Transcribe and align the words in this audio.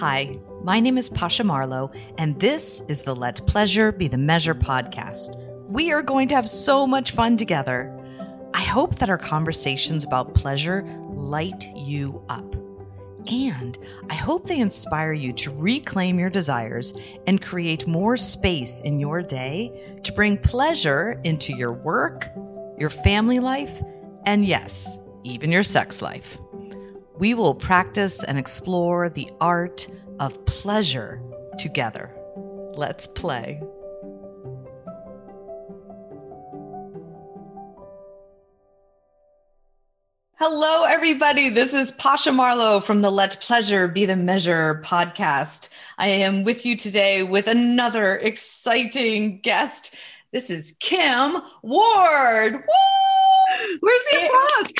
Hi, 0.00 0.38
my 0.62 0.78
name 0.78 0.98
is 0.98 1.08
Pasha 1.08 1.42
Marlowe, 1.42 1.90
and 2.18 2.38
this 2.38 2.82
is 2.86 3.02
the 3.02 3.16
Let 3.16 3.46
Pleasure 3.46 3.92
Be 3.92 4.08
the 4.08 4.18
Measure 4.18 4.54
podcast. 4.54 5.38
We 5.70 5.90
are 5.90 6.02
going 6.02 6.28
to 6.28 6.34
have 6.34 6.50
so 6.50 6.86
much 6.86 7.12
fun 7.12 7.38
together. 7.38 7.98
I 8.52 8.60
hope 8.60 8.98
that 8.98 9.08
our 9.08 9.16
conversations 9.16 10.04
about 10.04 10.34
pleasure 10.34 10.82
light 11.14 11.70
you 11.74 12.22
up. 12.28 12.44
And 13.26 13.78
I 14.10 14.16
hope 14.16 14.46
they 14.46 14.58
inspire 14.58 15.14
you 15.14 15.32
to 15.32 15.50
reclaim 15.52 16.18
your 16.18 16.28
desires 16.28 16.92
and 17.26 17.40
create 17.40 17.86
more 17.86 18.18
space 18.18 18.82
in 18.82 19.00
your 19.00 19.22
day 19.22 19.98
to 20.02 20.12
bring 20.12 20.36
pleasure 20.36 21.18
into 21.24 21.54
your 21.54 21.72
work, 21.72 22.26
your 22.78 22.90
family 22.90 23.40
life, 23.40 23.82
and 24.26 24.44
yes, 24.44 24.98
even 25.24 25.50
your 25.50 25.62
sex 25.62 26.02
life. 26.02 26.36
We 27.18 27.32
will 27.32 27.54
practice 27.54 28.22
and 28.22 28.38
explore 28.38 29.08
the 29.08 29.30
art 29.40 29.88
of 30.20 30.44
pleasure 30.44 31.22
together. 31.58 32.14
Let's 32.74 33.06
play. 33.06 33.62
Hello, 40.34 40.84
everybody. 40.84 41.48
This 41.48 41.72
is 41.72 41.92
Pasha 41.92 42.32
Marlowe 42.32 42.80
from 42.80 43.00
the 43.00 43.10
Let 43.10 43.40
Pleasure 43.40 43.88
Be 43.88 44.04
the 44.04 44.16
Measure 44.16 44.82
podcast. 44.84 45.70
I 45.96 46.08
am 46.08 46.44
with 46.44 46.66
you 46.66 46.76
today 46.76 47.22
with 47.22 47.46
another 47.46 48.16
exciting 48.16 49.40
guest. 49.40 49.94
This 50.32 50.50
is 50.50 50.76
Kim 50.80 51.38
Ward. 51.62 52.52
Woo! 52.52 53.78
Where's 53.80 54.02
the 54.10 54.26
applause? 54.26 54.72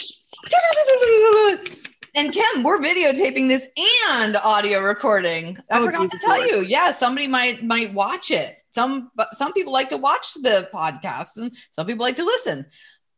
And 2.17 2.33
Kim, 2.33 2.63
we're 2.63 2.79
videotaping 2.79 3.47
this 3.47 3.69
and 4.09 4.39
audio 4.39 4.81
recording. 4.81 5.59
I 5.71 5.79
oh, 5.79 5.85
forgot 5.85 6.11
to 6.11 6.19
tell 6.19 6.47
you. 6.47 6.63
Yeah, 6.63 6.93
somebody 6.93 7.29
might 7.29 7.63
might 7.63 7.93
watch 7.93 8.31
it. 8.31 8.57
Some 8.75 9.11
some 9.35 9.53
people 9.53 9.75
like 9.75 9.91
to 9.91 9.99
watch 9.99 10.33
the 10.33 10.67
podcast 10.73 11.37
and 11.37 11.55
some 11.73 11.87
people 11.87 12.05
like 12.07 12.17
to 12.17 12.25
listen. 12.25 12.65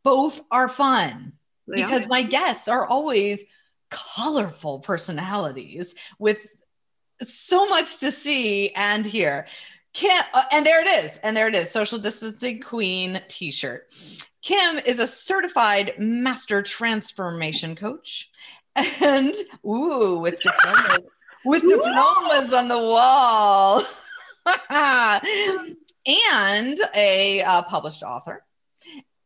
Both 0.03 0.41
are 0.51 0.67
fun 0.67 1.31
yeah. 1.65 1.75
because 1.85 2.07
my 2.07 2.23
guests 2.23 2.67
are 2.67 2.85
always 2.85 3.45
colorful 3.89 4.79
personalities 4.81 5.95
with 6.19 6.45
so 7.23 7.67
much 7.67 7.99
to 7.99 8.11
see 8.11 8.71
and 8.71 9.05
hear. 9.05 9.47
Kim, 9.93 10.23
uh, 10.33 10.43
and 10.51 10.65
there 10.65 10.81
it 10.81 11.05
is. 11.05 11.17
And 11.23 11.35
there 11.35 11.47
it 11.47 11.55
is. 11.55 11.71
Social 11.71 11.99
distancing 11.99 12.61
queen 12.61 13.21
t-shirt. 13.27 13.87
Kim 14.41 14.77
is 14.85 14.99
a 14.99 15.07
certified 15.07 15.93
master 15.97 16.61
transformation 16.61 17.75
coach 17.75 18.29
and 19.01 19.33
ooh, 19.65 20.19
with 20.19 20.39
diplomas, 20.41 21.09
with 21.45 21.61
diplomas 21.63 22.53
on 22.53 22.67
the 22.67 22.77
wall, 22.77 23.83
and 24.69 26.79
a 26.95 27.41
uh, 27.41 27.61
published 27.63 28.03
author, 28.03 28.43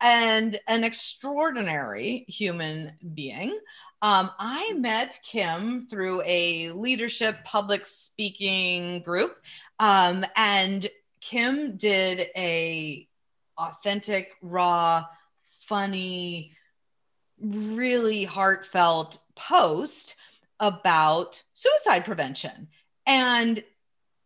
and 0.02 0.58
an 0.68 0.84
extraordinary 0.84 2.26
human 2.28 2.94
being. 3.14 3.58
Um, 4.02 4.32
I 4.38 4.74
met 4.74 5.18
Kim 5.24 5.88
through 5.88 6.24
a 6.26 6.72
leadership 6.72 7.38
public 7.46 7.86
speaking 7.86 9.02
group, 9.02 9.38
um, 9.80 10.26
and 10.36 10.88
Kim 11.22 11.78
did 11.78 12.28
a 12.36 13.08
authentic, 13.58 14.34
raw, 14.42 15.06
funny, 15.62 16.52
really 17.40 18.26
heartfelt 18.26 19.20
post 19.48 20.16
about 20.60 21.44
suicide 21.54 22.06
prevention. 22.06 22.68
And 23.06 23.64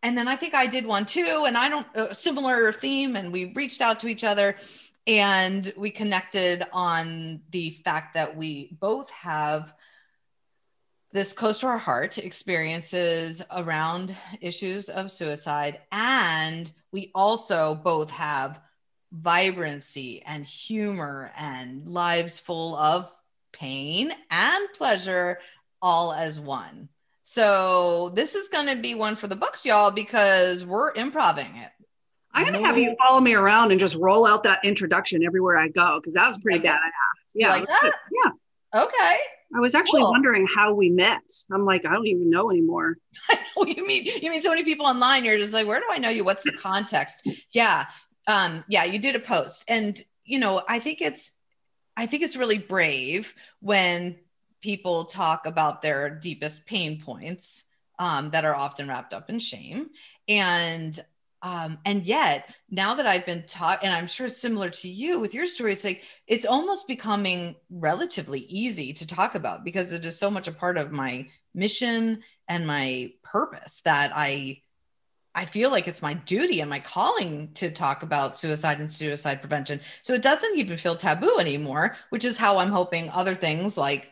and 0.02 0.16
then 0.16 0.28
i 0.28 0.36
think 0.36 0.54
i 0.54 0.66
did 0.66 0.86
one 0.86 1.04
too. 1.04 1.44
And 1.46 1.56
i 1.56 1.68
don't 1.68 1.86
a 1.94 2.14
similar 2.14 2.72
theme 2.72 3.16
and 3.16 3.32
we 3.32 3.52
reached 3.52 3.80
out 3.80 4.00
to 4.00 4.08
each 4.08 4.24
other 4.24 4.56
and 5.08 5.72
we 5.76 5.90
connected 5.90 6.64
on 6.72 7.40
the 7.50 7.70
fact 7.82 8.14
that 8.14 8.36
we 8.36 8.76
both 8.78 9.10
have 9.10 9.74
this 11.12 11.32
close 11.32 11.58
to 11.58 11.66
our 11.66 11.78
heart 11.78 12.18
experiences 12.18 13.42
around 13.50 14.14
issues 14.42 14.90
of 14.90 15.10
suicide. 15.10 15.80
And 15.90 16.70
we 16.92 17.10
also 17.14 17.74
both 17.74 18.10
have 18.10 18.60
vibrancy 19.10 20.22
and 20.22 20.44
humor 20.44 21.32
and 21.36 21.88
lives 21.88 22.38
full 22.38 22.76
of 22.76 23.10
pain 23.52 24.12
and 24.30 24.68
pleasure 24.74 25.38
all 25.80 26.12
as 26.12 26.38
one. 26.40 26.88
So 27.22 28.10
this 28.14 28.34
is 28.34 28.48
going 28.48 28.66
to 28.68 28.76
be 28.76 28.94
one 28.94 29.16
for 29.16 29.28
the 29.28 29.36
books, 29.36 29.64
y'all, 29.64 29.90
because 29.90 30.64
we're 30.64 30.94
improving 30.94 31.56
it. 31.56 31.70
I'm 32.32 32.44
going 32.44 32.60
to 32.60 32.66
have 32.66 32.78
you 32.78 32.94
follow 33.06 33.20
me 33.20 33.34
around 33.34 33.70
and 33.70 33.80
just 33.80 33.96
roll 33.96 34.26
out 34.26 34.44
that 34.44 34.64
introduction 34.64 35.24
everywhere 35.24 35.56
I 35.56 35.68
go 35.68 35.98
because 35.98 36.14
that 36.14 36.26
was 36.26 36.38
pretty 36.38 36.60
badass. 36.60 36.78
Yeah. 37.34 37.50
Like 37.50 37.66
that? 37.66 37.92
Yeah. 38.12 38.82
Okay. 38.82 39.16
I 39.54 39.60
was 39.60 39.74
actually 39.74 40.02
cool. 40.02 40.10
wondering 40.10 40.46
how 40.46 40.74
we 40.74 40.90
met. 40.90 41.22
I'm 41.50 41.64
like, 41.64 41.86
I 41.86 41.92
don't 41.92 42.06
even 42.06 42.30
know 42.30 42.50
anymore. 42.50 42.98
you 43.56 43.86
mean 43.86 44.04
you 44.04 44.30
mean 44.30 44.42
so 44.42 44.50
many 44.50 44.62
people 44.62 44.86
online? 44.86 45.24
You're 45.24 45.38
just 45.38 45.52
like, 45.52 45.66
where 45.66 45.80
do 45.80 45.86
I 45.90 45.98
know 45.98 46.10
you? 46.10 46.22
What's 46.22 46.44
the 46.44 46.52
context? 46.52 47.26
yeah, 47.52 47.86
um, 48.26 48.64
yeah. 48.68 48.84
You 48.84 48.98
did 48.98 49.16
a 49.16 49.20
post, 49.20 49.64
and 49.66 49.98
you 50.24 50.38
know, 50.38 50.62
I 50.68 50.80
think 50.80 51.00
it's 51.00 51.32
I 51.98 52.06
think 52.06 52.22
it's 52.22 52.36
really 52.36 52.58
brave 52.58 53.34
when 53.60 54.16
people 54.62 55.06
talk 55.06 55.46
about 55.46 55.82
their 55.82 56.08
deepest 56.08 56.64
pain 56.64 57.02
points 57.02 57.64
um, 57.98 58.30
that 58.30 58.44
are 58.44 58.54
often 58.54 58.86
wrapped 58.88 59.12
up 59.12 59.28
in 59.28 59.40
shame. 59.40 59.90
And 60.28 60.98
um, 61.42 61.78
and 61.84 62.04
yet 62.04 62.52
now 62.70 62.94
that 62.94 63.06
I've 63.06 63.26
been 63.26 63.44
taught, 63.46 63.84
and 63.84 63.92
I'm 63.92 64.06
sure 64.06 64.26
it's 64.26 64.40
similar 64.40 64.70
to 64.70 64.88
you 64.88 65.20
with 65.20 65.34
your 65.34 65.46
story, 65.46 65.72
it's 65.72 65.84
like 65.84 66.02
it's 66.26 66.46
almost 66.46 66.86
becoming 66.86 67.56
relatively 67.68 68.40
easy 68.40 68.92
to 68.94 69.06
talk 69.06 69.34
about 69.34 69.64
because 69.64 69.92
it 69.92 70.04
is 70.04 70.18
so 70.18 70.30
much 70.30 70.46
a 70.48 70.52
part 70.52 70.78
of 70.78 70.92
my 70.92 71.28
mission 71.54 72.22
and 72.46 72.66
my 72.66 73.12
purpose 73.24 73.80
that 73.84 74.12
I 74.14 74.62
I 75.38 75.44
feel 75.44 75.70
like 75.70 75.86
it's 75.86 76.02
my 76.02 76.14
duty 76.14 76.58
and 76.62 76.68
my 76.68 76.80
calling 76.80 77.52
to 77.54 77.70
talk 77.70 78.02
about 78.02 78.36
suicide 78.36 78.80
and 78.80 78.92
suicide 78.92 79.40
prevention. 79.40 79.80
So 80.02 80.12
it 80.12 80.20
doesn't 80.20 80.58
even 80.58 80.76
feel 80.76 80.96
taboo 80.96 81.38
anymore, 81.38 81.94
which 82.10 82.24
is 82.24 82.36
how 82.36 82.58
I'm 82.58 82.70
hoping 82.70 83.08
other 83.10 83.36
things 83.36 83.78
like 83.78 84.10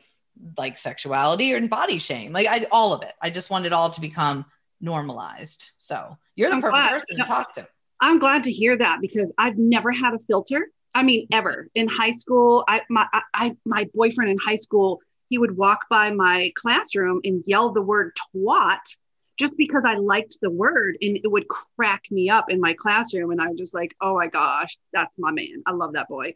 like 0.57 0.79
sexuality 0.79 1.53
or 1.53 1.67
body 1.67 1.99
shame, 1.99 2.33
like 2.33 2.47
I, 2.47 2.67
all 2.71 2.93
of 2.93 3.03
it. 3.03 3.13
I 3.21 3.31
just 3.31 3.51
want 3.51 3.67
it 3.67 3.73
all 3.73 3.91
to 3.91 4.01
become 4.01 4.45
normalized. 4.81 5.73
So 5.79 6.17
you're 6.37 6.49
the 6.49 6.57
I'm 6.57 6.61
perfect 6.61 6.77
glad. 6.77 6.93
person 6.93 7.17
to 7.17 7.25
talk 7.25 7.55
to. 7.55 7.67
I'm 8.01 8.21
glad 8.21 8.45
to 8.45 8.53
hear 8.53 8.79
that 8.79 8.99
because 9.01 9.35
I've 9.37 9.59
never 9.59 9.91
had 9.91 10.15
a 10.15 10.21
filter. 10.21 10.69
I 10.95 11.03
mean, 11.03 11.27
ever 11.33 11.67
in 11.75 11.89
high 11.89 12.13
school, 12.13 12.63
I 12.69 12.83
my 12.89 13.09
I 13.35 13.57
my 13.65 13.89
boyfriend 13.95 14.31
in 14.31 14.39
high 14.39 14.63
school, 14.67 15.01
he 15.29 15.39
would 15.39 15.57
walk 15.57 15.87
by 15.91 16.13
my 16.13 16.53
classroom 16.55 17.21
and 17.25 17.43
yell 17.47 17.73
the 17.73 17.83
word 17.83 18.17
twat 18.33 18.95
just 19.39 19.57
because 19.57 19.85
I 19.87 19.95
liked 19.97 20.39
the 20.41 20.51
word 20.51 20.97
and 21.01 21.17
it 21.17 21.31
would 21.31 21.49
crack 21.49 22.05
me 22.11 22.31
up 22.31 22.51
in 22.51 22.61
my 22.61 22.75
classroom. 22.75 23.31
And 23.31 23.41
I 23.41 23.49
was 23.49 23.59
just 23.59 23.75
like, 23.75 23.95
oh 24.01 24.15
my 24.15 24.29
gosh, 24.29 24.79
that's 24.93 25.19
my 25.19 25.31
man. 25.31 25.63
I 25.67 25.73
love 25.73 25.93
that 25.95 26.09
boy. 26.09 26.35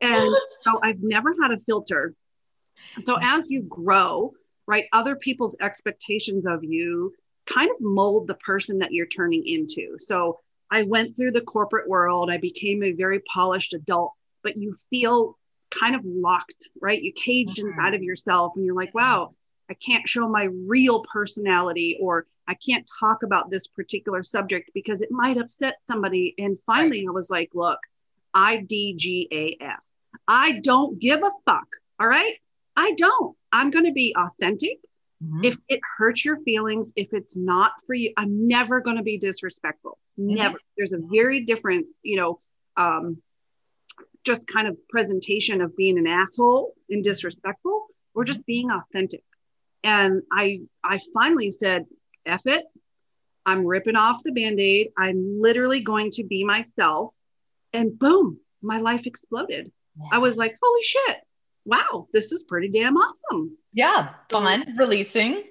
And 0.00 0.34
so 0.62 0.80
I've 0.82 1.02
never 1.02 1.34
had 1.40 1.52
a 1.52 1.58
filter. 1.58 2.14
So 3.04 3.18
as 3.20 3.50
you 3.50 3.62
grow, 3.62 4.32
right, 4.66 4.86
other 4.92 5.16
people's 5.16 5.56
expectations 5.60 6.46
of 6.46 6.64
you 6.64 7.14
kind 7.46 7.70
of 7.70 7.76
mold 7.80 8.26
the 8.26 8.34
person 8.34 8.78
that 8.78 8.92
you're 8.92 9.06
turning 9.06 9.46
into. 9.46 9.96
So 9.98 10.40
I 10.70 10.82
went 10.82 11.16
through 11.16 11.32
the 11.32 11.40
corporate 11.40 11.88
world, 11.88 12.30
I 12.30 12.38
became 12.38 12.82
a 12.82 12.92
very 12.92 13.20
polished 13.20 13.74
adult, 13.74 14.12
but 14.42 14.56
you 14.56 14.76
feel 14.88 15.36
kind 15.70 15.94
of 15.94 16.04
locked, 16.04 16.68
right? 16.80 17.00
You 17.00 17.12
caged 17.12 17.58
mm-hmm. 17.58 17.68
inside 17.68 17.94
of 17.94 18.02
yourself 18.02 18.52
and 18.56 18.64
you're 18.64 18.74
like, 18.74 18.94
wow, 18.94 19.34
I 19.68 19.74
can't 19.74 20.08
show 20.08 20.28
my 20.28 20.44
real 20.44 21.04
personality 21.12 21.96
or 22.00 22.26
I 22.50 22.54
can't 22.54 22.90
talk 22.98 23.22
about 23.22 23.48
this 23.48 23.68
particular 23.68 24.24
subject 24.24 24.72
because 24.74 25.02
it 25.02 25.12
might 25.12 25.38
upset 25.38 25.76
somebody. 25.84 26.34
And 26.36 26.56
finally, 26.66 27.06
right. 27.06 27.12
I 27.12 27.14
was 27.14 27.30
like, 27.30 27.50
look, 27.54 27.78
IDGAF. 28.34 29.78
I 30.26 30.58
don't 30.58 30.98
give 30.98 31.22
a 31.22 31.30
fuck. 31.46 31.68
All 32.00 32.08
right. 32.08 32.34
I 32.74 32.92
don't. 32.94 33.36
I'm 33.52 33.70
going 33.70 33.84
to 33.84 33.92
be 33.92 34.16
authentic. 34.18 34.80
Mm-hmm. 35.22 35.44
If 35.44 35.58
it 35.68 35.80
hurts 35.96 36.24
your 36.24 36.38
feelings, 36.40 36.92
if 36.96 37.12
it's 37.12 37.36
not 37.36 37.70
for 37.86 37.94
you, 37.94 38.12
I'm 38.16 38.48
never 38.48 38.80
going 38.80 38.96
to 38.96 39.04
be 39.04 39.16
disrespectful. 39.16 39.98
Never. 40.16 40.56
Mm-hmm. 40.56 40.64
There's 40.76 40.92
a 40.92 40.98
very 40.98 41.44
different, 41.44 41.86
you 42.02 42.16
know, 42.16 42.40
um, 42.76 43.18
just 44.24 44.48
kind 44.48 44.66
of 44.66 44.76
presentation 44.88 45.60
of 45.60 45.76
being 45.76 45.98
an 45.98 46.08
asshole 46.08 46.74
and 46.88 47.04
disrespectful 47.04 47.86
or 48.12 48.24
just 48.24 48.44
being 48.44 48.70
authentic. 48.72 49.22
And 49.84 50.22
I 50.32 50.62
I 50.82 50.98
finally 51.14 51.52
said, 51.52 51.86
F 52.26 52.46
it. 52.46 52.64
I'm 53.46 53.64
ripping 53.66 53.96
off 53.96 54.22
the 54.22 54.32
band 54.32 54.60
aid. 54.60 54.90
I'm 54.96 55.40
literally 55.40 55.80
going 55.80 56.10
to 56.12 56.24
be 56.24 56.44
myself. 56.44 57.14
And 57.72 57.98
boom, 57.98 58.38
my 58.62 58.78
life 58.78 59.06
exploded. 59.06 59.70
Yeah. 59.96 60.06
I 60.12 60.18
was 60.18 60.36
like, 60.36 60.56
holy 60.62 60.82
shit. 60.82 61.16
Wow, 61.64 62.08
this 62.12 62.32
is 62.32 62.44
pretty 62.44 62.68
damn 62.68 62.96
awesome. 62.96 63.56
Yeah, 63.72 64.14
fun, 64.28 64.74
releasing. 64.76 65.44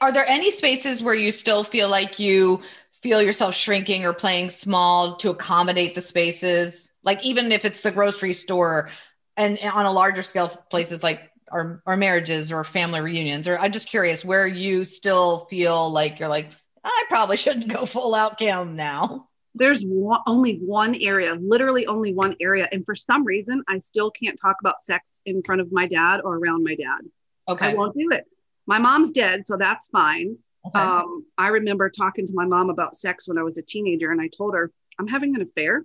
are 0.00 0.12
there 0.12 0.26
any 0.26 0.50
spaces 0.50 1.02
where 1.02 1.14
you 1.14 1.32
still 1.32 1.64
feel 1.64 1.88
like 1.88 2.18
you 2.18 2.60
feel 3.02 3.22
yourself 3.22 3.54
shrinking 3.54 4.04
or 4.04 4.12
playing 4.12 4.50
small 4.50 5.16
to 5.16 5.30
accommodate 5.30 5.94
the 5.94 6.00
spaces? 6.00 6.92
Like 7.04 7.22
even 7.22 7.52
if 7.52 7.64
it's 7.64 7.82
the 7.82 7.90
grocery 7.90 8.32
store 8.32 8.90
and, 9.36 9.58
and 9.58 9.72
on 9.72 9.86
a 9.86 9.92
larger 9.92 10.22
scale, 10.22 10.48
places 10.48 11.02
like 11.02 11.30
our, 11.54 11.82
our 11.86 11.96
marriages 11.96 12.50
or 12.52 12.64
family 12.64 13.00
reunions, 13.00 13.46
or 13.46 13.58
I'm 13.58 13.72
just 13.72 13.88
curious 13.88 14.24
where 14.24 14.46
you 14.46 14.84
still 14.84 15.46
feel 15.46 15.88
like 15.90 16.18
you're 16.18 16.28
like, 16.28 16.50
I 16.82 17.04
probably 17.08 17.36
shouldn't 17.36 17.68
go 17.68 17.86
full 17.86 18.14
out 18.14 18.36
Kim 18.38 18.76
now. 18.76 19.28
There's 19.54 19.82
one, 19.84 20.20
only 20.26 20.56
one 20.56 20.96
area, 20.96 21.36
literally 21.40 21.86
only 21.86 22.12
one 22.12 22.34
area. 22.40 22.68
And 22.72 22.84
for 22.84 22.96
some 22.96 23.24
reason, 23.24 23.62
I 23.68 23.78
still 23.78 24.10
can't 24.10 24.36
talk 24.38 24.56
about 24.60 24.80
sex 24.80 25.22
in 25.26 25.42
front 25.44 25.60
of 25.60 25.70
my 25.70 25.86
dad 25.86 26.20
or 26.24 26.36
around 26.36 26.62
my 26.64 26.74
dad. 26.74 27.00
Okay. 27.48 27.68
I 27.68 27.74
won't 27.74 27.96
do 27.96 28.10
it. 28.10 28.24
My 28.66 28.78
mom's 28.78 29.12
dead, 29.12 29.46
so 29.46 29.56
that's 29.56 29.86
fine. 29.86 30.36
Okay. 30.66 30.78
Um, 30.78 31.24
I 31.38 31.48
remember 31.48 31.88
talking 31.88 32.26
to 32.26 32.32
my 32.34 32.46
mom 32.46 32.68
about 32.68 32.96
sex 32.96 33.28
when 33.28 33.38
I 33.38 33.42
was 33.42 33.56
a 33.58 33.62
teenager, 33.62 34.10
and 34.10 34.20
I 34.20 34.28
told 34.28 34.54
her 34.54 34.72
I'm 34.98 35.06
having 35.06 35.36
an 35.36 35.42
affair, 35.42 35.84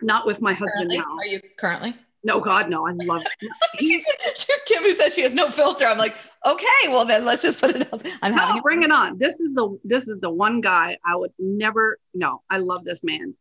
not 0.00 0.24
with 0.24 0.40
my 0.40 0.52
husband 0.52 0.90
currently? 0.90 0.98
now. 0.98 1.16
Are 1.18 1.26
you 1.26 1.40
currently? 1.58 1.96
No, 2.24 2.40
God, 2.40 2.68
no. 2.68 2.86
I 2.86 2.92
love 3.04 3.22
he, 3.78 4.04
Kim, 4.66 4.82
who 4.82 4.92
says 4.92 5.14
she 5.14 5.22
has 5.22 5.34
no 5.34 5.50
filter. 5.50 5.86
I'm 5.86 5.98
like, 5.98 6.16
okay, 6.44 6.66
well 6.88 7.04
then 7.04 7.24
let's 7.24 7.42
just 7.42 7.60
put 7.60 7.76
it 7.76 7.92
up. 7.92 8.02
I'm 8.22 8.32
having 8.32 8.56
no, 8.56 8.62
bring 8.62 8.82
it 8.82 8.90
on. 8.90 9.18
This 9.18 9.40
is 9.40 9.54
the 9.54 9.78
this 9.84 10.08
is 10.08 10.18
the 10.20 10.30
one 10.30 10.60
guy 10.60 10.98
I 11.06 11.16
would 11.16 11.32
never. 11.38 11.98
No, 12.14 12.42
I 12.50 12.58
love 12.58 12.84
this 12.84 13.04
man, 13.04 13.34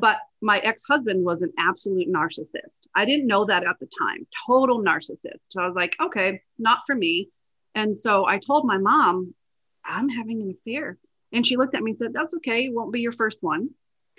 but 0.00 0.18
my 0.40 0.58
ex 0.58 0.82
husband 0.88 1.24
was 1.24 1.42
an 1.42 1.52
absolute 1.58 2.12
narcissist. 2.12 2.82
I 2.94 3.04
didn't 3.04 3.26
know 3.26 3.44
that 3.44 3.64
at 3.64 3.78
the 3.78 3.88
time. 3.98 4.26
Total 4.46 4.82
narcissist. 4.82 5.46
So 5.50 5.62
I 5.62 5.66
was 5.66 5.76
like, 5.76 5.96
okay, 6.00 6.42
not 6.58 6.80
for 6.86 6.94
me. 6.94 7.30
And 7.74 7.96
so 7.96 8.24
I 8.26 8.38
told 8.38 8.64
my 8.64 8.78
mom, 8.78 9.34
I'm 9.84 10.08
having 10.08 10.42
an 10.42 10.50
affair. 10.50 10.98
And 11.32 11.44
she 11.44 11.56
looked 11.56 11.74
at 11.74 11.82
me 11.82 11.90
and 11.90 11.98
said, 11.98 12.12
That's 12.12 12.34
okay. 12.36 12.66
It 12.66 12.74
won't 12.74 12.92
be 12.92 13.00
your 13.00 13.12
first 13.12 13.38
one. 13.40 13.70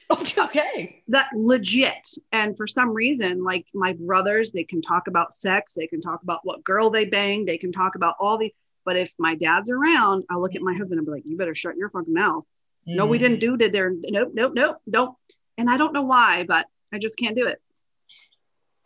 Okay. 0.37 1.03
That 1.09 1.27
legit. 1.33 2.07
And 2.31 2.55
for 2.55 2.67
some 2.67 2.93
reason, 2.93 3.43
like 3.43 3.65
my 3.73 3.93
brothers, 3.93 4.51
they 4.51 4.63
can 4.63 4.81
talk 4.81 5.07
about 5.07 5.33
sex, 5.33 5.73
they 5.73 5.87
can 5.87 6.01
talk 6.01 6.23
about 6.23 6.39
what 6.43 6.63
girl 6.63 6.89
they 6.89 7.05
banged, 7.05 7.47
they 7.47 7.57
can 7.57 7.71
talk 7.71 7.95
about 7.95 8.15
all 8.19 8.37
the. 8.37 8.53
But 8.85 8.97
if 8.97 9.13
my 9.17 9.35
dad's 9.35 9.71
around, 9.71 10.23
I 10.29 10.35
look 10.35 10.55
at 10.55 10.61
my 10.61 10.73
husband 10.73 10.99
and 10.99 11.05
be 11.05 11.11
like, 11.11 11.23
You 11.25 11.37
better 11.37 11.55
shut 11.55 11.75
your 11.75 11.89
fucking 11.89 12.13
mouth. 12.13 12.45
Mm-hmm. 12.87 12.97
No, 12.97 13.05
we 13.07 13.17
didn't 13.17 13.39
do 13.39 13.57
did 13.57 13.71
there. 13.71 13.91
Nope, 13.91 14.31
nope, 14.33 14.53
nope, 14.55 14.77
don't. 14.89 15.17
And 15.57 15.69
I 15.69 15.77
don't 15.77 15.93
know 15.93 16.03
why, 16.03 16.43
but 16.43 16.67
I 16.93 16.99
just 16.99 17.17
can't 17.17 17.35
do 17.35 17.47
it. 17.47 17.61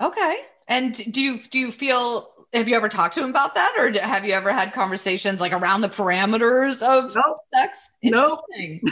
Okay. 0.01 0.37
And 0.69 0.93
do 1.11 1.19
you 1.21 1.39
do 1.39 1.59
you 1.59 1.71
feel 1.71 2.31
have 2.53 2.67
you 2.67 2.75
ever 2.75 2.89
talked 2.89 3.15
to 3.15 3.23
him 3.23 3.29
about 3.29 3.55
that 3.55 3.75
or 3.77 3.91
have 3.99 4.25
you 4.25 4.33
ever 4.33 4.51
had 4.51 4.73
conversations 4.73 5.41
like 5.41 5.53
around 5.53 5.81
the 5.81 5.89
parameters 5.89 6.81
of 6.81 7.13
nope. 7.15 7.37
sex 7.53 7.89
nope. 8.03 8.39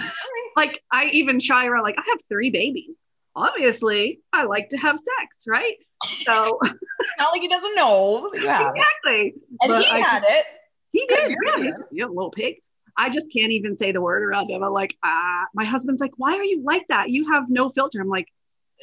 like 0.56 0.84
i 0.92 1.06
even 1.08 1.40
shira 1.40 1.82
like 1.82 1.96
i 1.98 2.04
have 2.08 2.20
three 2.30 2.52
babies 2.52 3.04
obviously 3.36 4.20
i 4.32 4.44
like 4.44 4.70
to 4.70 4.78
have 4.78 5.00
sex 5.00 5.46
right 5.48 5.76
so 6.24 6.60
not 7.20 7.32
like 7.32 7.42
he 7.42 7.48
doesn't 7.48 7.76
know 7.76 8.32
Yeah. 8.36 8.70
exactly 8.70 9.34
and 9.64 9.70
but 9.72 9.84
he 9.84 9.92
I 9.92 10.02
had 10.02 10.24
it 10.24 10.46
he 10.92 11.06
did 11.08 11.36
yeah, 11.44 11.72
yeah 11.92 12.06
little 12.06 12.30
pig 12.32 12.58
I 13.00 13.10
just 13.10 13.32
can't 13.32 13.52
even 13.52 13.76
say 13.76 13.92
the 13.92 14.02
word 14.02 14.24
around 14.24 14.50
him. 14.50 14.64
I'm 14.64 14.74
like, 14.74 14.98
ah, 15.04 15.46
my 15.54 15.64
husband's 15.64 16.02
like, 16.02 16.14
why 16.18 16.36
are 16.36 16.44
you 16.44 16.64
like 16.64 16.88
that? 16.88 17.12
You 17.12 17.32
have 17.32 17.44
no 17.48 17.70
filter. 17.70 18.02
I'm 18.02 18.08
like, 18.08 18.28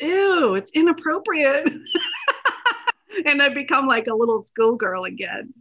ew, 0.01 0.55
it's 0.55 0.71
inappropriate. 0.71 1.69
and 3.27 3.43
I 3.43 3.49
become 3.51 3.87
like 3.87 4.07
a 4.07 4.15
little 4.15 4.41
schoolgirl 4.41 5.05
again. 5.05 5.53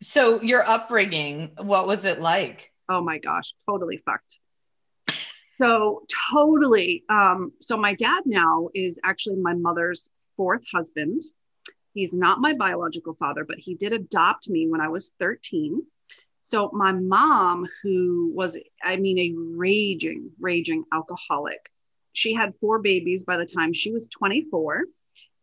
So 0.00 0.40
your 0.42 0.62
upbringing, 0.68 1.52
what 1.58 1.86
was 1.86 2.04
it 2.04 2.20
like? 2.20 2.72
Oh 2.88 3.02
my 3.02 3.18
gosh, 3.18 3.52
totally 3.68 3.96
fucked. 3.98 4.38
So 5.58 6.02
totally. 6.32 7.04
Um, 7.08 7.52
so 7.60 7.76
my 7.76 7.94
dad 7.94 8.22
now 8.26 8.68
is 8.74 9.00
actually 9.04 9.36
my 9.36 9.54
mother's 9.54 10.10
fourth 10.36 10.62
husband. 10.72 11.22
He's 11.94 12.14
not 12.14 12.40
my 12.40 12.52
biological 12.52 13.14
father, 13.14 13.44
but 13.44 13.58
he 13.58 13.74
did 13.74 13.92
adopt 13.94 14.50
me 14.50 14.68
when 14.68 14.82
I 14.82 14.88
was 14.88 15.14
13. 15.18 15.82
So 16.42 16.70
my 16.72 16.92
mom, 16.92 17.66
who 17.82 18.30
was, 18.34 18.58
I 18.84 18.96
mean, 18.96 19.18
a 19.18 19.34
raging, 19.56 20.30
raging 20.38 20.84
alcoholic, 20.92 21.70
she 22.12 22.34
had 22.34 22.54
four 22.60 22.78
babies 22.78 23.24
by 23.24 23.36
the 23.38 23.46
time 23.46 23.72
she 23.72 23.92
was 23.92 24.08
24. 24.08 24.84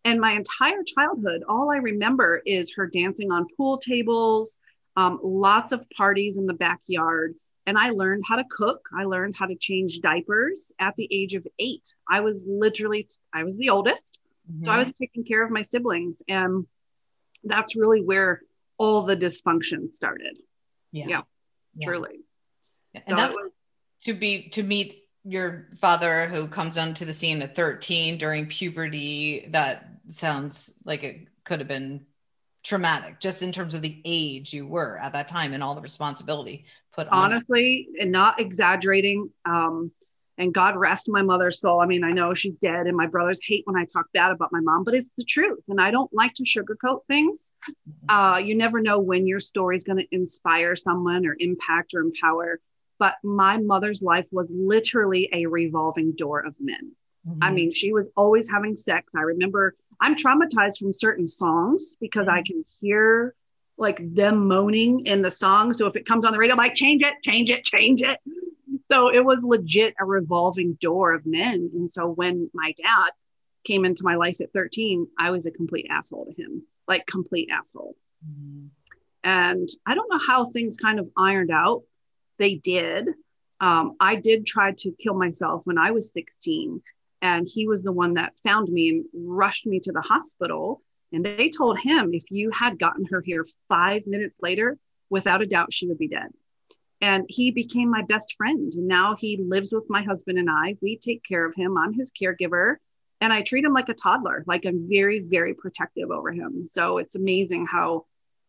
And 0.06 0.20
my 0.20 0.34
entire 0.34 0.84
childhood, 0.84 1.44
all 1.48 1.70
I 1.70 1.78
remember 1.78 2.42
is 2.46 2.74
her 2.76 2.88
dancing 2.88 3.32
on 3.32 3.48
pool 3.56 3.78
tables, 3.78 4.60
um, 4.98 5.20
lots 5.24 5.72
of 5.72 5.90
parties 5.92 6.38
in 6.38 6.46
the 6.46 6.54
backyard. 6.54 7.36
And 7.66 7.78
I 7.78 7.92
learned 7.92 8.26
how 8.28 8.36
to 8.36 8.44
cook. 8.50 8.90
I 8.94 9.06
learned 9.06 9.36
how 9.38 9.46
to 9.46 9.56
change 9.56 10.02
diapers 10.02 10.74
at 10.80 10.96
the 10.98 11.08
age 11.10 11.36
of 11.36 11.48
eight. 11.60 11.96
I 12.10 12.20
was 12.20 12.46
literally, 12.46 13.08
I 13.34 13.46
was 13.46 13.58
the 13.58 13.70
oldest. 13.70 14.20
Mm-hmm. 14.52 14.64
So 14.64 14.72
I 14.72 14.76
mm-hmm. 14.76 14.84
was 14.84 14.96
taking 14.98 15.24
care 15.24 15.44
of 15.44 15.52
my 15.52 15.62
siblings. 15.62 16.22
And 16.28 16.68
that's 17.46 17.78
really 17.78 18.02
where 18.02 18.42
all 18.78 19.06
the 19.06 19.16
dysfunction 19.16 19.92
started. 19.92 20.38
Yeah. 20.92 21.06
Yeah. 21.08 21.22
yeah. 21.76 21.88
Truly. 21.88 22.20
Yeah. 22.94 23.02
And 23.08 23.08
so 23.08 23.16
that's 23.16 23.34
was, 23.34 23.52
to 24.06 24.14
be, 24.14 24.50
to 24.50 24.64
meet 24.64 25.03
your 25.26 25.68
father 25.80 26.28
who 26.28 26.48
comes 26.48 26.78
onto 26.78 27.06
the 27.06 27.14
scene 27.14 27.42
at 27.42 27.56
13 27.56 28.18
during 28.18 28.46
puberty 28.46 29.48
that 29.52 29.88
sounds 30.10 30.74
like 30.84 31.04
it 31.04 31.28
could 31.44 31.60
have 31.60 31.68
been 31.68 32.06
traumatic 32.62 33.20
just 33.20 33.42
in 33.42 33.52
terms 33.52 33.74
of 33.74 33.82
the 33.82 34.02
age 34.06 34.54
you 34.54 34.66
were 34.66 34.98
at 34.98 35.14
that 35.14 35.28
time 35.28 35.54
and 35.54 35.64
all 35.64 35.76
the 35.76 35.82
responsibility 35.82 36.66
put 36.94 37.08
on. 37.08 37.32
Honestly 37.32 37.88
and 38.00 38.12
not 38.12 38.40
exaggerating 38.40 39.30
um 39.46 39.92
and 40.38 40.54
god 40.54 40.76
rest 40.76 41.10
my 41.10 41.22
mother's 41.22 41.60
soul. 41.60 41.80
I 41.80 41.86
mean 41.86 42.04
i 42.04 42.12
know 42.12 42.34
she's 42.34 42.56
dead 42.56 42.88
and 42.88 42.96
my 42.96 43.08
brothers 43.08 43.40
hate 43.46 43.64
when 43.66 43.78
i 43.78 43.86
talk 43.86 44.08
bad 44.14 44.32
about 44.32 44.52
my 44.52 44.62
mom 44.62 44.84
but 44.84 44.94
it's 44.94 45.14
the 45.18 45.26
truth 45.26 45.64
and 45.70 45.80
i 45.80 45.92
don't 45.92 46.14
like 46.14 46.34
to 46.36 46.44
sugarcoat 46.44 47.02
things. 47.08 47.54
Mm-hmm. 47.90 48.10
uh 48.10 48.38
you 48.40 48.56
never 48.56 48.82
know 48.82 49.00
when 49.00 49.26
your 49.28 49.40
story 49.40 49.76
is 49.76 49.84
going 49.84 50.00
to 50.00 50.16
inspire 50.16 50.76
someone 50.76 51.26
or 51.26 51.36
impact 51.40 51.94
or 51.94 52.02
empower 52.02 52.60
but 53.04 53.16
my 53.24 53.58
mother's 53.58 54.02
life 54.02 54.28
was 54.32 54.52
literally 54.54 55.30
a 55.34 55.46
revolving 55.46 56.12
door 56.14 56.40
of 56.40 56.56
men 56.60 56.92
mm-hmm. 57.28 57.44
i 57.44 57.50
mean 57.52 57.72
she 57.72 57.92
was 57.92 58.10
always 58.16 58.50
having 58.50 58.76
sex 58.76 59.14
i 59.16 59.22
remember 59.22 59.76
I'm 60.04 60.16
traumatized 60.18 60.80
from 60.80 60.92
certain 60.92 61.28
songs 61.28 61.96
because 62.02 62.28
I 62.28 62.42
can 62.42 62.66
hear 62.82 63.36
like 63.78 64.00
them 64.14 64.50
moaning 64.50 65.06
in 65.06 65.22
the 65.22 65.32
song. 65.32 65.72
So 65.72 65.88
if 65.88 65.96
it 65.96 66.06
comes 66.06 66.26
on 66.26 66.34
the 66.34 66.38
radio, 66.38 66.54
I'm 66.54 66.58
like, 66.58 66.76
change 66.76 67.02
it, 67.02 67.14
change 67.24 67.50
it, 67.52 67.64
change 67.64 68.02
it. 68.02 68.20
So 68.92 69.08
it 69.08 69.24
was 69.24 69.44
legit 69.46 69.96
a 70.00 70.06
revolving 70.06 70.74
door 70.74 71.14
of 71.14 71.26
men. 71.26 71.72
And 71.74 71.90
so 71.90 72.08
when 72.08 72.50
my 72.54 72.74
dad 72.78 73.12
came 73.64 73.86
into 73.86 74.04
my 74.04 74.16
life 74.16 74.42
at 74.42 74.52
13, 74.52 75.08
I 75.18 75.32
was 75.32 75.46
a 75.46 75.52
complete 75.52 75.88
asshole 75.90 76.26
to 76.26 76.34
him, 76.34 76.64
like 76.86 77.06
complete 77.06 77.50
asshole. 77.50 77.96
Mm-hmm. 78.28 78.68
And 79.24 79.70
I 79.86 79.96
don't 79.96 80.12
know 80.12 80.20
how 80.20 80.46
things 80.46 80.76
kind 80.76 81.00
of 81.00 81.10
ironed 81.18 81.50
out. 81.50 81.84
They 82.44 82.56
did. 82.56 83.08
Um, 83.62 83.96
I 84.02 84.18
did 84.18 84.46
try 84.46 84.74
to 84.80 84.92
kill 85.00 85.14
myself 85.14 85.62
when 85.64 85.78
I 85.78 85.92
was 85.92 86.12
16 86.12 86.82
and 87.22 87.48
he 87.50 87.70
was 87.70 87.84
the 87.84 87.94
one 87.94 88.16
that 88.16 88.34
found 88.44 88.68
me 88.68 88.90
and 88.90 89.06
rushed 89.14 89.66
me 89.66 89.80
to 89.80 89.94
the 89.94 90.02
hospital. 90.02 90.82
And 91.14 91.24
they 91.24 91.50
told 91.50 91.80
him 91.80 92.10
if 92.12 92.30
you 92.32 92.52
had 92.52 92.78
gotten 92.78 93.06
her 93.12 93.22
here 93.22 93.46
five 93.70 94.06
minutes 94.08 94.40
later, 94.42 94.78
without 95.10 95.42
a 95.42 95.46
doubt, 95.46 95.72
she 95.72 95.88
would 95.88 95.98
be 95.98 96.10
dead. 96.10 96.34
And 97.00 97.24
he 97.30 97.52
became 97.52 97.90
my 97.90 98.02
best 98.02 98.36
friend. 98.36 98.74
And 98.74 98.90
now 98.90 99.16
he 99.18 99.38
lives 99.38 99.72
with 99.72 99.86
my 99.88 100.04
husband 100.04 100.38
and 100.38 100.50
I. 100.50 100.76
We 100.82 100.98
take 100.98 101.24
care 101.24 101.46
of 101.46 101.56
him. 101.56 101.78
I'm 101.78 101.94
his 101.94 102.12
caregiver. 102.12 102.76
And 103.22 103.32
I 103.32 103.42
treat 103.42 103.64
him 103.64 103.72
like 103.72 103.88
a 103.88 103.94
toddler. 103.94 104.44
Like 104.46 104.66
I'm 104.66 104.90
very, 104.90 105.22
very 105.22 105.54
protective 105.54 106.12
over 106.12 106.34
him. 106.34 106.68
So 106.70 106.98
it's 106.98 107.16
amazing 107.16 107.68
how 107.68 108.04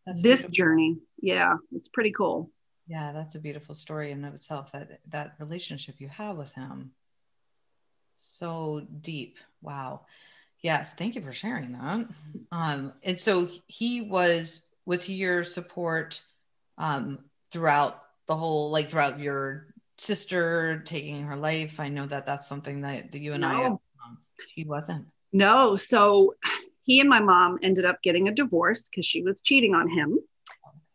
that's 0.04 0.20
this 0.20 0.40
beautiful. 0.40 0.52
journey, 0.52 0.96
yeah, 1.22 1.58
it's 1.70 1.88
pretty 1.88 2.10
cool. 2.10 2.50
Yeah, 2.86 3.12
that's 3.12 3.34
a 3.34 3.40
beautiful 3.40 3.74
story 3.74 4.10
in 4.10 4.24
of 4.24 4.34
itself. 4.34 4.72
That 4.72 5.00
that 5.08 5.34
relationship 5.38 5.96
you 5.98 6.08
have 6.08 6.36
with 6.36 6.52
him 6.52 6.92
so 8.16 8.86
deep. 9.00 9.38
Wow. 9.62 10.02
Yes, 10.60 10.94
thank 10.94 11.14
you 11.14 11.22
for 11.22 11.32
sharing 11.32 11.72
that. 11.72 12.06
Um, 12.50 12.92
and 13.02 13.18
so 13.18 13.48
he 13.66 14.00
was 14.00 14.68
was 14.86 15.04
he 15.04 15.14
your 15.14 15.44
support 15.44 16.22
um, 16.78 17.20
throughout 17.50 18.02
the 18.26 18.36
whole 18.36 18.70
like 18.70 18.90
throughout 18.90 19.18
your 19.18 19.66
sister 19.98 20.82
taking 20.84 21.24
her 21.24 21.36
life? 21.36 21.80
I 21.80 21.88
know 21.88 22.06
that 22.06 22.26
that's 22.26 22.46
something 22.46 22.80
that, 22.82 23.12
that 23.12 23.18
you 23.18 23.32
and 23.32 23.42
no. 23.42 23.48
I 23.48 23.66
um, 23.66 24.18
he 24.54 24.64
wasn't. 24.64 25.06
No, 25.32 25.76
so 25.76 26.34
he 26.82 27.00
and 27.00 27.08
my 27.08 27.20
mom 27.20 27.58
ended 27.62 27.84
up 27.84 28.02
getting 28.02 28.28
a 28.28 28.32
divorce 28.32 28.88
because 28.88 29.06
she 29.06 29.22
was 29.22 29.42
cheating 29.42 29.74
on 29.74 29.88
him. 29.88 30.18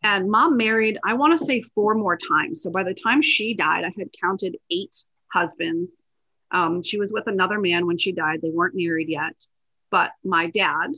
And 0.02 0.30
mom 0.30 0.56
married, 0.56 0.98
I 1.04 1.14
want 1.14 1.38
to 1.38 1.44
say 1.44 1.62
four 1.62 1.94
more 1.94 2.16
times. 2.16 2.62
So 2.62 2.70
by 2.70 2.84
the 2.84 2.94
time 2.94 3.20
she 3.20 3.54
died, 3.54 3.84
I 3.84 3.92
had 3.98 4.08
counted 4.18 4.56
eight 4.70 5.04
husbands 5.32 6.04
um, 6.50 6.82
she 6.82 6.98
was 6.98 7.12
with 7.12 7.26
another 7.26 7.58
man 7.58 7.86
when 7.86 7.98
she 7.98 8.12
died. 8.12 8.40
They 8.42 8.50
weren't 8.50 8.74
married 8.74 9.08
yet. 9.08 9.46
But 9.90 10.12
my 10.24 10.48
dad, 10.48 10.90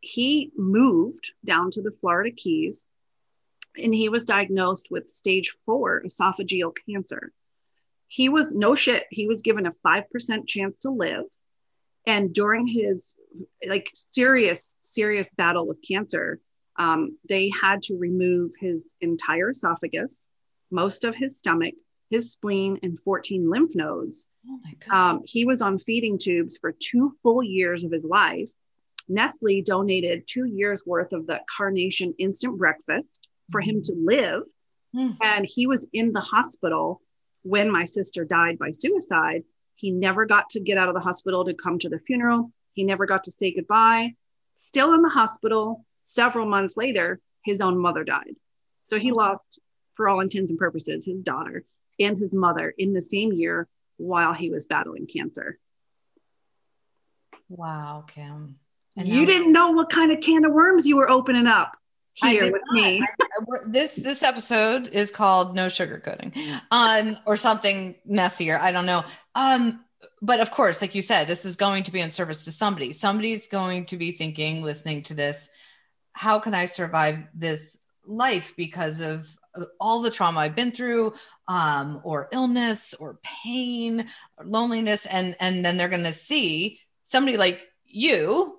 he 0.00 0.52
moved 0.56 1.32
down 1.44 1.70
to 1.72 1.82
the 1.82 1.92
Florida 2.00 2.30
Keys 2.30 2.86
and 3.76 3.94
he 3.94 4.08
was 4.08 4.24
diagnosed 4.24 4.88
with 4.90 5.10
stage 5.10 5.54
four 5.64 6.02
esophageal 6.04 6.72
cancer. 6.88 7.32
He 8.06 8.28
was 8.28 8.54
no 8.54 8.74
shit, 8.74 9.04
he 9.10 9.26
was 9.26 9.42
given 9.42 9.66
a 9.66 9.74
5% 9.86 10.46
chance 10.46 10.78
to 10.78 10.90
live. 10.90 11.24
And 12.06 12.32
during 12.32 12.66
his 12.66 13.14
like 13.66 13.90
serious, 13.94 14.78
serious 14.80 15.30
battle 15.30 15.66
with 15.66 15.80
cancer, 15.86 16.40
um, 16.78 17.18
they 17.28 17.50
had 17.60 17.82
to 17.82 17.96
remove 17.96 18.52
his 18.58 18.94
entire 19.00 19.50
esophagus, 19.50 20.30
most 20.70 21.04
of 21.04 21.14
his 21.14 21.36
stomach, 21.38 21.74
his 22.10 22.32
spleen, 22.32 22.78
and 22.82 22.98
14 23.00 23.50
lymph 23.50 23.74
nodes. 23.74 24.28
Oh 24.48 24.96
um, 24.96 25.22
he 25.24 25.44
was 25.44 25.60
on 25.60 25.78
feeding 25.78 26.18
tubes 26.18 26.56
for 26.56 26.72
two 26.72 27.14
full 27.22 27.42
years 27.42 27.84
of 27.84 27.92
his 27.92 28.04
life. 28.04 28.50
Nestle 29.08 29.62
donated 29.62 30.26
two 30.26 30.44
years 30.44 30.82
worth 30.86 31.12
of 31.12 31.26
the 31.26 31.40
Carnation 31.54 32.14
instant 32.18 32.56
breakfast 32.58 33.26
for 33.50 33.60
him 33.60 33.82
to 33.82 33.94
live. 33.94 34.42
Mm. 34.94 35.16
And 35.20 35.46
he 35.46 35.66
was 35.66 35.86
in 35.92 36.10
the 36.10 36.20
hospital 36.20 37.02
when 37.42 37.70
my 37.70 37.84
sister 37.84 38.24
died 38.24 38.58
by 38.58 38.70
suicide. 38.70 39.44
He 39.74 39.90
never 39.90 40.26
got 40.26 40.50
to 40.50 40.60
get 40.60 40.78
out 40.78 40.88
of 40.88 40.94
the 40.94 41.00
hospital 41.00 41.44
to 41.44 41.54
come 41.54 41.78
to 41.80 41.88
the 41.88 41.98
funeral. 41.98 42.52
He 42.74 42.84
never 42.84 43.06
got 43.06 43.24
to 43.24 43.30
say 43.30 43.52
goodbye. 43.54 44.14
Still 44.56 44.92
in 44.94 45.02
the 45.02 45.08
hospital, 45.08 45.84
several 46.08 46.46
months 46.46 46.76
later, 46.76 47.20
his 47.44 47.60
own 47.60 47.78
mother 47.78 48.02
died. 48.02 48.34
So 48.82 48.98
he 48.98 49.12
lost, 49.12 49.60
for 49.94 50.08
all 50.08 50.20
intents 50.20 50.50
and 50.50 50.58
purposes, 50.58 51.04
his 51.04 51.20
daughter 51.20 51.64
and 52.00 52.16
his 52.16 52.32
mother 52.32 52.72
in 52.76 52.94
the 52.94 53.02
same 53.02 53.32
year 53.32 53.68
while 53.98 54.32
he 54.32 54.48
was 54.48 54.66
battling 54.66 55.06
cancer. 55.06 55.58
Wow, 57.48 58.04
Kim. 58.06 58.58
And 58.96 59.06
you 59.06 59.26
didn't 59.26 59.52
know 59.52 59.70
what 59.70 59.90
kind 59.90 60.10
of 60.10 60.20
can 60.20 60.44
of 60.44 60.52
worms 60.52 60.86
you 60.86 60.96
were 60.96 61.10
opening 61.10 61.46
up 61.46 61.76
here 62.14 62.50
with 62.50 62.62
not. 62.72 62.74
me. 62.74 63.00
I, 63.02 63.06
this 63.66 63.94
this 63.94 64.22
episode 64.24 64.88
is 64.88 65.12
called 65.12 65.54
"No 65.54 65.66
Sugarcoating," 65.66 66.60
um, 66.72 67.16
or 67.26 67.36
something 67.36 67.94
messier. 68.04 68.58
I 68.58 68.72
don't 68.72 68.86
know. 68.86 69.04
Um, 69.36 69.84
but 70.20 70.40
of 70.40 70.50
course, 70.50 70.82
like 70.82 70.96
you 70.96 71.02
said, 71.02 71.28
this 71.28 71.44
is 71.44 71.54
going 71.54 71.84
to 71.84 71.92
be 71.92 72.00
in 72.00 72.10
service 72.10 72.44
to 72.46 72.52
somebody. 72.52 72.92
Somebody's 72.92 73.46
going 73.46 73.84
to 73.86 73.96
be 73.96 74.10
thinking, 74.10 74.62
listening 74.62 75.04
to 75.04 75.14
this, 75.14 75.48
how 76.18 76.38
can 76.38 76.54
I 76.54 76.66
survive 76.66 77.18
this 77.34 77.78
life 78.04 78.54
because 78.56 79.00
of 79.00 79.28
all 79.80 80.02
the 80.02 80.10
trauma 80.10 80.40
I've 80.40 80.56
been 80.56 80.72
through, 80.72 81.14
um, 81.46 82.00
or 82.04 82.28
illness, 82.32 82.94
or 82.94 83.18
pain, 83.22 84.06
or 84.36 84.44
loneliness, 84.44 85.06
and 85.06 85.36
and 85.40 85.64
then 85.64 85.76
they're 85.76 85.88
going 85.88 86.04
to 86.04 86.12
see 86.12 86.80
somebody 87.04 87.36
like 87.36 87.62
you, 87.86 88.58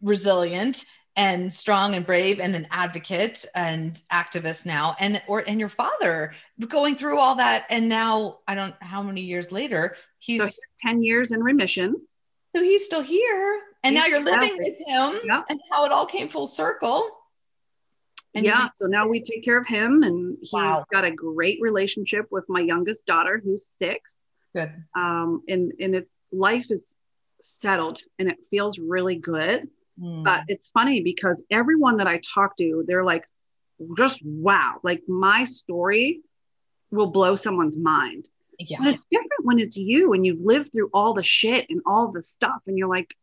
resilient 0.00 0.84
and 1.16 1.54
strong 1.54 1.94
and 1.94 2.04
brave 2.04 2.40
and 2.40 2.56
an 2.56 2.66
advocate 2.70 3.44
and 3.54 4.02
activist 4.12 4.66
now 4.66 4.96
and 4.98 5.22
or 5.28 5.44
and 5.46 5.60
your 5.60 5.68
father 5.68 6.34
going 6.66 6.96
through 6.96 7.20
all 7.20 7.36
that 7.36 7.64
and 7.70 7.88
now 7.88 8.38
i 8.48 8.54
don't 8.56 8.74
how 8.82 9.00
many 9.00 9.20
years 9.20 9.52
later 9.52 9.94
he's 10.18 10.40
so 10.40 10.50
10 10.82 11.02
years 11.02 11.32
in 11.32 11.42
remission. 11.42 11.94
So 12.54 12.62
he's 12.62 12.84
still 12.84 13.02
here 13.02 13.60
and 13.84 13.94
now 13.94 14.06
you're 14.06 14.22
living 14.22 14.56
with 14.58 14.76
him 14.86 15.20
yeah. 15.24 15.42
and 15.48 15.60
how 15.70 15.84
it 15.84 15.92
all 15.92 16.06
came 16.06 16.28
full 16.28 16.46
circle 16.46 17.08
and 18.34 18.44
yeah 18.44 18.68
so 18.74 18.86
now 18.86 19.06
we 19.06 19.22
take 19.22 19.44
care 19.44 19.58
of 19.58 19.66
him 19.66 20.02
and 20.02 20.36
he's 20.40 20.52
wow. 20.52 20.84
got 20.90 21.04
a 21.04 21.10
great 21.10 21.58
relationship 21.60 22.26
with 22.30 22.44
my 22.48 22.60
youngest 22.60 23.06
daughter 23.06 23.40
who's 23.42 23.74
six 23.78 24.20
good 24.54 24.72
um 24.96 25.42
and 25.48 25.72
and 25.80 25.94
it's 25.94 26.16
life 26.32 26.70
is 26.70 26.96
settled 27.42 28.00
and 28.18 28.28
it 28.28 28.38
feels 28.50 28.78
really 28.78 29.16
good 29.16 29.68
Mm. 30.00 30.24
But 30.24 30.42
it's 30.48 30.68
funny 30.68 31.00
because 31.00 31.42
everyone 31.50 31.98
that 31.98 32.06
I 32.06 32.20
talk 32.34 32.56
to, 32.56 32.84
they're 32.86 33.04
like, 33.04 33.24
just 33.96 34.22
wow, 34.24 34.80
like 34.82 35.02
my 35.08 35.44
story 35.44 36.20
will 36.90 37.08
blow 37.08 37.36
someone's 37.36 37.76
mind. 37.76 38.28
Yeah. 38.58 38.78
But 38.78 38.94
it's 38.94 39.04
different 39.10 39.44
when 39.44 39.58
it's 39.58 39.76
you 39.76 40.12
and 40.12 40.24
you've 40.24 40.40
lived 40.40 40.72
through 40.72 40.90
all 40.94 41.14
the 41.14 41.24
shit 41.24 41.66
and 41.68 41.80
all 41.86 42.10
the 42.10 42.22
stuff, 42.22 42.62
and 42.66 42.78
you're 42.78 42.88
like, 42.88 43.14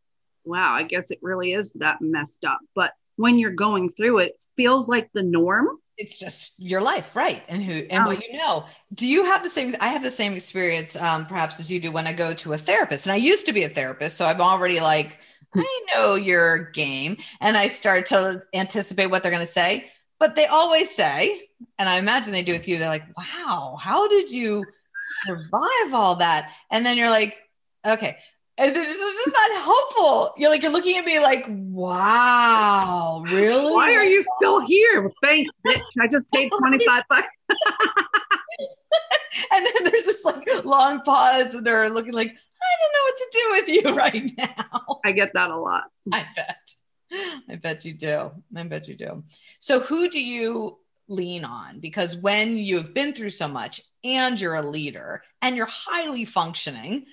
wow, 0.44 0.72
I 0.72 0.82
guess 0.82 1.10
it 1.10 1.18
really 1.22 1.52
is 1.52 1.72
that 1.74 2.00
messed 2.00 2.44
up. 2.44 2.60
But 2.74 2.92
when 3.16 3.38
you're 3.38 3.50
going 3.50 3.88
through 3.88 4.18
it, 4.18 4.30
it 4.30 4.46
feels 4.56 4.88
like 4.88 5.10
the 5.12 5.22
norm. 5.22 5.68
It's 5.98 6.18
just 6.18 6.54
your 6.58 6.80
life, 6.80 7.06
right? 7.14 7.42
And 7.48 7.62
who 7.62 7.72
and 7.90 8.06
what 8.06 8.26
you 8.26 8.36
know. 8.36 8.64
Do 8.94 9.06
you 9.06 9.24
have 9.26 9.42
the 9.42 9.50
same? 9.50 9.74
I 9.80 9.88
have 9.88 10.02
the 10.02 10.10
same 10.10 10.32
experience, 10.32 10.96
um, 10.96 11.26
perhaps 11.26 11.60
as 11.60 11.70
you 11.70 11.80
do 11.80 11.92
when 11.92 12.06
I 12.06 12.12
go 12.12 12.34
to 12.34 12.54
a 12.54 12.58
therapist. 12.58 13.06
And 13.06 13.12
I 13.12 13.16
used 13.16 13.46
to 13.46 13.52
be 13.52 13.64
a 13.64 13.68
therapist, 13.68 14.16
so 14.16 14.24
I'm 14.24 14.40
already 14.40 14.80
like 14.80 15.18
I 15.54 15.86
know 15.94 16.14
your 16.14 16.70
game. 16.70 17.18
And 17.40 17.56
I 17.56 17.68
start 17.68 18.06
to 18.06 18.42
anticipate 18.54 19.06
what 19.06 19.22
they're 19.22 19.32
going 19.32 19.46
to 19.46 19.52
say. 19.52 19.90
But 20.18 20.36
they 20.36 20.46
always 20.46 20.90
say, 20.90 21.48
and 21.78 21.88
I 21.88 21.98
imagine 21.98 22.32
they 22.32 22.42
do 22.42 22.52
with 22.52 22.68
you, 22.68 22.78
they're 22.78 22.88
like, 22.88 23.16
wow, 23.16 23.76
how 23.80 24.08
did 24.08 24.30
you 24.30 24.64
survive 25.26 25.94
all 25.94 26.16
that? 26.16 26.52
And 26.70 26.86
then 26.86 26.96
you're 26.96 27.10
like, 27.10 27.36
okay. 27.84 28.16
And 28.62 28.76
it's 28.76 28.96
just 28.96 29.34
not 29.34 29.64
helpful. 29.64 30.34
You're 30.36 30.48
like, 30.48 30.62
you're 30.62 30.70
looking 30.70 30.96
at 30.96 31.04
me 31.04 31.18
like, 31.18 31.46
wow, 31.48 33.24
really? 33.26 33.72
Why 33.72 33.92
are 33.92 34.04
you 34.04 34.24
still 34.36 34.64
here? 34.64 35.02
Well, 35.02 35.12
thanks, 35.20 35.50
bitch. 35.66 35.82
I 36.00 36.06
just 36.06 36.30
paid 36.32 36.48
25 36.56 37.02
bucks. 37.08 37.26
and 39.52 39.66
then 39.66 39.72
there's 39.82 40.04
this 40.04 40.24
like 40.24 40.46
long 40.64 41.00
pause 41.00 41.54
and 41.54 41.66
they're 41.66 41.90
looking 41.90 42.12
like, 42.12 42.28
I 42.28 42.70
don't 42.78 42.92
know 42.94 43.02
what 43.04 43.16
to 43.16 43.28
do 43.32 43.50
with 43.50 43.68
you 43.68 43.96
right 43.96 44.30
now. 44.38 45.00
I 45.04 45.10
get 45.10 45.32
that 45.34 45.50
a 45.50 45.56
lot. 45.56 45.84
I 46.12 46.24
bet. 46.36 46.74
I 47.50 47.56
bet 47.56 47.84
you 47.84 47.94
do. 47.94 48.30
I 48.54 48.62
bet 48.62 48.86
you 48.86 48.94
do. 48.94 49.24
So, 49.58 49.80
who 49.80 50.08
do 50.08 50.24
you 50.24 50.78
lean 51.08 51.44
on? 51.44 51.80
Because 51.80 52.16
when 52.16 52.56
you've 52.56 52.94
been 52.94 53.12
through 53.12 53.30
so 53.30 53.48
much 53.48 53.80
and 54.04 54.40
you're 54.40 54.54
a 54.54 54.62
leader 54.62 55.24
and 55.42 55.56
you're 55.56 55.66
highly 55.66 56.24
functioning, 56.24 57.06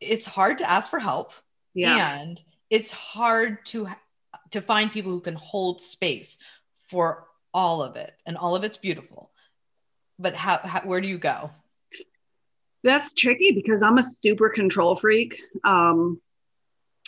it's 0.00 0.26
hard 0.26 0.58
to 0.58 0.70
ask 0.70 0.90
for 0.90 0.98
help. 0.98 1.32
Yeah. 1.74 2.20
And 2.20 2.40
it's 2.68 2.90
hard 2.90 3.64
to 3.66 3.88
to 4.52 4.60
find 4.60 4.92
people 4.92 5.12
who 5.12 5.20
can 5.20 5.34
hold 5.34 5.80
space 5.80 6.38
for 6.88 7.26
all 7.54 7.82
of 7.82 7.96
it 7.96 8.12
and 8.26 8.36
all 8.36 8.56
of 8.56 8.64
it's 8.64 8.76
beautiful. 8.76 9.30
But 10.18 10.34
how, 10.34 10.58
how 10.58 10.80
where 10.80 11.00
do 11.00 11.08
you 11.08 11.18
go? 11.18 11.50
that's 12.82 13.12
tricky 13.12 13.52
because 13.52 13.82
I'm 13.82 13.98
a 13.98 14.02
super 14.02 14.48
control 14.48 14.96
freak. 14.96 15.42
Um, 15.64 16.18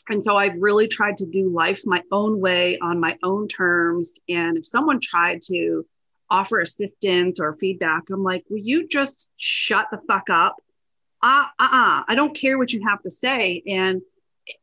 and 0.08 0.22
so 0.22 0.37
I've 0.37 0.61
really 0.61 0.88
tried 0.88 1.18
to 1.18 1.26
do 1.26 1.49
life 1.49 1.82
my 1.84 2.02
own 2.11 2.40
way 2.40 2.78
on 2.78 3.00
my 3.00 3.16
own 3.22 3.49
terms. 3.49 4.18
And 4.28 4.58
if 4.58 4.66
someone 4.66 5.00
tried 5.00 5.42
to 5.42 5.87
offer 6.28 6.61
assistance 6.61 7.40
or 7.40 7.56
feedback, 7.56 8.02
I'm 8.11 8.22
like, 8.22 8.44
will 8.50 8.58
you 8.58 8.88
just 8.88 9.30
shut 9.37 9.87
the 9.90 10.00
fuck 10.08 10.28
up? 10.28 10.56
Uh, 11.23 11.47
uh-uh. 11.59 12.02
I 12.09 12.14
don't 12.14 12.35
care 12.35 12.59
what 12.59 12.73
you 12.73 12.83
have 12.87 13.02
to 13.02 13.11
say. 13.11 13.62
And 13.67 14.02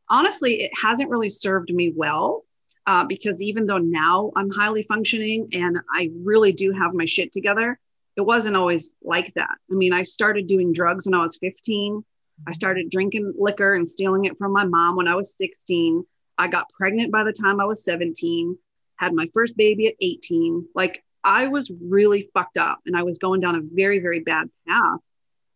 honestly, 0.08 0.62
it 0.62 0.70
hasn't 0.80 1.10
really 1.10 1.30
served 1.30 1.72
me 1.72 1.92
well 1.94 2.44
uh, 2.86 3.04
because 3.04 3.42
even 3.42 3.66
though 3.66 3.78
now 3.78 4.30
I'm 4.36 4.50
highly 4.50 4.82
functioning 4.82 5.48
and 5.52 5.78
I 5.92 6.10
really 6.22 6.52
do 6.52 6.72
have 6.72 6.94
my 6.94 7.06
shit 7.06 7.32
together, 7.32 7.78
it 8.16 8.22
wasn't 8.22 8.56
always 8.56 8.96
like 9.02 9.32
that. 9.34 9.56
I 9.70 9.74
mean, 9.74 9.92
I 9.92 10.02
started 10.02 10.46
doing 10.46 10.72
drugs 10.72 11.06
when 11.06 11.14
I 11.14 11.22
was 11.22 11.38
15. 11.38 12.04
I 12.46 12.52
started 12.52 12.90
drinking 12.90 13.34
liquor 13.38 13.74
and 13.74 13.88
stealing 13.88 14.24
it 14.24 14.36
from 14.38 14.52
my 14.52 14.64
mom 14.64 14.96
when 14.96 15.08
I 15.08 15.14
was 15.14 15.36
16. 15.36 16.04
I 16.36 16.48
got 16.48 16.70
pregnant 16.70 17.12
by 17.12 17.24
the 17.24 17.32
time 17.32 17.60
I 17.60 17.66
was 17.66 17.84
17, 17.84 18.56
had 18.96 19.12
my 19.12 19.26
first 19.32 19.56
baby 19.56 19.88
at 19.88 19.94
18. 20.00 20.66
Like 20.74 21.04
I 21.22 21.48
was 21.48 21.70
really 21.70 22.30
fucked 22.32 22.56
up 22.56 22.80
and 22.86 22.96
I 22.96 23.02
was 23.02 23.18
going 23.18 23.40
down 23.40 23.56
a 23.56 23.60
very, 23.62 24.00
very 24.00 24.20
bad 24.20 24.50
path. 24.66 25.00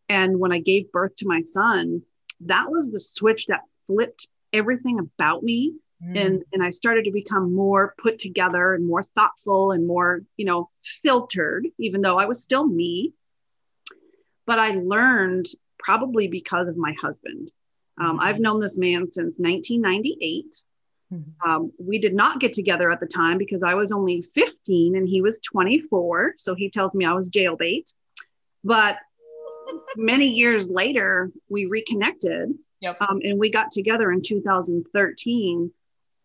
And 0.09 0.39
when 0.39 0.53
I 0.53 0.59
gave 0.59 0.93
birth 0.93 1.17
to 1.17 1.27
my 1.27 1.41
son, 1.41 2.03
that 2.41 2.71
was 2.71 2.93
the 2.93 3.01
switch 3.01 3.47
that 3.47 3.63
flipped 3.87 4.29
everything 4.53 4.99
about 4.99 5.43
me. 5.43 5.75
Mm. 6.03 6.19
and 6.19 6.45
and 6.53 6.63
i 6.63 6.71
started 6.71 7.05
to 7.05 7.13
become 7.13 7.55
more 7.55 7.95
put 7.99 8.19
together 8.19 8.75
and 8.75 8.85
more 8.85 9.05
thoughtful 9.05 9.71
and 9.71 9.87
more 9.87 10.23
you 10.37 10.45
know 10.45 10.69
filtered 10.83 11.69
even 11.79 12.01
though 12.01 12.19
i 12.19 12.25
was 12.25 12.43
still 12.43 12.67
me. 12.67 13.13
But 14.45 14.59
i 14.59 14.71
learned 14.71 15.47
probably 15.79 16.27
because 16.27 16.69
of 16.69 16.77
my 16.77 16.95
husband. 17.01 17.53
Um, 18.01 18.19
i've 18.21 18.41
known 18.41 18.61
this 18.61 18.77
man 18.77 19.11
since 19.13 19.39
1998 19.39 20.63
mm-hmm. 21.13 21.49
um, 21.49 21.73
we 21.79 22.01
did 22.01 22.13
not 22.13 22.41
get 22.41 22.53
together 22.53 22.91
at 22.91 22.99
the 22.99 23.07
time 23.07 23.39
because 23.39 23.63
i 23.63 23.75
was 23.75 23.93
only 23.93 24.21
15 24.21 24.97
and 24.97 25.09
he 25.09 25.23
was 25.23 25.39
24 25.41 26.35
so 26.37 26.57
he 26.57 26.71
tells 26.71 26.95
me 26.95 27.05
i 27.05 27.13
was 27.13 27.31
jailbait. 27.31 27.95
But 28.65 28.97
many 29.97 30.29
years 30.29 30.69
later 30.69 31.31
we 31.49 31.67
reconnected 31.67 32.55
Yep. 32.81 33.01
Um, 33.01 33.21
and 33.23 33.39
we 33.39 33.49
got 33.49 33.71
together 33.71 34.13
in 34.13 34.21
2013 34.21 35.71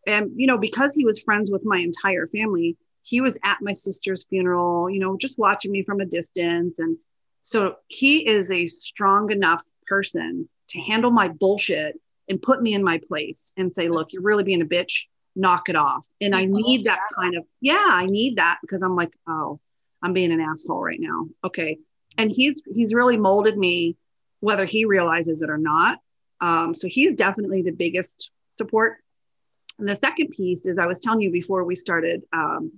and 0.08 0.31
you 0.36 0.46
know 0.46 0.58
because 0.58 0.93
he 0.93 1.05
was 1.05 1.22
friends 1.22 1.50
with 1.50 1.63
my 1.63 1.77
entire 1.77 2.27
family 2.27 2.75
he 3.03 3.22
was 3.22 3.38
at 3.46 3.60
my 3.62 3.72
sister's 3.72 4.25
funeral 4.25 4.89
you 4.89 5.00
know 5.00 5.15
just 5.15 5.38
watching 5.38 5.72
me 5.72 5.84
from 5.84 6.01
a 6.01 6.05
distance 6.05 6.79
and 6.79 6.98
so 7.43 7.75
he 7.88 8.27
is 8.27 8.51
a 8.51 8.67
strong 8.67 9.31
enough 9.31 9.63
person 9.88 10.50
to 10.67 10.79
handle 10.81 11.12
my 11.12 11.29
bullshit 11.29 11.98
and 12.27 12.41
put 12.41 12.62
me 12.62 12.74
in 12.74 12.84
my 12.84 13.00
place 13.08 13.53
and 13.55 13.72
say 13.72 13.88
look 13.88 14.12
you're 14.12 14.22
really 14.22 14.43
being 14.43 14.62
a 14.62 14.65
bitch 14.65 15.05
knock 15.39 15.69
it 15.69 15.75
off. 15.75 16.05
And 16.22 16.36
I 16.36 16.46
need 16.46 16.86
that 16.86 17.00
kind 17.15 17.36
of, 17.36 17.46
yeah, 17.62 17.88
I 17.88 18.05
need 18.05 18.38
that 18.38 18.60
because 18.62 18.84
I'm 18.84 18.96
like, 18.96 19.13
oh, 19.27 19.60
I'm 20.01 20.13
being 20.13 20.31
an 20.31 20.41
asshole 20.41 20.81
right 20.81 21.00
now. 21.00 21.27
Okay. 21.43 21.77
And 22.18 22.32
he's 22.32 22.62
he's 22.74 22.94
really 22.94 23.18
molded 23.18 23.58
me, 23.58 23.98
whether 24.39 24.66
he 24.66 24.86
realizes 24.86 25.42
it 25.42 25.50
or 25.50 25.58
not. 25.58 26.00
Um, 26.42 26.74
so 26.74 26.88
he's 26.88 27.16
definitely 27.16 27.62
the 27.62 27.72
biggest 27.72 28.32
support. 28.51 28.98
And 29.78 29.88
the 29.88 29.96
second 29.96 30.30
piece 30.30 30.66
is 30.66 30.78
I 30.78 30.86
was 30.86 31.00
telling 31.00 31.22
you 31.22 31.32
before 31.32 31.63
we 31.63 31.75
started 31.75 32.24
um, 32.34 32.72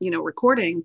you 0.00 0.10
know, 0.10 0.20
recording, 0.20 0.84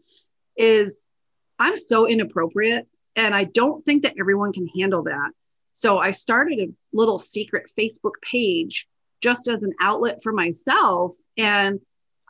is 0.57 1.11
I'm 1.59 1.75
so 1.75 2.07
inappropriate 2.07 2.87
and 3.15 3.35
I 3.35 3.43
don't 3.43 3.81
think 3.81 4.03
that 4.03 4.15
everyone 4.19 4.53
can 4.53 4.67
handle 4.67 5.03
that. 5.03 5.31
So 5.73 5.97
I 5.97 6.11
started 6.11 6.59
a 6.59 6.73
little 6.91 7.19
secret 7.19 7.71
Facebook 7.77 8.13
page 8.21 8.87
just 9.21 9.47
as 9.47 9.63
an 9.63 9.73
outlet 9.81 10.21
for 10.21 10.33
myself. 10.33 11.15
And 11.37 11.79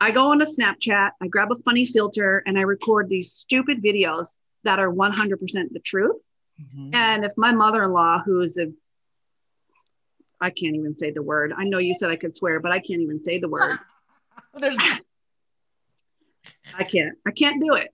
I 0.00 0.10
go 0.10 0.30
on 0.30 0.40
a 0.40 0.44
Snapchat, 0.44 1.10
I 1.20 1.28
grab 1.28 1.50
a 1.50 1.62
funny 1.62 1.84
filter, 1.84 2.42
and 2.46 2.58
I 2.58 2.62
record 2.62 3.08
these 3.08 3.32
stupid 3.32 3.82
videos 3.82 4.28
that 4.64 4.78
are 4.78 4.90
100% 4.90 5.38
the 5.72 5.80
truth. 5.80 6.16
Mm-hmm. 6.60 6.94
And 6.94 7.24
if 7.24 7.32
my 7.36 7.52
mother 7.52 7.82
in 7.84 7.92
law, 7.92 8.22
who 8.24 8.40
is 8.40 8.58
a 8.58 8.72
I 10.40 10.50
can't 10.50 10.76
even 10.76 10.94
say 10.94 11.10
the 11.10 11.22
word. 11.22 11.54
I 11.56 11.64
know 11.64 11.78
you 11.78 11.94
said 11.94 12.10
I 12.10 12.16
could 12.16 12.36
swear, 12.36 12.60
but 12.60 12.70
I 12.70 12.78
can't 12.78 13.00
even 13.00 13.24
say 13.24 13.38
the 13.38 13.48
word. 13.48 13.78
There's 14.58 14.76
I 16.74 16.84
can't. 16.84 17.16
I 17.26 17.30
can't 17.30 17.60
do 17.60 17.74
it. 17.74 17.92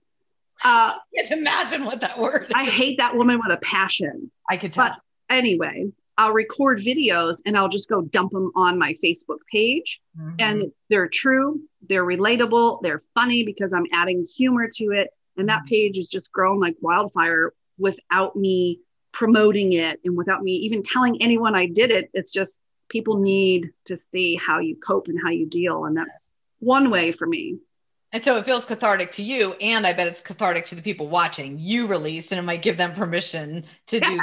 Uh, 0.63 0.93
I 0.95 0.99
can't 1.15 1.31
imagine 1.31 1.85
what 1.85 2.01
that 2.01 2.19
word. 2.19 2.51
I 2.53 2.69
hate 2.69 2.97
that 2.97 3.15
woman 3.15 3.39
with 3.41 3.51
a 3.51 3.61
passion. 3.61 4.31
I 4.49 4.57
could 4.57 4.73
tell. 4.73 4.89
But 4.89 4.97
anyway, 5.33 5.91
I'll 6.17 6.33
record 6.33 6.79
videos 6.79 7.41
and 7.45 7.57
I'll 7.57 7.69
just 7.69 7.89
go 7.89 8.01
dump 8.01 8.31
them 8.31 8.51
on 8.55 8.77
my 8.77 8.93
Facebook 9.03 9.39
page. 9.51 10.01
Mm-hmm. 10.19 10.35
And 10.39 10.71
they're 10.89 11.07
true, 11.07 11.61
they're 11.87 12.05
relatable, 12.05 12.81
they're 12.81 13.01
funny 13.13 13.43
because 13.43 13.73
I'm 13.73 13.85
adding 13.93 14.25
humor 14.37 14.67
to 14.75 14.83
it. 14.91 15.09
And 15.37 15.49
that 15.49 15.59
mm-hmm. 15.59 15.69
page 15.69 15.97
is 15.97 16.07
just 16.07 16.31
grown 16.31 16.59
like 16.59 16.75
wildfire 16.81 17.53
without 17.77 18.35
me 18.35 18.79
promoting 19.11 19.73
it 19.73 19.99
and 20.05 20.15
without 20.15 20.41
me 20.41 20.53
even 20.53 20.83
telling 20.83 21.21
anyone 21.21 21.55
I 21.55 21.65
did 21.65 21.91
it. 21.91 22.09
It's 22.13 22.31
just 22.31 22.59
people 22.89 23.17
need 23.17 23.71
to 23.85 23.95
see 23.95 24.35
how 24.35 24.59
you 24.59 24.75
cope 24.75 25.07
and 25.07 25.19
how 25.21 25.29
you 25.29 25.47
deal. 25.47 25.85
And 25.85 25.95
that's 25.97 26.31
one 26.59 26.91
way 26.91 27.11
for 27.11 27.27
me. 27.27 27.57
And 28.13 28.23
so 28.23 28.37
it 28.37 28.45
feels 28.45 28.65
cathartic 28.65 29.13
to 29.13 29.23
you, 29.23 29.53
and 29.53 29.87
I 29.87 29.93
bet 29.93 30.07
it's 30.07 30.19
cathartic 30.19 30.65
to 30.67 30.75
the 30.75 30.81
people 30.81 31.07
watching. 31.07 31.57
You 31.57 31.87
release, 31.87 32.33
and 32.33 32.39
it 32.39 32.41
might 32.41 32.61
give 32.61 32.75
them 32.75 32.93
permission 32.93 33.63
to 33.87 34.01
do. 34.01 34.19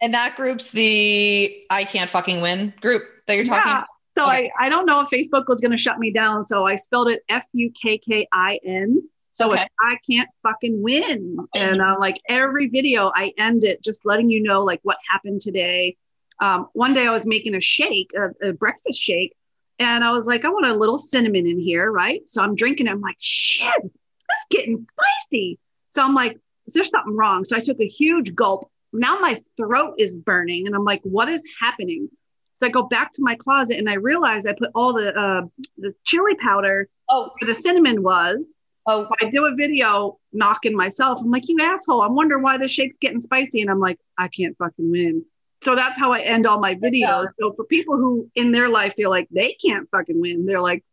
and 0.00 0.14
that 0.14 0.36
group's 0.36 0.70
the 0.70 1.64
"I 1.68 1.84
can't 1.84 2.08
fucking 2.08 2.40
win" 2.40 2.72
group 2.80 3.02
that 3.26 3.36
you're 3.36 3.44
talking. 3.44 3.70
Yeah. 3.70 3.84
So 4.12 4.24
okay. 4.24 4.50
I 4.58 4.66
I 4.66 4.68
don't 4.70 4.86
know 4.86 5.02
if 5.02 5.10
Facebook 5.10 5.48
was 5.48 5.60
going 5.60 5.72
to 5.72 5.76
shut 5.76 5.98
me 5.98 6.10
down, 6.12 6.44
so 6.44 6.66
I 6.66 6.76
spelled 6.76 7.08
it 7.08 7.22
F 7.28 7.46
U 7.52 7.70
K 7.70 7.98
K 7.98 8.26
I 8.32 8.58
N. 8.64 9.02
So 9.32 9.52
okay. 9.52 9.66
I 9.80 9.96
can't 10.08 10.28
fucking 10.42 10.82
win, 10.82 11.38
and 11.54 11.80
I'm 11.80 11.96
uh, 11.96 11.98
like 11.98 12.16
every 12.28 12.68
video, 12.68 13.12
I 13.14 13.32
end 13.38 13.64
it 13.64 13.82
just 13.82 14.04
letting 14.04 14.28
you 14.28 14.42
know 14.42 14.64
like 14.64 14.80
what 14.82 14.98
happened 15.08 15.40
today. 15.40 15.96
Um, 16.40 16.68
one 16.72 16.94
day 16.94 17.06
I 17.06 17.10
was 17.10 17.26
making 17.26 17.54
a 17.54 17.60
shake, 17.60 18.10
a, 18.16 18.48
a 18.48 18.52
breakfast 18.52 18.98
shake, 18.98 19.36
and 19.78 20.04
I 20.04 20.12
was 20.12 20.26
like, 20.26 20.44
I 20.44 20.48
want 20.48 20.66
a 20.66 20.74
little 20.74 20.98
cinnamon 20.98 21.46
in 21.46 21.58
here, 21.58 21.90
right? 21.90 22.28
So 22.28 22.42
I'm 22.42 22.54
drinking 22.54 22.86
it. 22.86 22.90
I'm 22.90 23.00
like, 23.00 23.16
shit, 23.18 23.82
that's 23.82 24.46
getting 24.50 24.76
spicy. 24.76 25.58
So 25.88 26.02
I'm 26.02 26.14
like, 26.14 26.38
there's 26.66 26.90
something 26.90 27.16
wrong. 27.16 27.44
So 27.44 27.56
I 27.56 27.60
took 27.60 27.80
a 27.80 27.88
huge 27.88 28.34
gulp. 28.34 28.70
Now 28.92 29.18
my 29.20 29.40
throat 29.56 29.94
is 29.98 30.16
burning. 30.16 30.66
And 30.66 30.74
I'm 30.74 30.84
like, 30.84 31.00
what 31.02 31.28
is 31.28 31.42
happening? 31.60 32.08
So 32.54 32.66
I 32.66 32.70
go 32.70 32.82
back 32.82 33.12
to 33.12 33.22
my 33.22 33.36
closet 33.36 33.78
and 33.78 33.88
I 33.88 33.94
realize 33.94 34.44
I 34.44 34.52
put 34.52 34.70
all 34.74 34.92
the 34.92 35.18
uh, 35.18 35.46
the 35.78 35.94
chili 36.04 36.34
powder 36.34 36.88
oh. 37.08 37.32
where 37.38 37.48
the 37.48 37.58
cinnamon 37.58 38.02
was. 38.02 38.54
Oh. 38.86 39.02
So 39.02 39.08
I 39.22 39.30
do 39.30 39.46
a 39.46 39.54
video 39.54 40.18
knocking 40.32 40.76
myself. 40.76 41.20
I'm 41.20 41.30
like, 41.30 41.48
you 41.48 41.58
asshole. 41.60 42.02
I'm 42.02 42.14
wondering 42.14 42.42
why 42.42 42.58
the 42.58 42.68
shake's 42.68 42.96
getting 42.98 43.20
spicy. 43.20 43.60
And 43.60 43.70
I'm 43.70 43.80
like, 43.80 43.98
I 44.18 44.28
can't 44.28 44.56
fucking 44.58 44.90
win 44.90 45.24
so 45.62 45.74
that's 45.74 45.98
how 45.98 46.12
I 46.12 46.20
end 46.20 46.46
all 46.46 46.58
my 46.58 46.74
videos. 46.74 47.28
So 47.38 47.52
for 47.52 47.64
people 47.64 47.96
who 47.96 48.30
in 48.34 48.50
their 48.50 48.68
life 48.68 48.94
feel 48.94 49.10
like 49.10 49.28
they 49.30 49.52
can't 49.52 49.88
fucking 49.90 50.18
win, 50.18 50.46
they're 50.46 50.60
like, 50.60 50.84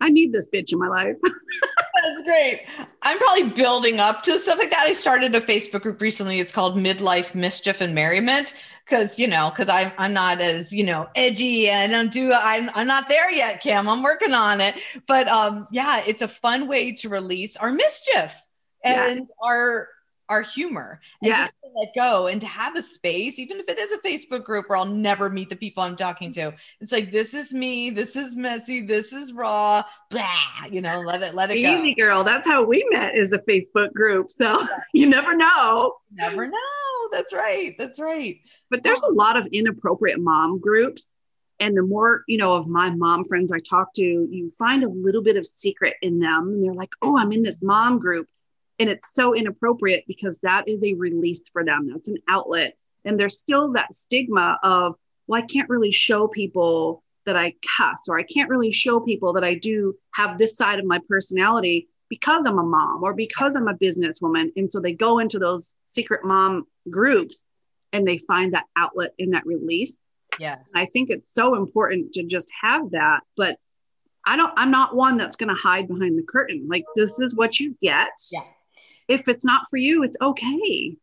I 0.00 0.08
need 0.08 0.32
this 0.32 0.48
bitch 0.48 0.72
in 0.72 0.78
my 0.78 0.88
life. 0.88 1.16
That's 2.08 2.22
great. 2.22 2.62
I'm 3.02 3.18
probably 3.18 3.50
building 3.50 4.00
up 4.00 4.22
to 4.22 4.38
stuff 4.38 4.58
like 4.58 4.70
that. 4.70 4.86
I 4.86 4.94
started 4.94 5.34
a 5.34 5.42
Facebook 5.42 5.82
group 5.82 6.00
recently. 6.00 6.40
It's 6.40 6.52
called 6.52 6.76
Midlife 6.76 7.34
Mischief 7.34 7.82
and 7.82 7.94
Merriment 7.94 8.54
because 8.86 9.18
you 9.18 9.26
know 9.26 9.50
because 9.50 9.68
I'm 9.68 9.92
I'm 9.98 10.14
not 10.14 10.40
as 10.40 10.72
you 10.72 10.84
know 10.84 11.08
edgy 11.14 11.68
and 11.68 11.92
I 11.92 11.98
don't 11.98 12.10
do 12.10 12.32
I'm 12.32 12.70
I'm 12.74 12.86
not 12.86 13.10
there 13.10 13.30
yet, 13.30 13.60
Kim. 13.60 13.88
I'm 13.88 14.02
working 14.02 14.32
on 14.32 14.62
it. 14.62 14.74
But 15.06 15.28
um 15.28 15.66
yeah, 15.70 16.02
it's 16.06 16.22
a 16.22 16.28
fun 16.28 16.66
way 16.66 16.92
to 16.92 17.10
release 17.10 17.56
our 17.56 17.70
mischief 17.70 18.34
and 18.82 19.20
yeah. 19.20 19.46
our 19.46 19.88
our 20.28 20.42
humor 20.42 21.00
and 21.22 21.30
yeah. 21.30 21.36
just 21.36 21.54
to 21.62 21.70
let 21.76 21.88
go 21.96 22.26
and 22.26 22.40
to 22.40 22.46
have 22.46 22.76
a 22.76 22.82
space, 22.82 23.38
even 23.38 23.58
if 23.58 23.68
it 23.68 23.78
is 23.78 23.92
a 23.92 23.98
Facebook 23.98 24.44
group 24.44 24.68
where 24.68 24.78
I'll 24.78 24.84
never 24.84 25.30
meet 25.30 25.48
the 25.48 25.56
people 25.56 25.82
I'm 25.82 25.96
talking 25.96 26.32
to. 26.34 26.54
It's 26.80 26.92
like 26.92 27.10
this 27.10 27.34
is 27.34 27.52
me, 27.52 27.90
this 27.90 28.16
is 28.16 28.36
messy, 28.36 28.82
this 28.82 29.12
is 29.12 29.32
raw, 29.32 29.82
blah, 30.10 30.66
you 30.70 30.80
know, 30.80 31.00
let 31.00 31.22
it 31.22 31.34
let 31.34 31.50
it 31.50 31.62
go. 31.62 31.78
Easy 31.78 31.94
girl. 31.94 32.24
That's 32.24 32.46
how 32.46 32.64
we 32.64 32.86
met 32.90 33.16
is 33.16 33.32
a 33.32 33.38
Facebook 33.40 33.92
group. 33.92 34.30
So 34.30 34.62
you 34.94 35.06
never 35.06 35.34
know. 35.34 35.94
Never 36.12 36.46
know. 36.46 37.08
That's 37.12 37.32
right. 37.32 37.74
That's 37.78 37.98
right. 37.98 38.38
But 38.70 38.82
there's 38.82 39.02
a 39.02 39.12
lot 39.12 39.36
of 39.36 39.46
inappropriate 39.46 40.20
mom 40.20 40.60
groups. 40.60 41.08
And 41.60 41.76
the 41.76 41.82
more, 41.82 42.22
you 42.28 42.38
know, 42.38 42.52
of 42.52 42.68
my 42.68 42.90
mom 42.90 43.24
friends 43.24 43.50
I 43.50 43.58
talk 43.58 43.92
to, 43.94 44.02
you 44.02 44.52
find 44.56 44.84
a 44.84 44.88
little 44.88 45.22
bit 45.22 45.36
of 45.36 45.44
secret 45.44 45.94
in 46.02 46.20
them. 46.20 46.48
And 46.48 46.64
they're 46.64 46.74
like, 46.74 46.92
oh, 47.02 47.18
I'm 47.18 47.32
in 47.32 47.42
this 47.42 47.62
mom 47.62 47.98
group 47.98 48.28
and 48.78 48.88
it's 48.88 49.12
so 49.14 49.34
inappropriate 49.34 50.04
because 50.06 50.38
that 50.40 50.68
is 50.68 50.84
a 50.84 50.94
release 50.94 51.48
for 51.52 51.64
them. 51.64 51.88
That's 51.90 52.08
an 52.08 52.18
outlet. 52.28 52.76
And 53.04 53.18
there's 53.18 53.38
still 53.38 53.72
that 53.72 53.94
stigma 53.94 54.58
of, 54.62 54.94
well, 55.26 55.42
I 55.42 55.46
can't 55.46 55.68
really 55.68 55.90
show 55.90 56.28
people 56.28 57.02
that 57.26 57.36
I 57.36 57.54
cuss, 57.76 58.08
or 58.08 58.18
I 58.18 58.22
can't 58.22 58.48
really 58.48 58.70
show 58.70 59.00
people 59.00 59.34
that 59.34 59.44
I 59.44 59.54
do 59.54 59.94
have 60.14 60.38
this 60.38 60.56
side 60.56 60.78
of 60.78 60.84
my 60.84 61.00
personality 61.08 61.88
because 62.08 62.46
I'm 62.46 62.58
a 62.58 62.62
mom 62.62 63.02
or 63.02 63.12
because 63.12 63.54
I'm 63.54 63.68
a 63.68 63.74
businesswoman. 63.74 64.50
And 64.56 64.70
so 64.70 64.80
they 64.80 64.92
go 64.92 65.18
into 65.18 65.38
those 65.38 65.76
secret 65.84 66.24
mom 66.24 66.66
groups 66.88 67.44
and 67.92 68.06
they 68.06 68.18
find 68.18 68.54
that 68.54 68.64
outlet 68.76 69.12
in 69.18 69.30
that 69.30 69.46
release. 69.46 69.98
Yes. 70.38 70.70
I 70.74 70.86
think 70.86 71.10
it's 71.10 71.34
so 71.34 71.54
important 71.56 72.14
to 72.14 72.22
just 72.22 72.50
have 72.62 72.92
that. 72.92 73.20
But 73.36 73.56
I 74.24 74.36
don't, 74.36 74.52
I'm 74.56 74.70
not 74.70 74.94
one 74.94 75.16
that's 75.16 75.36
going 75.36 75.48
to 75.48 75.60
hide 75.60 75.88
behind 75.88 76.16
the 76.16 76.22
curtain. 76.22 76.66
Like, 76.70 76.84
this 76.96 77.18
is 77.18 77.34
what 77.34 77.58
you 77.60 77.76
get. 77.82 78.08
Yeah 78.30 78.40
if 79.08 79.28
it's 79.28 79.44
not 79.44 79.62
for 79.70 79.76
you, 79.76 80.02
it's 80.02 80.16
okay. 80.20 80.96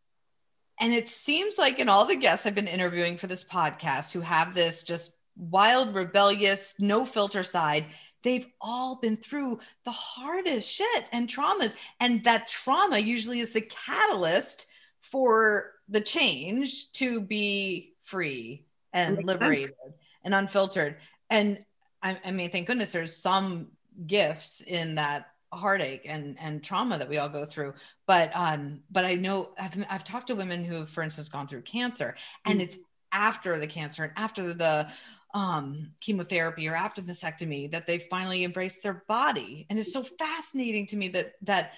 And 0.80 0.94
it 0.94 1.10
seems 1.10 1.58
like 1.58 1.80
in 1.80 1.90
all 1.90 2.06
the 2.06 2.16
guests 2.16 2.46
I've 2.46 2.56
been 2.56 2.68
interviewing 2.68 3.18
for 3.18 3.28
this 3.28 3.44
podcast 3.44 4.12
who 4.12 4.22
have 4.22 4.54
this 4.54 4.84
just 4.84 5.16
wild, 5.38 5.96
rebellious, 5.96 6.76
no 6.80 7.06
filter 7.06 7.44
side, 7.44 7.86
they've 8.24 8.48
all 8.60 8.98
been 8.98 9.18
through 9.18 9.60
the 9.86 9.92
hardest 9.92 10.70
shit 10.70 11.06
and 11.12 11.30
traumas. 11.30 11.76
And 12.00 12.24
that 12.26 12.48
trauma 12.48 12.98
usually 12.98 13.40
is 13.40 13.52
the 13.52 13.62
catalyst 13.62 14.68
for 15.02 15.72
the 15.88 16.02
change 16.02 16.92
to 16.94 17.22
be 17.22 17.94
free 18.04 18.66
and 18.92 19.24
liberated 19.24 19.76
and 20.24 20.34
unfiltered. 20.34 20.98
And 21.30 21.64
I, 22.02 22.20
I 22.24 22.32
mean, 22.32 22.52
thank 22.52 22.68
goodness 22.68 22.92
there's 22.92 23.16
some 23.16 23.68
gifts 24.06 24.62
in 24.62 24.96
that 24.96 25.32
heartache 25.54 26.06
and 26.06 26.38
and 26.40 26.64
trauma 26.64 26.98
that 26.98 27.10
we 27.10 27.18
all 27.18 27.30
go 27.30 27.46
through 27.46 27.74
but 28.08 28.36
um 28.36 28.82
but 28.92 29.06
i 29.06 29.16
know 29.16 29.50
i've, 29.58 29.86
I've 29.90 30.04
talked 30.04 30.28
to 30.28 30.36
women 30.36 30.66
who 30.66 30.76
have, 30.76 30.90
for 30.90 31.04
instance 31.04 31.30
gone 31.30 31.48
through 31.48 31.62
cancer 31.62 32.16
and 32.46 32.60
mm-hmm. 32.60 32.66
it's 32.66 32.78
after 33.12 33.60
the 33.60 33.68
cancer 33.68 34.04
and 34.04 34.14
after 34.18 34.54
the 34.54 34.88
um 35.34 35.92
chemotherapy 36.02 36.68
or 36.68 36.76
after 36.76 37.02
mastectomy 37.02 37.72
that 37.72 37.86
they 37.86 38.00
finally 38.00 38.44
embrace 38.44 38.80
their 38.80 39.04
body 39.08 39.66
and 39.70 39.80
it's 39.80 39.94
so 39.94 40.04
fascinating 40.04 40.86
to 40.88 40.98
me 40.98 41.08
that 41.10 41.34
that 41.42 41.72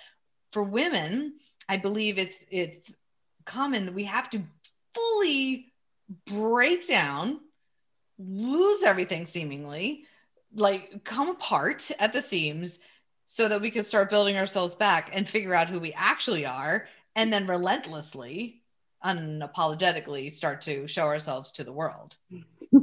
for 0.51 0.63
women 0.63 1.34
i 1.69 1.77
believe 1.77 2.17
it's 2.17 2.45
it's 2.49 2.95
common 3.45 3.93
we 3.93 4.06
have 4.06 4.30
to 4.30 4.41
fully 4.93 5.71
break 6.25 6.88
down 6.88 7.39
lose 8.17 8.82
everything 8.84 9.25
seemingly 9.25 10.03
like 10.56 11.03
come 11.03 11.30
apart 11.30 11.91
at 11.99 12.13
the 12.13 12.21
seams 12.21 12.80
so 13.28 13.50
that 13.50 13.62
we 13.62 13.70
can 13.70 13.84
start 13.84 14.10
building 14.10 14.38
ourselves 14.38 14.74
back 14.74 15.12
and 15.13 15.28
figure 15.28 15.54
out 15.54 15.68
who 15.68 15.80
we 15.80 15.94
actually 15.96 16.46
are 16.46 16.88
and 17.16 17.32
then 17.32 17.46
relentlessly 17.46 18.63
unapologetically 19.04 20.32
start 20.32 20.62
to 20.62 20.88
show 20.88 21.04
ourselves 21.04 21.52
to 21.52 21.63
the 21.63 21.74
world. 21.74 22.16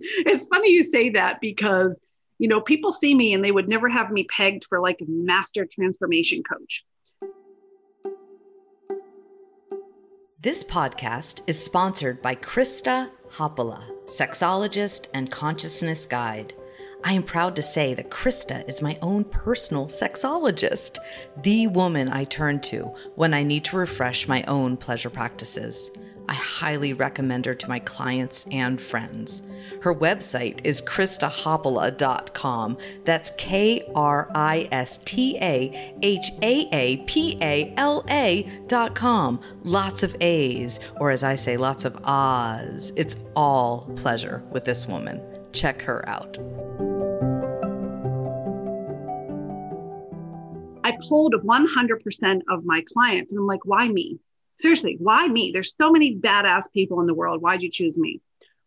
It's 0.00 0.46
funny 0.46 0.70
you 0.70 0.82
say 0.82 1.10
that 1.10 1.40
because 1.40 2.00
you 2.38 2.46
know 2.46 2.60
people 2.60 2.92
see 2.92 3.14
me 3.14 3.34
and 3.34 3.42
they 3.42 3.50
would 3.50 3.68
never 3.68 3.88
have 3.88 4.10
me 4.12 4.24
pegged 4.24 4.64
for 4.64 4.80
like 4.80 5.00
a 5.00 5.06
master 5.08 5.66
transformation 5.66 6.42
coach. 6.42 6.84
This 10.40 10.62
podcast 10.62 11.42
is 11.48 11.62
sponsored 11.62 12.22
by 12.22 12.34
Krista 12.34 13.10
Haapala 13.32 13.82
sexologist 14.04 15.08
and 15.14 15.30
consciousness 15.30 16.06
guide 16.06 16.54
I 17.04 17.12
am 17.12 17.22
proud 17.22 17.54
to 17.56 17.62
say 17.62 17.94
that 17.94 18.10
Krista 18.10 18.68
is 18.68 18.82
my 18.82 18.98
own 19.02 19.24
personal 19.24 19.86
sexologist, 19.86 20.98
the 21.42 21.68
woman 21.68 22.08
I 22.08 22.24
turn 22.24 22.60
to 22.62 22.92
when 23.14 23.34
I 23.34 23.44
need 23.44 23.64
to 23.66 23.76
refresh 23.76 24.26
my 24.26 24.42
own 24.44 24.76
pleasure 24.76 25.10
practices. 25.10 25.90
I 26.28 26.34
highly 26.34 26.92
recommend 26.92 27.46
her 27.46 27.54
to 27.54 27.68
my 27.68 27.78
clients 27.78 28.46
and 28.50 28.78
friends. 28.78 29.42
Her 29.80 29.94
website 29.94 30.60
is 30.62 30.82
KristaHaapala.com. 30.82 32.76
That's 33.04 33.30
K 33.38 33.88
R 33.94 34.30
I 34.34 34.68
S 34.70 34.98
T 34.98 35.38
A 35.40 35.94
H 36.02 36.30
A 36.42 36.68
A 36.70 36.96
P 36.98 37.38
A 37.40 37.72
L 37.78 38.04
A.com. 38.10 39.40
Lots 39.62 40.02
of 40.02 40.16
A's, 40.20 40.80
or 41.00 41.10
as 41.10 41.24
I 41.24 41.34
say, 41.34 41.56
lots 41.56 41.86
of 41.86 41.98
ahs. 42.04 42.92
It's 42.96 43.16
all 43.34 43.90
pleasure 43.96 44.42
with 44.50 44.66
this 44.66 44.86
woman. 44.86 45.22
Check 45.52 45.80
her 45.82 46.06
out. 46.06 46.36
I 50.88 50.96
pulled 51.06 51.34
100% 51.34 52.40
of 52.48 52.64
my 52.64 52.82
clients 52.92 53.32
and 53.32 53.40
I'm 53.40 53.46
like, 53.46 53.66
why 53.66 53.88
me? 53.88 54.18
Seriously, 54.58 54.96
why 54.98 55.28
me? 55.28 55.50
There's 55.52 55.76
so 55.76 55.90
many 55.92 56.16
badass 56.16 56.72
people 56.72 57.00
in 57.00 57.06
the 57.06 57.14
world. 57.14 57.42
Why'd 57.42 57.62
you 57.62 57.70
choose 57.70 57.98
me? 57.98 58.22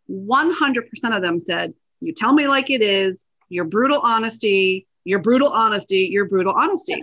100% 0.09 0.83
of 1.15 1.21
them 1.21 1.39
said, 1.39 1.73
You 1.99 2.13
tell 2.13 2.31
me 2.31 2.47
like 2.47 2.69
it 2.69 2.83
is, 2.83 3.25
your 3.49 3.65
brutal 3.65 3.99
honesty, 3.99 4.87
your 5.03 5.17
brutal 5.17 5.49
honesty, 5.49 6.09
your 6.11 6.25
brutal 6.25 6.53
honesty. 6.53 7.01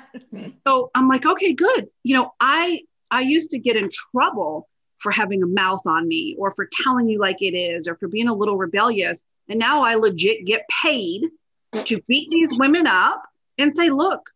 so 0.66 0.90
I'm 0.94 1.08
like, 1.08 1.24
okay, 1.24 1.54
good. 1.54 1.88
You 2.02 2.16
know, 2.16 2.34
I 2.38 2.80
I 3.10 3.22
used 3.22 3.52
to 3.52 3.58
get 3.58 3.76
in 3.76 3.88
trouble 3.90 4.68
for 4.98 5.12
having 5.12 5.42
a 5.42 5.46
mouth 5.46 5.86
on 5.86 6.06
me 6.06 6.36
or 6.38 6.50
for 6.50 6.68
telling 6.70 7.08
you 7.08 7.18
like 7.18 7.40
it 7.40 7.56
is 7.56 7.88
or 7.88 7.96
for 7.96 8.06
being 8.06 8.28
a 8.28 8.34
little 8.34 8.58
rebellious. 8.58 9.24
And 9.48 9.58
now 9.58 9.82
I 9.82 9.94
legit 9.94 10.44
get 10.44 10.66
paid 10.82 11.22
to 11.72 12.02
beat 12.06 12.28
these 12.28 12.58
women 12.58 12.86
up 12.86 13.22
and 13.58 13.74
say, 13.74 13.90
look, 13.90 14.30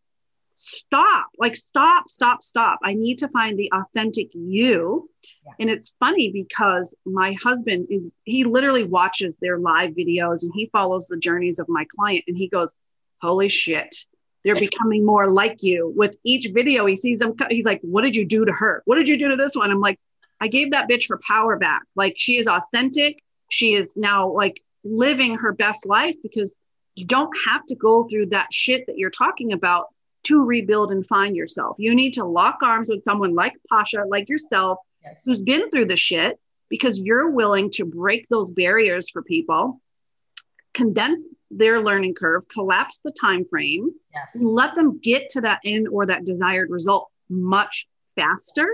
stop 0.57 1.27
like 1.37 1.55
stop 1.55 2.09
stop 2.09 2.43
stop. 2.43 2.79
I 2.83 2.95
need 2.95 3.19
to 3.19 3.27
find 3.29 3.57
the 3.57 3.71
authentic 3.71 4.29
you. 4.33 5.09
Yeah. 5.45 5.53
and 5.59 5.69
it's 5.69 5.93
funny 5.99 6.31
because 6.31 6.95
my 7.05 7.33
husband 7.41 7.87
is 7.89 8.13
he 8.23 8.43
literally 8.43 8.83
watches 8.83 9.35
their 9.39 9.59
live 9.59 9.91
videos 9.91 10.41
and 10.41 10.51
he 10.53 10.69
follows 10.71 11.07
the 11.07 11.17
journeys 11.17 11.59
of 11.59 11.67
my 11.69 11.85
client 11.95 12.23
and 12.27 12.35
he 12.35 12.47
goes 12.47 12.75
holy 13.21 13.49
shit 13.49 13.95
they're 14.43 14.55
becoming 14.69 15.05
more 15.05 15.27
like 15.29 15.61
you. 15.61 15.93
With 15.95 16.17
each 16.23 16.49
video 16.53 16.85
he 16.85 16.95
sees 16.95 17.19
them 17.19 17.35
he's 17.49 17.65
like 17.65 17.81
what 17.83 18.01
did 18.01 18.15
you 18.15 18.25
do 18.25 18.45
to 18.45 18.51
her? 18.51 18.81
What 18.85 18.95
did 18.95 19.07
you 19.07 19.17
do 19.17 19.29
to 19.29 19.35
this 19.35 19.55
one? 19.55 19.71
I'm 19.71 19.79
like 19.79 19.99
i 20.39 20.47
gave 20.47 20.71
that 20.71 20.89
bitch 20.89 21.09
her 21.09 21.19
power 21.27 21.57
back. 21.57 21.83
Like 21.95 22.15
she 22.17 22.37
is 22.37 22.47
authentic. 22.47 23.21
She 23.49 23.73
is 23.73 23.95
now 23.95 24.31
like 24.31 24.63
living 24.83 25.35
her 25.35 25.51
best 25.51 25.85
life 25.85 26.15
because 26.23 26.57
you 26.95 27.05
don't 27.05 27.35
have 27.45 27.63
to 27.67 27.75
go 27.75 28.07
through 28.07 28.27
that 28.27 28.47
shit 28.51 28.87
that 28.87 28.97
you're 28.97 29.11
talking 29.11 29.51
about 29.53 29.87
to 30.23 30.43
rebuild 30.43 30.91
and 30.91 31.05
find 31.05 31.35
yourself. 31.35 31.75
You 31.79 31.95
need 31.95 32.13
to 32.13 32.25
lock 32.25 32.59
arms 32.61 32.89
with 32.89 33.03
someone 33.03 33.33
like 33.35 33.53
Pasha, 33.69 34.03
like 34.07 34.29
yourself, 34.29 34.79
yes. 35.03 35.21
who's 35.25 35.41
been 35.41 35.69
through 35.69 35.85
the 35.85 35.95
shit 35.95 36.39
because 36.69 36.99
you're 36.99 37.29
willing 37.29 37.69
to 37.71 37.85
break 37.85 38.27
those 38.27 38.51
barriers 38.51 39.09
for 39.09 39.21
people, 39.21 39.81
condense 40.73 41.25
their 41.49 41.81
learning 41.81 42.13
curve, 42.13 42.47
collapse 42.49 42.99
the 43.03 43.11
time 43.11 43.45
frame, 43.49 43.89
yes. 44.13 44.35
let 44.35 44.75
them 44.75 44.99
get 45.01 45.29
to 45.29 45.41
that 45.41 45.59
end 45.63 45.87
or 45.87 46.05
that 46.05 46.25
desired 46.25 46.69
result 46.69 47.09
much 47.29 47.87
faster. 48.15 48.67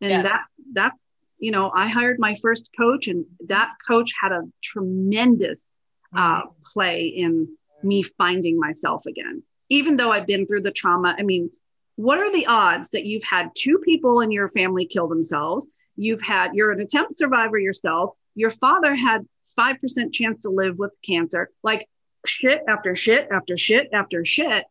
And 0.00 0.10
yes. 0.10 0.22
that 0.24 0.40
that's 0.72 1.04
you 1.38 1.52
know, 1.52 1.70
I 1.70 1.86
hired 1.86 2.18
my 2.18 2.34
first 2.42 2.70
coach, 2.76 3.06
and 3.06 3.24
that 3.46 3.70
coach 3.86 4.12
had 4.20 4.32
a 4.32 4.42
tremendous 4.62 5.78
uh, 6.16 6.40
mm-hmm. 6.40 6.48
play 6.72 7.04
in 7.06 7.48
me 7.82 8.02
finding 8.02 8.58
myself 8.58 9.06
again 9.06 9.42
even 9.68 9.96
though 9.96 10.10
I've 10.10 10.26
been 10.26 10.46
through 10.46 10.62
the 10.62 10.70
trauma, 10.70 11.14
I 11.18 11.22
mean, 11.22 11.50
what 11.96 12.18
are 12.18 12.32
the 12.32 12.46
odds 12.46 12.90
that 12.90 13.04
you've 13.04 13.24
had 13.24 13.50
two 13.56 13.78
people 13.78 14.20
in 14.20 14.30
your 14.30 14.48
family 14.48 14.86
kill 14.86 15.08
themselves? 15.08 15.68
You've 15.96 16.22
had, 16.22 16.54
you're 16.54 16.70
an 16.70 16.80
attempt 16.80 17.18
survivor 17.18 17.58
yourself. 17.58 18.14
Your 18.34 18.50
father 18.50 18.94
had 18.94 19.26
5% 19.58 20.12
chance 20.12 20.42
to 20.42 20.50
live 20.50 20.78
with 20.78 20.92
cancer, 21.04 21.50
like 21.62 21.88
shit 22.24 22.62
after 22.68 22.94
shit 22.94 23.28
after 23.32 23.56
shit 23.56 23.88
after 23.92 24.24
shit, 24.24 24.64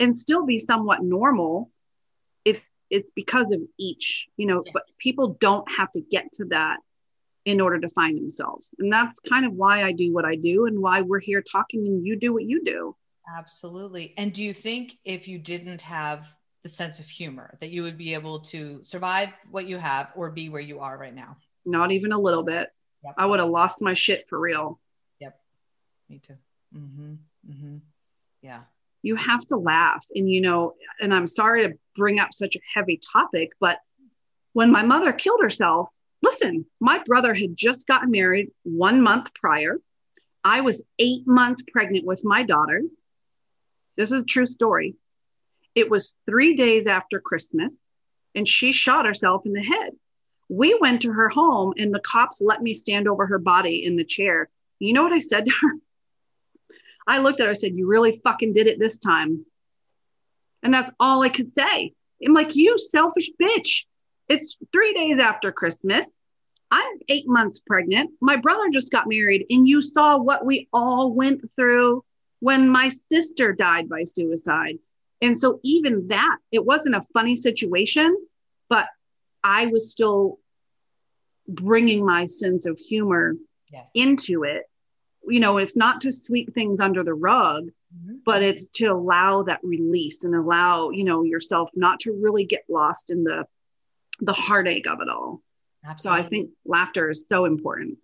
and 0.00 0.16
still 0.16 0.44
be 0.44 0.58
somewhat 0.58 1.02
normal. 1.02 1.70
If 2.44 2.60
it's 2.90 3.12
because 3.12 3.52
of 3.52 3.60
each, 3.78 4.28
you 4.36 4.46
know, 4.46 4.62
yes. 4.66 4.72
but 4.74 4.82
people 4.98 5.36
don't 5.40 5.70
have 5.70 5.92
to 5.92 6.00
get 6.00 6.32
to 6.34 6.46
that 6.46 6.78
in 7.44 7.60
order 7.60 7.78
to 7.80 7.88
find 7.88 8.18
themselves. 8.18 8.74
And 8.78 8.92
that's 8.92 9.18
kind 9.20 9.46
of 9.46 9.52
why 9.52 9.84
I 9.84 9.92
do 9.92 10.12
what 10.12 10.24
I 10.24 10.36
do 10.36 10.66
and 10.66 10.80
why 10.80 11.02
we're 11.02 11.20
here 11.20 11.42
talking 11.42 11.86
and 11.86 12.04
you 12.06 12.16
do 12.16 12.32
what 12.32 12.44
you 12.44 12.64
do. 12.64 12.96
Absolutely. 13.36 14.14
And 14.16 14.32
do 14.32 14.42
you 14.42 14.52
think 14.52 14.98
if 15.04 15.28
you 15.28 15.38
didn't 15.38 15.82
have 15.82 16.26
the 16.62 16.68
sense 16.68 17.00
of 17.00 17.08
humor 17.08 17.56
that 17.60 17.70
you 17.70 17.82
would 17.82 17.98
be 17.98 18.14
able 18.14 18.40
to 18.40 18.80
survive 18.82 19.30
what 19.50 19.66
you 19.66 19.78
have 19.78 20.10
or 20.14 20.30
be 20.30 20.48
where 20.48 20.60
you 20.60 20.80
are 20.80 20.96
right 20.96 21.14
now? 21.14 21.36
Not 21.64 21.92
even 21.92 22.12
a 22.12 22.18
little 22.18 22.42
bit. 22.42 22.70
Yep. 23.04 23.14
I 23.18 23.26
would 23.26 23.40
have 23.40 23.48
lost 23.48 23.82
my 23.82 23.94
shit 23.94 24.26
for 24.28 24.38
real. 24.38 24.80
Yep. 25.20 25.38
Me 26.08 26.18
too. 26.18 26.36
Mm-hmm. 26.76 27.12
Mm-hmm. 27.50 27.76
Yeah. 28.42 28.60
You 29.02 29.16
have 29.16 29.44
to 29.46 29.56
laugh. 29.56 30.06
And, 30.14 30.30
you 30.30 30.40
know, 30.40 30.74
and 31.00 31.12
I'm 31.12 31.26
sorry 31.26 31.66
to 31.66 31.74
bring 31.96 32.18
up 32.20 32.32
such 32.32 32.56
a 32.56 32.60
heavy 32.74 33.00
topic, 33.12 33.50
but 33.60 33.78
when 34.52 34.70
my 34.70 34.82
mother 34.82 35.12
killed 35.12 35.40
herself, 35.42 35.88
listen, 36.22 36.66
my 36.80 37.02
brother 37.06 37.34
had 37.34 37.56
just 37.56 37.86
gotten 37.86 38.10
married 38.10 38.50
one 38.62 39.00
month 39.00 39.32
prior. 39.34 39.78
I 40.44 40.60
was 40.60 40.82
eight 40.98 41.26
months 41.26 41.62
pregnant 41.72 42.04
with 42.04 42.24
my 42.24 42.42
daughter. 42.42 42.82
This 43.96 44.10
is 44.10 44.22
a 44.22 44.24
true 44.24 44.46
story. 44.46 44.96
It 45.74 45.90
was 45.90 46.16
three 46.26 46.54
days 46.54 46.86
after 46.86 47.20
Christmas, 47.20 47.74
and 48.34 48.46
she 48.46 48.72
shot 48.72 49.06
herself 49.06 49.46
in 49.46 49.52
the 49.52 49.62
head. 49.62 49.92
We 50.48 50.76
went 50.80 51.02
to 51.02 51.12
her 51.12 51.28
home, 51.28 51.74
and 51.76 51.94
the 51.94 52.00
cops 52.00 52.40
let 52.40 52.62
me 52.62 52.74
stand 52.74 53.08
over 53.08 53.26
her 53.26 53.38
body 53.38 53.84
in 53.84 53.96
the 53.96 54.04
chair. 54.04 54.48
You 54.78 54.92
know 54.92 55.02
what 55.02 55.12
I 55.12 55.18
said 55.18 55.46
to 55.46 55.50
her? 55.50 55.72
I 57.06 57.18
looked 57.18 57.40
at 57.40 57.46
her, 57.46 57.50
I 57.50 57.54
said, 57.54 57.74
You 57.74 57.86
really 57.86 58.20
fucking 58.22 58.52
did 58.52 58.66
it 58.66 58.78
this 58.78 58.98
time. 58.98 59.44
And 60.62 60.72
that's 60.72 60.92
all 61.00 61.22
I 61.22 61.28
could 61.30 61.54
say. 61.54 61.94
I'm 62.24 62.32
like, 62.32 62.54
You 62.54 62.78
selfish 62.78 63.30
bitch. 63.40 63.84
It's 64.28 64.56
three 64.72 64.94
days 64.94 65.18
after 65.18 65.52
Christmas. 65.52 66.06
I'm 66.70 66.98
eight 67.08 67.28
months 67.28 67.60
pregnant. 67.60 68.12
My 68.20 68.36
brother 68.36 68.70
just 68.70 68.92
got 68.92 69.08
married, 69.08 69.46
and 69.50 69.66
you 69.66 69.82
saw 69.82 70.16
what 70.16 70.44
we 70.44 70.68
all 70.72 71.14
went 71.14 71.50
through 71.54 72.04
when 72.42 72.68
my 72.68 72.90
sister 73.08 73.52
died 73.52 73.88
by 73.88 74.02
suicide. 74.02 74.76
And 75.20 75.38
so, 75.38 75.60
even 75.62 76.08
that, 76.08 76.38
it 76.50 76.64
wasn't 76.64 76.96
a 76.96 77.06
funny 77.14 77.36
situation, 77.36 78.16
but 78.68 78.88
I 79.44 79.66
was 79.66 79.92
still 79.92 80.40
bringing 81.46 82.04
my 82.04 82.26
sense 82.26 82.66
of 82.66 82.76
humor 82.78 83.34
yes. 83.70 83.86
into 83.94 84.42
it. 84.42 84.64
You 85.24 85.38
know, 85.38 85.58
it's 85.58 85.76
not 85.76 86.00
to 86.00 86.10
sweep 86.10 86.52
things 86.52 86.80
under 86.80 87.04
the 87.04 87.14
rug, 87.14 87.66
mm-hmm. 87.96 88.16
but 88.26 88.42
it's 88.42 88.66
to 88.78 88.86
allow 88.86 89.44
that 89.44 89.60
release 89.62 90.24
and 90.24 90.34
allow, 90.34 90.90
you 90.90 91.04
know, 91.04 91.22
yourself 91.22 91.70
not 91.76 92.00
to 92.00 92.12
really 92.12 92.44
get 92.44 92.64
lost 92.68 93.10
in 93.10 93.22
the 93.22 93.46
the 94.18 94.32
heartache 94.32 94.88
of 94.88 95.00
it 95.00 95.08
all. 95.08 95.42
Absolutely. 95.86 96.20
So 96.20 96.26
I 96.26 96.28
think 96.28 96.50
laughter 96.64 97.08
is 97.08 97.24
so 97.28 97.44
important 97.44 97.98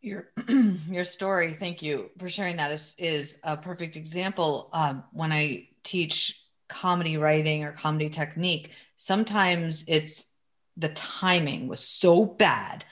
your 0.00 0.30
your 0.88 1.04
story. 1.04 1.54
Thank 1.54 1.82
you 1.82 2.10
for 2.18 2.28
sharing 2.28 2.56
that. 2.56 2.70
Is 2.72 2.94
is 2.98 3.40
a 3.42 3.56
perfect 3.56 3.96
example. 3.96 4.70
Um, 4.72 5.04
when 5.12 5.32
i 5.32 5.68
teach 5.82 6.42
comedy 6.68 7.16
writing 7.16 7.64
or 7.64 7.72
comedy 7.72 8.10
technique 8.10 8.72
sometimes 8.96 9.86
it's 9.88 10.30
the 10.76 10.90
timing 10.90 11.66
was 11.66 11.80
so 11.80 12.26
bad 12.26 12.84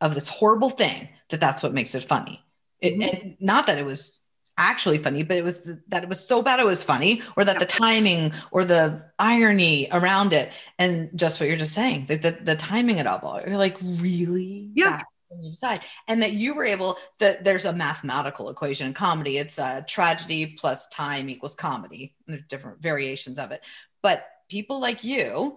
of 0.00 0.14
this 0.14 0.28
horrible 0.28 0.70
thing 0.70 1.08
that 1.28 1.40
that's 1.40 1.62
what 1.62 1.72
makes 1.72 1.94
it 1.94 2.02
funny. 2.02 2.42
It, 2.80 2.98
mm-hmm. 2.98 3.44
not 3.44 3.66
that 3.68 3.78
it 3.78 3.86
was 3.86 4.18
actually 4.58 4.98
funny 4.98 5.22
but 5.22 5.36
it 5.36 5.44
was 5.44 5.58
the, 5.58 5.80
that 5.88 6.02
it 6.02 6.08
was 6.08 6.26
so 6.26 6.42
bad 6.42 6.60
it 6.60 6.66
was 6.66 6.82
funny 6.82 7.22
or 7.36 7.44
that 7.44 7.58
the 7.60 7.66
timing 7.66 8.32
or 8.50 8.64
the 8.64 9.02
irony 9.18 9.88
around 9.92 10.32
it. 10.32 10.50
And 10.78 11.10
just 11.14 11.38
what 11.38 11.48
you're 11.48 11.56
just 11.56 11.74
saying 11.74 12.06
the, 12.08 12.16
the, 12.16 12.38
the 12.42 12.56
timing 12.56 12.98
it 12.98 13.06
all 13.06 13.40
you're 13.46 13.56
like 13.56 13.78
really? 13.80 14.70
Yeah 14.74 15.02
when 15.30 15.42
you 15.42 15.50
decide 15.50 15.80
and 16.08 16.22
that 16.22 16.32
you 16.32 16.54
were 16.54 16.64
able 16.64 16.98
that 17.18 17.44
there's 17.44 17.64
a 17.64 17.72
mathematical 17.72 18.50
equation 18.50 18.88
in 18.88 18.94
comedy. 18.94 19.38
It's 19.38 19.58
a 19.58 19.84
tragedy 19.88 20.46
plus 20.46 20.88
time 20.88 21.28
equals 21.28 21.54
comedy 21.54 22.14
there's 22.26 22.42
different 22.48 22.82
variations 22.82 23.38
of 23.38 23.52
it. 23.52 23.62
But 24.02 24.26
people 24.48 24.80
like 24.80 25.04
you 25.04 25.56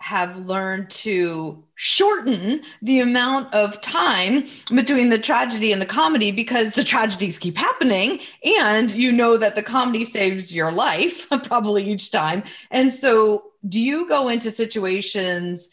have 0.00 0.36
learned 0.46 0.88
to 0.90 1.64
shorten 1.74 2.62
the 2.82 3.00
amount 3.00 3.52
of 3.52 3.80
time 3.80 4.46
between 4.72 5.08
the 5.08 5.18
tragedy 5.18 5.72
and 5.72 5.82
the 5.82 5.86
comedy 5.86 6.30
because 6.30 6.72
the 6.72 6.84
tragedies 6.84 7.36
keep 7.36 7.56
happening 7.56 8.20
and 8.60 8.92
you 8.92 9.10
know 9.10 9.36
that 9.36 9.56
the 9.56 9.62
comedy 9.62 10.04
saves 10.04 10.54
your 10.54 10.70
life 10.70 11.28
probably 11.44 11.84
each 11.90 12.12
time. 12.12 12.44
And 12.70 12.92
so 12.92 13.52
do 13.68 13.80
you 13.80 14.08
go 14.08 14.28
into 14.28 14.52
situations 14.52 15.70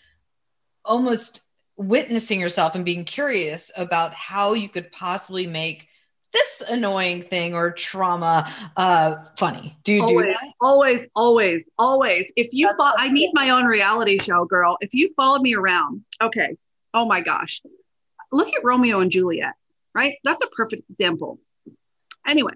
almost 0.84 1.42
witnessing 1.78 2.40
yourself 2.40 2.76
and 2.76 2.86
being 2.86 3.06
curious 3.06 3.72
about 3.76 4.14
how 4.14 4.54
you 4.54 4.70
could 4.70 4.92
possibly 4.92 5.48
make 5.48 5.88
this 6.32 6.64
annoying 6.70 7.24
thing 7.24 7.54
or 7.54 7.72
trauma 7.72 8.52
uh, 8.76 9.16
funny? 9.38 9.78
Do 9.84 9.94
you 9.94 10.02
always, 10.02 10.26
do 10.28 10.34
that? 10.34 10.48
Always, 10.60 11.08
always, 11.16 11.70
always. 11.78 12.32
If 12.36 12.50
you 12.52 12.66
That's- 12.66 12.78
follow, 12.78 12.96
I 12.98 13.10
need 13.10 13.32
my 13.34 13.52
own 13.52 13.66
reality 13.66 14.20
show, 14.20 14.46
girl. 14.46 14.78
If 14.82 14.94
you 14.94 15.14
follow 15.16 15.40
me 15.40 15.56
around, 15.56 16.04
okay. 16.22 16.58
Oh 16.94 17.06
my 17.06 17.22
gosh. 17.22 17.62
Look 18.32 18.50
at 18.50 18.64
Romeo 18.64 19.00
and 19.00 19.12
Juliet, 19.12 19.54
right? 19.94 20.18
That's 20.24 20.44
a 20.44 20.48
perfect 20.48 20.90
example. 20.90 21.40
Anyway, 22.28 22.54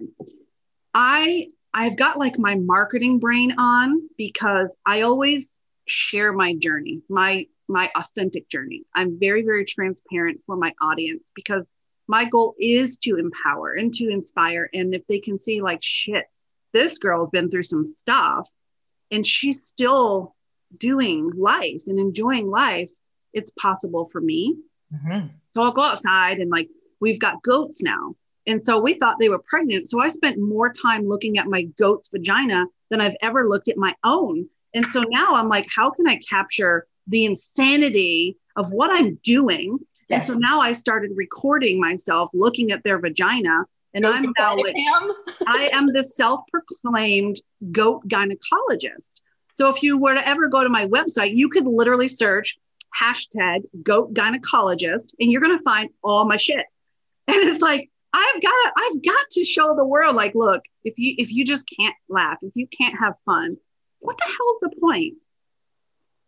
I 0.93 1.49
I've 1.73 1.95
got 1.95 2.17
like 2.17 2.39
my 2.39 2.55
marketing 2.55 3.19
brain 3.19 3.53
on 3.57 4.09
because 4.17 4.75
I 4.85 5.01
always 5.01 5.59
share 5.85 6.33
my 6.33 6.55
journey, 6.55 7.01
my 7.07 7.47
my 7.69 7.89
authentic 7.95 8.49
journey. 8.49 8.83
I'm 8.93 9.19
very 9.19 9.43
very 9.43 9.65
transparent 9.65 10.41
for 10.45 10.55
my 10.55 10.73
audience 10.81 11.31
because 11.35 11.67
my 12.07 12.25
goal 12.25 12.55
is 12.59 12.97
to 12.97 13.17
empower 13.17 13.73
and 13.73 13.93
to 13.93 14.09
inspire 14.09 14.69
and 14.73 14.93
if 14.95 15.05
they 15.07 15.19
can 15.19 15.37
see 15.37 15.61
like 15.61 15.79
shit, 15.81 16.25
this 16.73 16.97
girl's 16.97 17.29
been 17.29 17.49
through 17.49 17.63
some 17.63 17.83
stuff 17.83 18.49
and 19.11 19.25
she's 19.25 19.63
still 19.63 20.35
doing 20.77 21.31
life 21.31 21.83
and 21.87 21.99
enjoying 21.99 22.49
life, 22.49 22.91
it's 23.33 23.51
possible 23.51 24.09
for 24.11 24.21
me. 24.21 24.57
Mhm. 24.93 25.29
So 25.53 25.63
I'll 25.63 25.71
go 25.71 25.81
outside 25.81 26.39
and 26.39 26.49
like 26.49 26.69
we've 26.99 27.19
got 27.19 27.41
goats 27.41 27.81
now. 27.81 28.15
And 28.47 28.61
so 28.61 28.79
we 28.79 28.95
thought 28.95 29.17
they 29.19 29.29
were 29.29 29.43
pregnant. 29.47 29.89
So 29.89 30.01
I 30.01 30.07
spent 30.07 30.39
more 30.39 30.71
time 30.71 31.07
looking 31.07 31.37
at 31.37 31.47
my 31.47 31.63
goat's 31.63 32.09
vagina 32.09 32.65
than 32.89 33.01
I've 33.01 33.15
ever 33.21 33.47
looked 33.47 33.67
at 33.67 33.77
my 33.77 33.93
own. 34.03 34.49
And 34.73 34.85
so 34.87 35.01
now 35.01 35.35
I'm 35.35 35.49
like, 35.49 35.67
how 35.75 35.91
can 35.91 36.07
I 36.07 36.17
capture 36.17 36.87
the 37.09 37.25
insanity 37.25 38.37
of 38.55 38.71
what 38.71 38.89
I'm 38.91 39.19
doing? 39.23 39.79
Yes. 40.09 40.27
And 40.29 40.35
so 40.35 40.39
now 40.39 40.61
I 40.61 40.73
started 40.73 41.11
recording 41.15 41.79
myself 41.79 42.29
looking 42.33 42.71
at 42.71 42.83
their 42.83 42.99
vagina. 42.99 43.65
And 43.93 44.05
I'm 44.05 44.33
now 44.37 44.55
like, 44.55 44.75
I 45.47 45.69
am 45.73 45.87
the 45.91 46.03
self 46.03 46.41
proclaimed 46.51 47.37
goat 47.71 48.07
gynecologist. 48.07 49.21
So 49.53 49.69
if 49.69 49.83
you 49.83 49.97
were 49.97 50.13
to 50.13 50.27
ever 50.27 50.47
go 50.47 50.63
to 50.63 50.69
my 50.69 50.85
website, 50.85 51.35
you 51.35 51.49
could 51.49 51.65
literally 51.65 52.07
search 52.07 52.57
hashtag 52.99 53.63
goat 53.83 54.13
gynecologist 54.13 55.13
and 55.19 55.31
you're 55.31 55.41
going 55.41 55.57
to 55.57 55.63
find 55.63 55.89
all 56.03 56.25
my 56.25 56.37
shit. 56.37 56.65
And 57.29 57.37
it's 57.47 57.61
like, 57.61 57.91
I've 58.11 58.41
got 58.41 58.49
to, 58.49 58.71
I've 58.75 59.03
got 59.03 59.29
to 59.33 59.45
show 59.45 59.75
the 59.75 59.85
world, 59.85 60.15
like, 60.15 60.33
look, 60.33 60.63
if 60.83 60.97
you, 60.97 61.13
if 61.19 61.31
you 61.31 61.45
just 61.45 61.69
can't 61.77 61.93
laugh, 62.07 62.39
if 62.41 62.53
you 62.55 62.65
can't 62.67 62.97
have 62.97 63.13
fun, 63.23 63.55
what 63.99 64.17
the 64.17 64.23
hell's 64.23 64.59
the 64.61 64.71
point? 64.81 65.13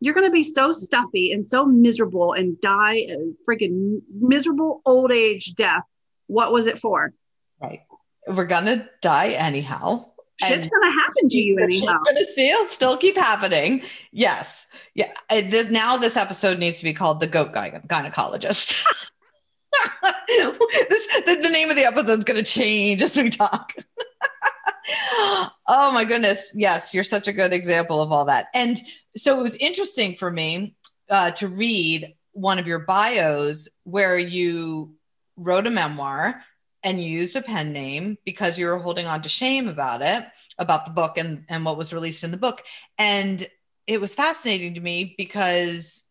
You're 0.01 0.13
going 0.15 0.25
to 0.27 0.31
be 0.31 0.43
so 0.43 0.71
stuffy 0.71 1.31
and 1.31 1.45
so 1.47 1.65
miserable 1.65 2.33
and 2.33 2.59
die 2.59 3.05
a 3.09 3.17
freaking 3.47 4.01
miserable 4.19 4.81
old 4.85 5.11
age 5.11 5.53
death. 5.55 5.83
What 6.27 6.51
was 6.51 6.67
it 6.67 6.79
for? 6.79 7.13
Right. 7.61 7.81
We're 8.27 8.45
gonna 8.45 8.89
die 9.01 9.29
anyhow. 9.29 10.07
Shit's 10.39 10.51
And- 10.63 10.71
going 10.71 10.81
to 10.91 10.99
happen 11.05 11.29
to 11.29 11.37
you 11.37 11.57
It's 11.59 11.81
anyhow. 11.81 11.99
going 12.03 12.17
to 12.17 12.25
still 12.25 12.65
still 12.65 12.97
keep 12.97 13.15
happening. 13.15 13.83
Yes. 14.11 14.65
Yeah. 14.95 15.11
This, 15.29 15.69
now 15.69 15.97
this 15.97 16.17
episode 16.17 16.57
needs 16.57 16.79
to 16.79 16.83
be 16.83 16.93
called 16.93 17.19
the 17.19 17.27
goat 17.27 17.53
Gy- 17.53 17.77
gynecologist. 17.87 18.83
this, 20.27 21.07
the, 21.25 21.39
the 21.43 21.49
name 21.49 21.69
of 21.69 21.75
the 21.75 21.85
episode 21.85 22.17
is 22.19 22.25
going 22.25 22.43
to 22.43 22.49
change 22.49 23.03
as 23.03 23.15
we 23.15 23.29
talk. 23.29 23.73
oh 25.67 25.91
my 25.93 26.05
goodness. 26.05 26.51
Yes, 26.55 26.93
you're 26.93 27.03
such 27.03 27.27
a 27.27 27.33
good 27.33 27.53
example 27.53 28.01
of 28.01 28.11
all 28.11 28.25
that. 28.25 28.47
And 28.53 28.79
so 29.15 29.39
it 29.39 29.43
was 29.43 29.55
interesting 29.55 30.15
for 30.15 30.29
me 30.29 30.75
uh, 31.09 31.31
to 31.31 31.47
read 31.47 32.15
one 32.33 32.59
of 32.59 32.67
your 32.67 32.79
bios 32.79 33.67
where 33.83 34.17
you 34.17 34.95
wrote 35.35 35.67
a 35.67 35.71
memoir 35.71 36.41
and 36.83 37.03
used 37.03 37.35
a 37.35 37.41
pen 37.41 37.73
name 37.73 38.17
because 38.25 38.57
you 38.57 38.65
were 38.67 38.79
holding 38.79 39.05
on 39.05 39.21
to 39.21 39.29
shame 39.29 39.67
about 39.67 40.01
it, 40.01 40.25
about 40.57 40.85
the 40.85 40.91
book 40.91 41.17
and, 41.17 41.45
and 41.47 41.63
what 41.63 41.77
was 41.77 41.93
released 41.93 42.23
in 42.23 42.31
the 42.31 42.37
book. 42.37 42.63
And 42.97 43.45
it 43.87 44.01
was 44.01 44.15
fascinating 44.15 44.75
to 44.75 44.81
me 44.81 45.15
because 45.17 46.03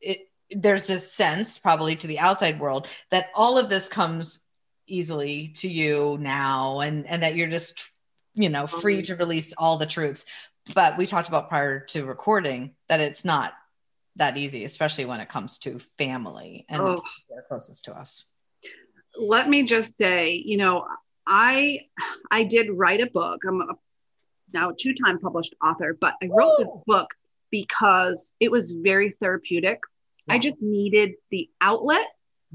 it 0.00 0.28
there's 0.50 0.86
this 0.86 1.12
sense, 1.12 1.58
probably 1.58 1.94
to 1.96 2.06
the 2.06 2.18
outside 2.18 2.58
world, 2.58 2.88
that 3.10 3.26
all 3.34 3.56
of 3.56 3.68
this 3.68 3.88
comes 3.88 4.40
easily 4.86 5.52
to 5.54 5.68
you 5.68 6.18
now 6.20 6.80
and 6.80 7.06
and 7.06 7.22
that 7.22 7.36
you're 7.36 7.48
just 7.48 7.80
you 8.34 8.48
know 8.48 8.66
free 8.66 9.02
mm-hmm. 9.02 9.14
to 9.14 9.16
release 9.16 9.52
all 9.56 9.78
the 9.78 9.86
truths 9.86 10.24
but 10.74 10.96
we 10.96 11.06
talked 11.06 11.28
about 11.28 11.48
prior 11.48 11.80
to 11.80 12.04
recording 12.04 12.74
that 12.88 13.00
it's 13.00 13.24
not 13.24 13.54
that 14.16 14.36
easy 14.36 14.64
especially 14.64 15.04
when 15.04 15.20
it 15.20 15.28
comes 15.28 15.58
to 15.58 15.80
family 15.98 16.66
and 16.68 16.82
oh. 16.82 16.86
the 16.86 16.92
Oh. 16.92 17.36
are 17.36 17.44
closest 17.48 17.84
to 17.86 17.96
us 17.96 18.26
let 19.16 19.48
me 19.48 19.64
just 19.64 19.96
say, 19.96 20.42
you 20.44 20.56
know, 20.56 20.86
I 21.26 21.80
I 22.30 22.44
did 22.44 22.68
write 22.70 23.00
a 23.00 23.06
book. 23.06 23.40
I'm 23.46 23.60
a, 23.60 23.74
now 24.52 24.70
a 24.70 24.74
two-time 24.76 25.18
published 25.18 25.54
author, 25.62 25.96
but 26.00 26.14
I 26.22 26.26
wrote 26.26 26.58
this 26.58 26.68
book 26.86 27.08
because 27.50 28.34
it 28.40 28.50
was 28.50 28.72
very 28.72 29.10
therapeutic. 29.10 29.80
I 30.28 30.38
just 30.38 30.62
needed 30.62 31.14
the 31.32 31.50
outlet, 31.60 32.06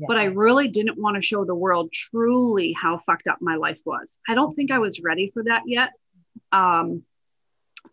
but 0.07 0.17
I 0.17 0.25
really 0.25 0.67
didn't 0.67 0.97
want 0.99 1.15
to 1.15 1.21
show 1.21 1.45
the 1.45 1.55
world 1.55 1.91
truly 1.91 2.73
how 2.73 2.97
fucked 2.97 3.27
up 3.27 3.37
my 3.41 3.55
life 3.55 3.81
was. 3.85 4.19
I 4.27 4.33
don't 4.35 4.53
think 4.53 4.71
I 4.71 4.79
was 4.79 4.99
ready 5.01 5.29
for 5.33 5.43
that 5.43 5.63
yet. 5.65 5.93
Um, 6.51 7.03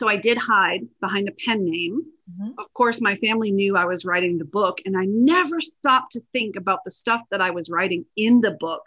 so 0.01 0.09
I 0.09 0.17
did 0.17 0.39
hide 0.39 0.89
behind 1.01 1.29
a 1.29 1.33
pen 1.33 1.65
name 1.65 2.03
Mhm. 2.41 2.55
of 2.57 2.73
course, 2.73 3.01
my 3.01 3.17
family 3.17 3.51
knew 3.51 3.77
I 3.77 3.85
was 3.85 4.05
writing 4.05 4.39
the 4.39 4.45
book, 4.45 4.81
and 4.87 4.97
I 4.97 5.05
never 5.07 5.61
stopped 5.61 6.13
to 6.13 6.21
think 6.33 6.57
about 6.57 6.85
the 6.85 6.91
stuff 6.91 7.21
that 7.31 7.41
I 7.41 7.51
was 7.51 7.69
writing 7.69 8.07
in 8.17 8.41
the 8.41 8.53
book. 8.53 8.83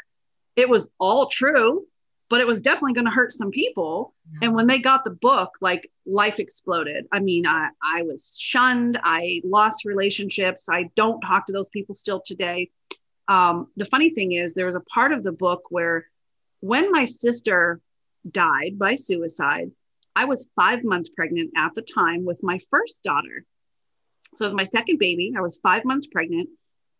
It 0.55 0.69
was 0.69 0.89
all 0.99 1.27
true, 1.27 1.85
but 2.29 2.39
it 2.39 2.47
was 2.47 2.61
definitely 2.61 2.93
going 2.93 3.05
to 3.05 3.11
hurt 3.11 3.33
some 3.33 3.51
people. 3.51 4.15
And 4.41 4.55
when 4.55 4.67
they 4.67 4.79
got 4.79 5.03
the 5.03 5.11
book, 5.11 5.51
like 5.61 5.91
life 6.05 6.39
exploded. 6.39 7.07
I 7.11 7.19
mean, 7.19 7.45
I, 7.45 7.69
I 7.83 8.01
was 8.03 8.37
shunned, 8.39 8.99
I 9.03 9.41
lost 9.43 9.85
relationships, 9.85 10.67
I 10.69 10.89
don't 10.95 11.19
talk 11.21 11.45
to 11.47 11.53
those 11.53 11.69
people 11.69 11.93
still 11.93 12.21
today. 12.25 12.71
Um, 13.27 13.67
the 13.75 13.85
funny 13.85 14.11
thing 14.11 14.33
is, 14.33 14.53
there 14.53 14.65
was 14.65 14.75
a 14.75 14.81
part 14.81 15.11
of 15.11 15.23
the 15.23 15.31
book 15.31 15.63
where 15.69 16.07
when 16.59 16.91
my 16.91 17.05
sister 17.05 17.79
died 18.29 18.77
by 18.77 18.95
suicide, 18.95 19.71
I 20.15 20.25
was 20.25 20.47
five 20.55 20.83
months 20.83 21.09
pregnant 21.09 21.51
at 21.57 21.75
the 21.75 21.81
time 21.81 22.25
with 22.25 22.39
my 22.43 22.59
first 22.69 23.03
daughter. 23.03 23.45
So 24.35 24.45
it 24.45 24.49
was 24.49 24.55
my 24.55 24.63
second 24.63 24.97
baby. 24.97 25.33
I 25.37 25.41
was 25.41 25.59
five 25.61 25.85
months 25.85 26.07
pregnant 26.07 26.49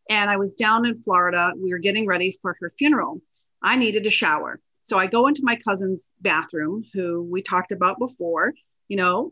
and 0.10 0.30
I 0.30 0.38
was 0.38 0.54
down 0.54 0.86
in 0.86 1.02
Florida. 1.02 1.52
We 1.58 1.72
were 1.72 1.80
getting 1.80 2.06
ready 2.06 2.32
for 2.42 2.58
her 2.60 2.70
funeral. 2.70 3.22
I 3.62 3.78
needed 3.78 4.06
a 4.06 4.12
shower. 4.12 4.60
So 4.84 5.00
I 5.00 5.08
go 5.08 5.28
into 5.28 5.42
my 5.44 5.56
cousin's 5.56 6.14
bathroom, 6.22 6.84
who 6.94 7.24
we 7.24 7.42
talked 7.42 7.72
about 7.72 7.98
before. 7.98 8.54
You 8.88 8.98
know, 8.98 9.32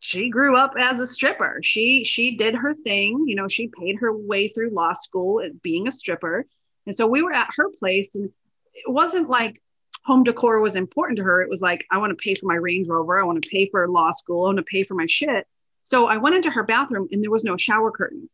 she 0.00 0.30
grew 0.30 0.56
up 0.56 0.74
as 0.78 1.00
a 1.00 1.06
stripper. 1.06 1.60
She 1.62 2.04
she 2.04 2.36
did 2.36 2.54
her 2.54 2.74
thing. 2.74 3.24
You 3.26 3.36
know, 3.36 3.48
she 3.48 3.68
paid 3.68 3.96
her 4.00 4.14
way 4.14 4.48
through 4.48 4.70
law 4.70 4.92
school 4.92 5.42
being 5.62 5.88
a 5.88 5.92
stripper. 5.92 6.46
And 6.86 6.94
so 6.94 7.06
we 7.06 7.22
were 7.22 7.32
at 7.32 7.48
her 7.56 7.70
place 7.70 8.14
and 8.14 8.30
it 8.74 8.90
wasn't 8.90 9.28
like 9.28 9.62
home 10.04 10.22
decor 10.22 10.60
was 10.60 10.76
important 10.76 11.16
to 11.16 11.24
her. 11.24 11.42
It 11.42 11.50
was 11.50 11.60
like, 11.60 11.84
I 11.90 11.98
want 11.98 12.10
to 12.10 12.22
pay 12.22 12.34
for 12.34 12.46
my 12.46 12.54
Range 12.54 12.86
Rover. 12.88 13.18
I 13.18 13.24
want 13.24 13.42
to 13.42 13.48
pay 13.48 13.66
for 13.66 13.88
law 13.88 14.12
school. 14.12 14.44
I 14.44 14.46
want 14.46 14.58
to 14.58 14.62
pay 14.62 14.84
for 14.84 14.94
my 14.94 15.06
shit. 15.06 15.46
So 15.82 16.06
I 16.06 16.16
went 16.18 16.36
into 16.36 16.50
her 16.50 16.62
bathroom 16.62 17.08
and 17.10 17.22
there 17.22 17.30
was 17.30 17.44
no 17.44 17.56
shower 17.56 17.90
curtain. 17.90 18.28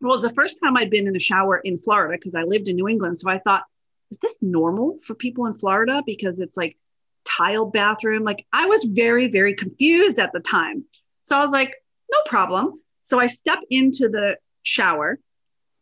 Well, 0.00 0.12
it 0.12 0.14
was 0.14 0.22
the 0.22 0.34
first 0.34 0.60
time 0.62 0.76
I'd 0.76 0.90
been 0.90 1.08
in 1.08 1.16
a 1.16 1.20
shower 1.20 1.58
in 1.58 1.78
Florida 1.78 2.16
because 2.16 2.34
I 2.34 2.42
lived 2.42 2.68
in 2.68 2.76
New 2.76 2.88
England. 2.88 3.18
So 3.18 3.30
I 3.30 3.38
thought, 3.38 3.62
is 4.10 4.18
this 4.18 4.36
normal 4.40 4.98
for 5.04 5.14
people 5.14 5.46
in 5.46 5.54
Florida? 5.54 6.02
Because 6.04 6.40
it's 6.40 6.56
like 6.56 6.76
tile 7.24 7.66
bathroom. 7.66 8.24
Like 8.24 8.46
I 8.52 8.66
was 8.66 8.84
very, 8.84 9.30
very 9.30 9.54
confused 9.54 10.18
at 10.18 10.32
the 10.32 10.40
time. 10.40 10.84
So 11.24 11.36
I 11.36 11.42
was 11.42 11.50
like, 11.50 11.74
no 12.10 12.18
problem. 12.26 12.80
So 13.04 13.18
I 13.18 13.26
step 13.26 13.58
into 13.70 14.08
the 14.08 14.36
shower, 14.62 15.18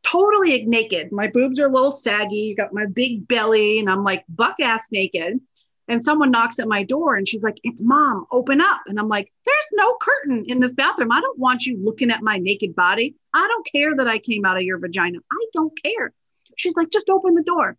totally 0.03 0.65
naked. 0.65 1.13
My 1.13 1.29
boobs 1.29 1.61
are 1.61 1.67
a 1.67 1.73
little 1.73 1.91
saggy, 1.91 2.55
got 2.55 2.73
my 2.73 2.87
big 2.87 3.29
belly, 3.29 3.79
and 3.79 3.91
I'm 3.91 4.05
like 4.05 4.25
buck 4.29 4.57
ass 4.61 4.89
naked. 4.91 5.41
And 5.89 6.01
someone 6.01 6.31
knocks 6.31 6.61
at 6.61 6.69
my 6.69 6.85
door 6.85 7.17
and 7.17 7.27
she's 7.27 7.43
like, 7.43 7.59
It's 7.65 7.83
mom, 7.83 8.25
open 8.31 8.61
up. 8.61 8.83
And 8.87 8.99
I'm 8.99 9.09
like, 9.09 9.33
There's 9.45 9.67
no 9.73 9.97
curtain 10.01 10.45
in 10.47 10.61
this 10.61 10.73
bathroom. 10.73 11.11
I 11.11 11.21
don't 11.21 11.39
want 11.39 11.67
you 11.67 11.79
looking 11.83 12.13
at 12.13 12.23
my 12.23 12.39
naked 12.39 12.77
body. 12.77 13.17
I 13.35 13.47
don't 13.49 13.67
care 13.71 13.97
that 13.97 14.07
I 14.07 14.21
came 14.21 14.45
out 14.45 14.57
of 14.57 14.63
your 14.63 14.79
vagina. 14.79 15.19
I 15.31 15.47
don't 15.53 15.73
care. 15.83 16.13
She's 16.57 16.77
like, 16.77 16.91
Just 16.91 17.11
open 17.11 17.35
the 17.35 17.43
door. 17.43 17.77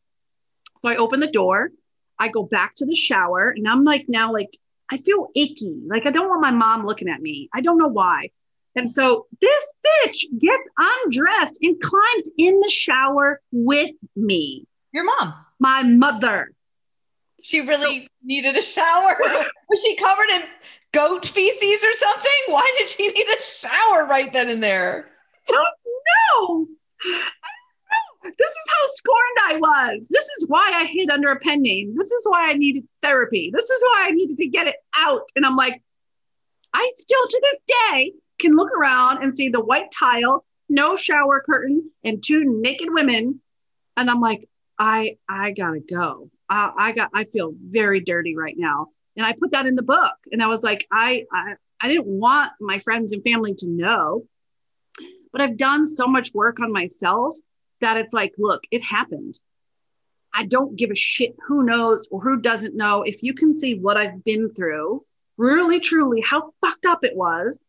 So 0.81 0.89
I 0.89 0.97
open 0.97 1.21
the 1.21 1.27
door. 1.27 1.71
I 2.21 2.27
go 2.29 2.43
back 2.43 2.75
to 2.75 2.85
the 2.85 2.95
shower 2.95 3.49
and 3.49 3.67
I'm 3.67 3.83
like, 3.83 4.05
now, 4.07 4.31
like, 4.31 4.55
I 4.91 4.97
feel 4.97 5.29
icky. 5.35 5.81
Like, 5.87 6.05
I 6.05 6.11
don't 6.11 6.27
want 6.27 6.41
my 6.41 6.51
mom 6.51 6.85
looking 6.85 7.09
at 7.09 7.21
me. 7.21 7.49
I 7.53 7.61
don't 7.61 7.77
know 7.79 7.87
why. 7.87 8.29
And 8.75 8.89
so 8.89 9.25
this 9.41 9.63
bitch 9.85 10.19
gets 10.39 10.63
undressed 10.77 11.57
and 11.61 11.79
climbs 11.81 12.29
in 12.37 12.59
the 12.59 12.69
shower 12.69 13.41
with 13.51 13.91
me, 14.15 14.65
Your 14.93 15.03
mom. 15.03 15.33
my 15.59 15.83
mother. 15.83 16.51
She 17.43 17.61
really 17.61 18.07
needed 18.23 18.55
a 18.55 18.61
shower. 18.61 19.15
Was 19.69 19.81
she 19.83 19.95
covered 19.95 20.29
in 20.29 20.43
goat 20.91 21.25
feces 21.25 21.83
or 21.83 21.93
something? 21.93 22.31
Why 22.47 22.75
did 22.77 22.87
she 22.87 23.07
need 23.07 23.27
a 23.27 23.41
shower 23.41 24.05
right 24.05 24.31
then 24.31 24.49
and 24.49 24.63
there? 24.63 25.07
don't 25.47 25.57
know. 25.59 26.67
I 27.03 27.09
don't 27.09 27.19
know. 27.19 27.27
This 28.23 28.51
is 28.51 28.65
how 28.69 28.87
scorned 28.87 29.37
I 29.41 29.57
was. 29.57 30.07
This 30.09 30.27
is 30.37 30.47
why 30.47 30.71
I 30.73 30.85
hid 30.85 31.09
under 31.09 31.31
a 31.31 31.39
pen 31.39 31.61
name. 31.61 31.95
This 31.95 32.11
is 32.11 32.25
why 32.27 32.49
I 32.49 32.53
needed 32.53 32.87
therapy. 33.01 33.51
This 33.53 33.69
is 33.69 33.81
why 33.81 34.05
I 34.07 34.11
needed 34.11 34.37
to 34.37 34.47
get 34.47 34.67
it 34.67 34.75
out. 34.95 35.29
And 35.35 35.45
I'm 35.45 35.55
like, 35.55 35.81
I 36.73 36.91
still 36.97 37.27
to 37.27 37.41
this 37.41 37.77
day 37.91 38.13
can 38.39 38.51
look 38.53 38.71
around 38.75 39.23
and 39.23 39.35
see 39.35 39.49
the 39.49 39.63
white 39.63 39.91
tile, 39.91 40.45
no 40.69 40.95
shower 40.95 41.41
curtain, 41.45 41.89
and 42.03 42.23
two 42.23 42.43
naked 42.61 42.89
women. 42.91 43.41
And 43.97 44.09
I'm 44.09 44.21
like, 44.21 44.47
I 44.77 45.17
I 45.27 45.51
gotta 45.51 45.79
go. 45.79 46.29
I, 46.49 46.71
I 46.77 46.91
got 46.91 47.09
I 47.13 47.25
feel 47.25 47.53
very 47.59 48.01
dirty 48.01 48.35
right 48.35 48.55
now. 48.57 48.87
And 49.17 49.25
I 49.25 49.33
put 49.33 49.51
that 49.51 49.65
in 49.65 49.75
the 49.75 49.83
book. 49.83 50.15
And 50.31 50.41
I 50.41 50.47
was 50.47 50.63
like, 50.63 50.87
I 50.91 51.25
I, 51.31 51.55
I 51.79 51.87
didn't 51.87 52.19
want 52.19 52.51
my 52.59 52.79
friends 52.79 53.13
and 53.13 53.23
family 53.23 53.55
to 53.55 53.67
know. 53.67 54.25
But 55.31 55.41
I've 55.41 55.57
done 55.57 55.85
so 55.85 56.07
much 56.07 56.33
work 56.33 56.59
on 56.59 56.71
myself 56.71 57.37
that 57.81 57.97
it's 57.97 58.13
like, 58.13 58.33
look, 58.37 58.63
it 58.71 58.83
happened. 58.83 59.39
I 60.33 60.45
don't 60.45 60.77
give 60.77 60.91
a 60.91 60.95
shit 60.95 61.35
who 61.45 61.63
knows 61.63 62.07
or 62.09 62.21
who 62.21 62.39
doesn't 62.39 62.75
know. 62.75 63.03
If 63.03 63.21
you 63.21 63.33
can 63.33 63.53
see 63.53 63.75
what 63.75 63.97
I've 63.97 64.23
been 64.23 64.53
through, 64.53 65.05
really, 65.37 65.79
truly, 65.79 66.21
how 66.21 66.53
fucked 66.61 66.85
up 66.85 67.03
it 67.03 67.15
was, 67.15 67.61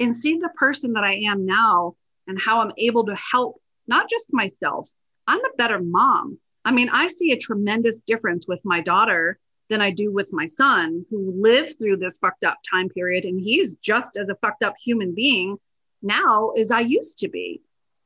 and 0.00 0.14
see 0.14 0.38
the 0.38 0.50
person 0.50 0.92
that 0.92 1.04
I 1.04 1.14
am 1.26 1.46
now 1.46 1.96
and 2.26 2.38
how 2.40 2.60
I'm 2.60 2.72
able 2.76 3.06
to 3.06 3.16
help 3.16 3.58
not 3.86 4.08
just 4.08 4.32
myself, 4.32 4.88
I'm 5.26 5.44
a 5.44 5.56
better 5.56 5.80
mom. 5.80 6.38
I 6.64 6.72
mean, 6.72 6.90
I 6.90 7.08
see 7.08 7.32
a 7.32 7.38
tremendous 7.38 8.00
difference 8.00 8.46
with 8.46 8.60
my 8.64 8.80
daughter 8.80 9.38
than 9.70 9.80
I 9.80 9.90
do 9.90 10.12
with 10.12 10.32
my 10.32 10.46
son, 10.46 11.04
who 11.10 11.34
lived 11.40 11.78
through 11.78 11.96
this 11.98 12.18
fucked 12.18 12.44
up 12.44 12.58
time 12.70 12.88
period. 12.88 13.24
And 13.24 13.40
he's 13.40 13.74
just 13.74 14.16
as 14.16 14.28
a 14.28 14.34
fucked 14.36 14.62
up 14.62 14.74
human 14.82 15.14
being 15.14 15.56
now 16.02 16.50
as 16.50 16.70
I 16.70 16.80
used 16.80 17.18
to 17.18 17.28
be. 17.28 17.62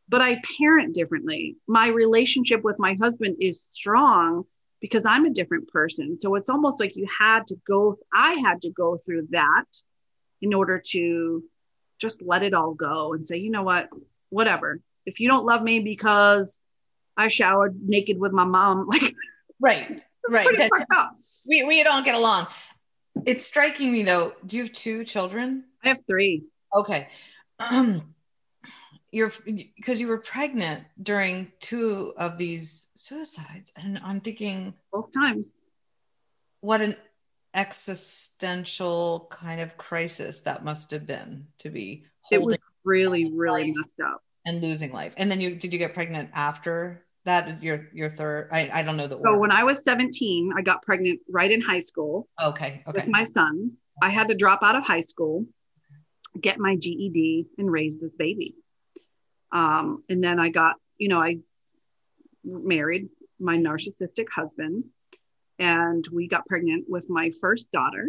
But 0.09 0.21
I 0.21 0.41
parent 0.59 0.95
differently. 0.95 1.57
My 1.67 1.89
relationship 1.89 2.63
with 2.63 2.77
my 2.79 2.95
husband 2.95 3.37
is 3.41 3.67
strong 3.73 4.45
because 4.81 5.07
I'm 5.07 5.25
a 5.25 5.31
different 5.31 5.69
person. 5.69 6.19
So 6.21 6.35
it's 6.35 6.51
almost 6.51 6.81
like 6.81 6.97
you 6.97 7.07
had 7.19 7.47
to 7.47 7.57
go, 7.67 7.97
I 8.13 8.35
had 8.35 8.63
to 8.63 8.71
go 8.71 8.99
through 8.99 9.29
that 9.31 9.65
in 10.43 10.53
order 10.53 10.83
to 10.91 11.45
just 12.01 12.21
let 12.21 12.43
it 12.43 12.53
all 12.53 12.75
go 12.75 13.15
and 13.15 13.25
say, 13.25 13.39
you 13.39 13.51
know 13.51 13.63
what, 13.63 13.89
whatever. 14.29 14.81
If 15.07 15.21
you 15.21 15.29
don't 15.29 15.45
love 15.45 15.63
me 15.63 15.79
because 15.79 16.59
I 17.17 17.29
showered 17.29 17.77
naked 17.81 18.19
with 18.19 18.33
my 18.33 18.45
mom, 18.45 18.89
like, 18.93 19.15
right, 19.61 20.03
right. 20.29 20.71
we, 21.49 21.63
we 21.63 21.83
don't 21.85 22.05
get 22.05 22.17
along. 22.17 22.49
It's 23.25 23.45
striking 23.47 23.93
me 23.93 24.03
though. 24.03 24.33
Do 24.45 24.57
you 24.57 24.65
have 24.65 24.73
two 24.73 25.05
children? 25.05 25.65
I 25.85 25.89
have 25.89 26.05
three. 26.07 26.45
Okay. 26.75 27.09
Um, 27.61 28.03
you're 29.13 29.33
because 29.77 30.01
you 30.01 30.09
were 30.09 30.19
pregnant 30.19 30.85
during 31.01 31.53
two 31.61 32.15
of 32.17 32.39
these 32.39 32.89
suicides 32.97 33.71
and 33.77 34.01
i'm 34.03 34.21
thinking 34.21 34.75
both 34.93 35.11
times. 35.13 35.61
what 36.61 36.81
an 36.81 36.97
existential 37.55 39.29
kind 39.31 39.61
of 39.61 39.77
crisis 39.77 40.41
that 40.41 40.65
must 40.65 40.91
have 40.91 41.07
been 41.07 41.47
to 41.59 41.69
be 41.69 42.05
it 42.31 42.43
was 42.43 42.57
really 42.85 43.31
really 43.33 43.73
messed 43.73 44.01
up. 44.05 44.23
and 44.47 44.61
losing 44.63 44.91
life. 44.91 45.13
And 45.17 45.31
then 45.31 45.41
you 45.41 45.55
did 45.55 45.73
you 45.73 45.79
get 45.79 45.95
pregnant 45.95 46.31
after? 46.33 47.05
That 47.25 47.49
is 47.49 47.63
your 47.63 47.89
your 47.93 48.11
third 48.11 48.49
i, 48.51 48.69
I 48.73 48.83
don't 48.83 48.97
know 48.97 49.07
the 49.07 49.21
so 49.23 49.39
when 49.39 49.53
i 49.53 49.63
was 49.63 49.85
17 49.85 50.53
i 50.57 50.63
got 50.63 50.83
pregnant 50.83 51.21
right 51.29 51.53
in 51.53 51.61
high 51.61 51.79
school 51.79 52.27
okay, 52.43 52.83
okay. 52.89 52.93
with 52.93 53.09
my 53.09 53.23
son. 53.23 53.73
I 54.03 54.09
had 54.09 54.27
to 54.29 54.35
drop 54.35 54.65
out 54.65 54.75
of 54.75 54.83
high 54.83 55.03
school 55.03 55.45
get 56.41 56.59
my 56.59 56.75
ged 56.75 57.47
and 57.59 57.71
raise 57.71 57.97
this 57.99 58.11
baby 58.19 58.57
um, 59.53 60.03
and 60.09 60.23
then 60.23 60.41
I 60.41 60.49
got, 60.49 60.77
you 60.99 61.09
know, 61.09 61.21
I 61.21 61.39
married 62.45 63.09
my 63.39 63.57
narcissistic 63.57 64.29
husband 64.35 64.85
and 65.59 66.07
we 66.11 66.27
got 66.27 66.47
pregnant 66.47 66.87
with 66.89 67.11
my 67.11 67.31
first 67.41 67.71
daughter. 67.71 68.09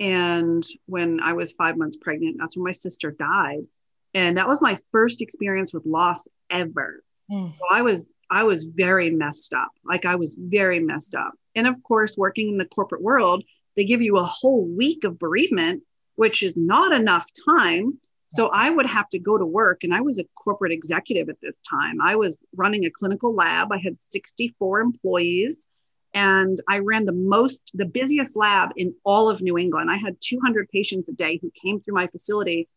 And 0.00 0.64
when 0.86 1.20
I 1.20 1.34
was 1.34 1.52
five 1.52 1.76
months 1.76 1.96
pregnant, 1.96 2.36
that's 2.38 2.56
when 2.56 2.64
my 2.64 2.72
sister 2.72 3.10
died. 3.10 3.66
And 4.14 4.38
that 4.38 4.48
was 4.48 4.62
my 4.62 4.78
first 4.90 5.20
experience 5.20 5.74
with 5.74 5.84
loss 5.84 6.26
ever. 6.50 7.02
Mm. 7.30 7.50
So 7.50 7.58
I 7.70 7.82
was 7.82 8.12
I 8.30 8.44
was 8.44 8.64
very 8.64 9.10
messed 9.10 9.52
up. 9.52 9.70
Like 9.84 10.04
I 10.04 10.16
was 10.16 10.36
very 10.38 10.80
messed 10.80 11.14
up. 11.14 11.32
And 11.54 11.66
of 11.66 11.82
course, 11.82 12.16
working 12.16 12.48
in 12.48 12.58
the 12.58 12.64
corporate 12.64 13.02
world, 13.02 13.44
they 13.76 13.84
give 13.84 14.02
you 14.02 14.18
a 14.18 14.24
whole 14.24 14.64
week 14.64 15.04
of 15.04 15.18
bereavement, 15.18 15.82
which 16.16 16.42
is 16.42 16.56
not 16.56 16.92
enough 16.92 17.26
time 17.44 17.98
so 18.28 18.48
I 18.48 18.68
would 18.68 18.86
have 18.86 19.08
to 19.10 19.18
go 19.18 19.38
to 19.38 19.46
work, 19.46 19.84
and 19.84 19.94
I 19.94 20.02
was 20.02 20.18
a 20.18 20.24
corporate 20.42 20.72
executive 20.72 21.30
at 21.30 21.40
this 21.40 21.62
time. 21.62 22.00
I 22.00 22.16
was 22.16 22.44
running 22.54 22.84
a 22.84 22.90
clinical 22.90 23.34
lab. 23.34 23.72
I 23.72 23.78
had 23.78 23.98
64 23.98 24.80
employees, 24.80 25.66
and 26.12 26.60
I 26.68 26.78
ran 26.78 27.06
the 27.06 27.12
most, 27.12 27.70
the 27.74 27.86
busiest 27.86 28.36
lab 28.36 28.70
in 28.76 28.94
all 29.02 29.30
of 29.30 29.40
New 29.40 29.56
England. 29.56 29.90
I 29.90 29.96
had 29.96 30.16
200 30.20 30.68
patients 30.68 31.08
a 31.08 31.12
day 31.12 31.38
who 31.40 31.50
came 31.50 31.80
through 31.80 31.94
my 31.94 32.06
facility, 32.06 32.68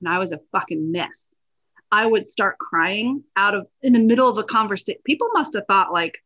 and 0.00 0.08
I 0.08 0.18
was 0.18 0.30
a 0.30 0.40
fucking 0.52 0.92
mess. 0.92 1.34
I 1.90 2.06
would 2.06 2.24
start 2.24 2.58
crying 2.58 3.24
out 3.34 3.56
of 3.56 3.66
in 3.82 3.92
the 3.92 3.98
middle 3.98 4.28
of 4.28 4.38
a 4.38 4.44
conversation. 4.44 5.00
People 5.04 5.30
must 5.32 5.54
have 5.54 5.66
thought 5.66 5.92
like, 5.92 6.22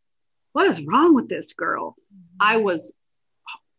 "What 0.52 0.66
is 0.66 0.82
wrong 0.82 1.14
with 1.14 1.28
this 1.28 1.54
girl?" 1.54 1.96
I 2.38 2.58
was, 2.58 2.92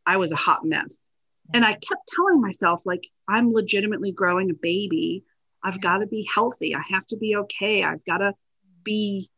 I 0.05 0.17
was 0.17 0.31
a 0.31 0.35
hot 0.35 0.65
mess. 0.65 1.11
And 1.53 1.63
I 1.63 1.73
kept 1.73 2.07
telling 2.15 2.41
myself, 2.41 2.81
like, 2.85 3.07
I'm 3.27 3.53
legitimately 3.53 4.11
growing 4.11 4.49
a 4.49 4.55
baby. 4.55 5.23
I've 5.63 5.81
got 5.81 5.99
to 5.99 6.07
be 6.07 6.27
healthy. 6.33 6.75
I 6.75 6.81
have 6.89 7.05
to 7.07 7.17
be 7.17 7.35
okay. 7.37 7.83
I've 7.83 8.03
got 8.05 8.17
to 8.17 8.33
be 8.83 9.29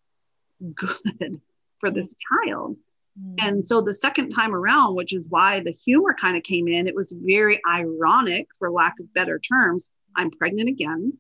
good 0.74 1.42
for 1.80 1.92
this 1.92 2.16
child. 2.16 2.78
Mm. 3.20 3.36
And 3.40 3.66
so 3.66 3.82
the 3.82 3.94
second 3.94 4.30
time 4.30 4.54
around, 4.54 4.96
which 4.96 5.14
is 5.14 5.26
why 5.28 5.62
the 5.62 5.72
humor 5.72 6.16
kind 6.20 6.38
of 6.38 6.44
came 6.44 6.68
in, 6.68 6.88
it 6.88 6.96
was 6.96 7.14
very 7.16 7.62
ironic, 7.68 8.48
for 8.58 8.72
lack 8.72 9.00
of 9.00 9.14
better 9.14 9.40
terms. 9.40 9.92
I'm 10.16 10.32
pregnant 10.32 10.70
again. 10.70 11.14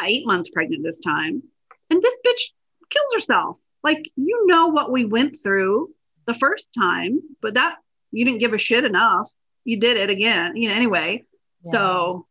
Eight 0.00 0.26
months 0.26 0.50
pregnant 0.50 0.82
this 0.82 1.00
time. 1.00 1.42
And 1.90 2.00
this 2.00 2.18
bitch 2.26 2.52
kills 2.90 3.14
herself. 3.14 3.58
Like, 3.84 4.10
you 4.16 4.46
know 4.46 4.68
what 4.68 4.90
we 4.90 5.04
went 5.04 5.36
through 5.42 5.90
the 6.26 6.34
first 6.34 6.72
time, 6.74 7.20
but 7.40 7.54
that 7.54 7.76
you 8.12 8.24
didn't 8.24 8.40
give 8.40 8.52
a 8.52 8.58
shit 8.58 8.84
enough. 8.84 9.28
You 9.64 9.78
did 9.78 9.96
it 9.96 10.10
again, 10.10 10.56
you 10.56 10.68
know, 10.68 10.74
anyway. 10.74 11.24
Yes. 11.64 11.72
So 11.72 12.26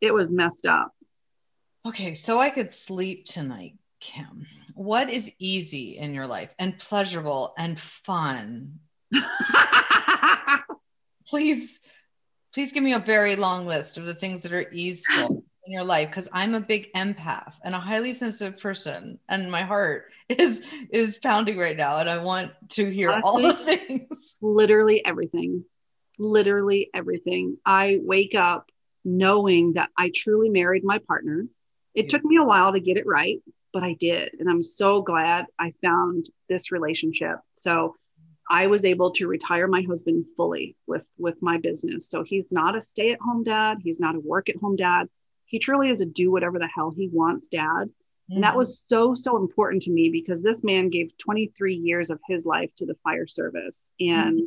it 0.00 0.12
was 0.12 0.32
messed 0.32 0.66
up. 0.66 0.92
Okay. 1.86 2.14
So 2.14 2.38
I 2.38 2.50
could 2.50 2.70
sleep 2.70 3.26
tonight, 3.26 3.74
Kim. 4.00 4.46
What 4.74 5.10
is 5.10 5.32
easy 5.38 5.96
in 5.96 6.14
your 6.14 6.26
life 6.26 6.54
and 6.58 6.78
pleasurable 6.78 7.54
and 7.56 7.78
fun? 7.78 8.80
please, 11.28 11.80
please 12.52 12.72
give 12.72 12.82
me 12.82 12.92
a 12.92 12.98
very 12.98 13.36
long 13.36 13.66
list 13.66 13.98
of 13.98 14.04
the 14.04 14.14
things 14.14 14.42
that 14.42 14.52
are 14.52 14.70
easeful 14.72 15.35
in 15.66 15.72
your 15.72 15.84
life 15.84 16.08
because 16.08 16.28
I'm 16.32 16.54
a 16.54 16.60
big 16.60 16.92
empath 16.94 17.54
and 17.62 17.74
a 17.74 17.80
highly 17.80 18.14
sensitive 18.14 18.58
person 18.58 19.18
and 19.28 19.50
my 19.50 19.62
heart 19.62 20.12
is 20.28 20.62
is 20.90 21.18
pounding 21.18 21.58
right 21.58 21.76
now 21.76 21.98
and 21.98 22.08
I 22.08 22.18
want 22.18 22.52
to 22.70 22.88
hear 22.88 23.10
Honestly, 23.10 23.24
all 23.24 23.42
the 23.42 23.54
things. 23.54 24.34
Literally 24.40 25.04
everything. 25.04 25.64
Literally 26.18 26.90
everything. 26.94 27.58
I 27.66 27.98
wake 28.00 28.34
up 28.34 28.70
knowing 29.04 29.74
that 29.74 29.90
I 29.96 30.10
truly 30.14 30.48
married 30.48 30.84
my 30.84 30.98
partner. 30.98 31.46
It 31.94 32.04
yeah. 32.04 32.08
took 32.08 32.24
me 32.24 32.36
a 32.36 32.44
while 32.44 32.72
to 32.72 32.80
get 32.80 32.96
it 32.96 33.06
right, 33.06 33.42
but 33.72 33.82
I 33.82 33.94
did 33.94 34.30
and 34.38 34.48
I'm 34.48 34.62
so 34.62 35.02
glad 35.02 35.46
I 35.58 35.72
found 35.82 36.26
this 36.48 36.72
relationship. 36.72 37.38
So 37.54 37.96
I 38.48 38.68
was 38.68 38.84
able 38.84 39.10
to 39.12 39.26
retire 39.26 39.66
my 39.66 39.82
husband 39.82 40.24
fully 40.36 40.76
with 40.86 41.08
with 41.18 41.42
my 41.42 41.58
business. 41.58 42.08
So 42.08 42.22
he's 42.22 42.52
not 42.52 42.76
a 42.76 42.80
stay-at-home 42.80 43.42
dad, 43.42 43.78
he's 43.82 43.98
not 43.98 44.14
a 44.14 44.20
work-at-home 44.20 44.76
dad 44.76 45.08
he 45.46 45.58
truly 45.58 45.90
is 45.90 46.00
a 46.00 46.06
do 46.06 46.30
whatever 46.30 46.58
the 46.58 46.68
hell 46.68 46.92
he 46.94 47.08
wants 47.08 47.48
dad. 47.48 47.88
And 48.28 48.42
that 48.42 48.50
mm-hmm. 48.50 48.58
was 48.58 48.82
so, 48.88 49.14
so 49.14 49.36
important 49.36 49.82
to 49.84 49.92
me 49.92 50.10
because 50.10 50.42
this 50.42 50.64
man 50.64 50.90
gave 50.90 51.16
23 51.18 51.74
years 51.74 52.10
of 52.10 52.20
his 52.28 52.44
life 52.44 52.74
to 52.76 52.86
the 52.86 52.96
fire 53.04 53.26
service. 53.26 53.90
And 54.00 54.36
mm-hmm. 54.36 54.44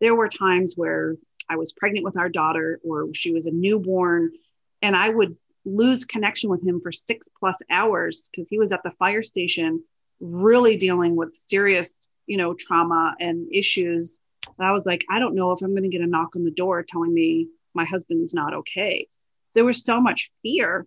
there 0.00 0.14
were 0.14 0.28
times 0.28 0.74
where 0.76 1.14
I 1.48 1.56
was 1.56 1.72
pregnant 1.72 2.04
with 2.04 2.16
our 2.16 2.30
daughter 2.30 2.80
or 2.82 3.12
she 3.12 3.32
was 3.32 3.46
a 3.46 3.50
newborn, 3.50 4.32
and 4.80 4.96
I 4.96 5.10
would 5.10 5.36
lose 5.64 6.06
connection 6.06 6.48
with 6.48 6.66
him 6.66 6.80
for 6.80 6.92
six 6.92 7.28
plus 7.38 7.58
hours 7.70 8.30
because 8.30 8.48
he 8.48 8.58
was 8.58 8.72
at 8.72 8.82
the 8.82 8.92
fire 8.92 9.22
station 9.22 9.82
really 10.20 10.78
dealing 10.78 11.14
with 11.14 11.36
serious, 11.36 12.08
you 12.26 12.38
know, 12.38 12.54
trauma 12.54 13.14
and 13.20 13.46
issues. 13.52 14.20
And 14.58 14.66
I 14.66 14.72
was 14.72 14.86
like, 14.86 15.04
I 15.10 15.18
don't 15.18 15.34
know 15.34 15.52
if 15.52 15.60
I'm 15.60 15.72
going 15.72 15.82
to 15.82 15.88
get 15.90 16.00
a 16.00 16.06
knock 16.06 16.34
on 16.34 16.44
the 16.44 16.50
door 16.50 16.82
telling 16.82 17.12
me 17.12 17.48
my 17.74 17.84
husband's 17.84 18.32
not 18.32 18.54
okay 18.54 19.08
there 19.54 19.64
was 19.64 19.84
so 19.84 20.00
much 20.00 20.30
fear. 20.42 20.86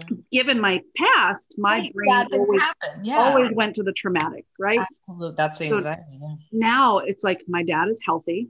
Sure. 0.00 0.18
Given 0.32 0.60
my 0.60 0.82
past, 0.96 1.54
my 1.56 1.78
right. 1.78 1.94
brain 1.94 2.26
always, 2.32 2.62
yeah. 3.02 3.16
always 3.16 3.52
went 3.54 3.76
to 3.76 3.84
the 3.84 3.92
traumatic, 3.92 4.44
right? 4.58 4.80
Absolutely. 4.80 5.34
That's 5.36 5.58
the 5.58 5.66
anxiety. 5.66 6.02
So 6.10 6.18
yeah. 6.20 6.34
Now 6.50 6.98
it's 6.98 7.22
like 7.22 7.42
my 7.46 7.62
dad 7.62 7.88
is 7.88 8.00
healthy. 8.04 8.48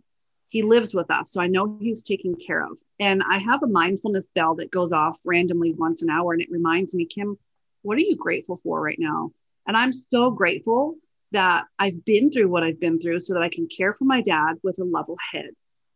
He 0.48 0.62
lives 0.62 0.94
with 0.94 1.10
us. 1.10 1.32
So 1.32 1.42
I 1.42 1.48
know 1.48 1.76
he's 1.80 2.02
taken 2.02 2.34
care 2.36 2.64
of. 2.64 2.78
And 2.98 3.22
I 3.28 3.38
have 3.38 3.62
a 3.62 3.66
mindfulness 3.66 4.30
bell 4.34 4.54
that 4.54 4.70
goes 4.70 4.92
off 4.92 5.18
randomly 5.24 5.72
once 5.72 6.00
an 6.00 6.08
hour. 6.08 6.32
And 6.32 6.40
it 6.40 6.50
reminds 6.50 6.94
me, 6.94 7.04
Kim, 7.04 7.38
what 7.82 7.98
are 7.98 8.02
you 8.02 8.16
grateful 8.16 8.56
for 8.62 8.80
right 8.80 8.98
now? 8.98 9.30
And 9.66 9.76
I'm 9.76 9.92
so 9.92 10.30
grateful 10.30 10.96
that 11.32 11.64
I've 11.78 12.04
been 12.04 12.30
through 12.30 12.48
what 12.48 12.62
I've 12.62 12.80
been 12.80 13.00
through 13.00 13.20
so 13.20 13.34
that 13.34 13.42
I 13.42 13.48
can 13.48 13.66
care 13.66 13.92
for 13.92 14.04
my 14.04 14.22
dad 14.22 14.54
with 14.62 14.78
a 14.78 14.84
level 14.84 15.16
head, 15.32 15.50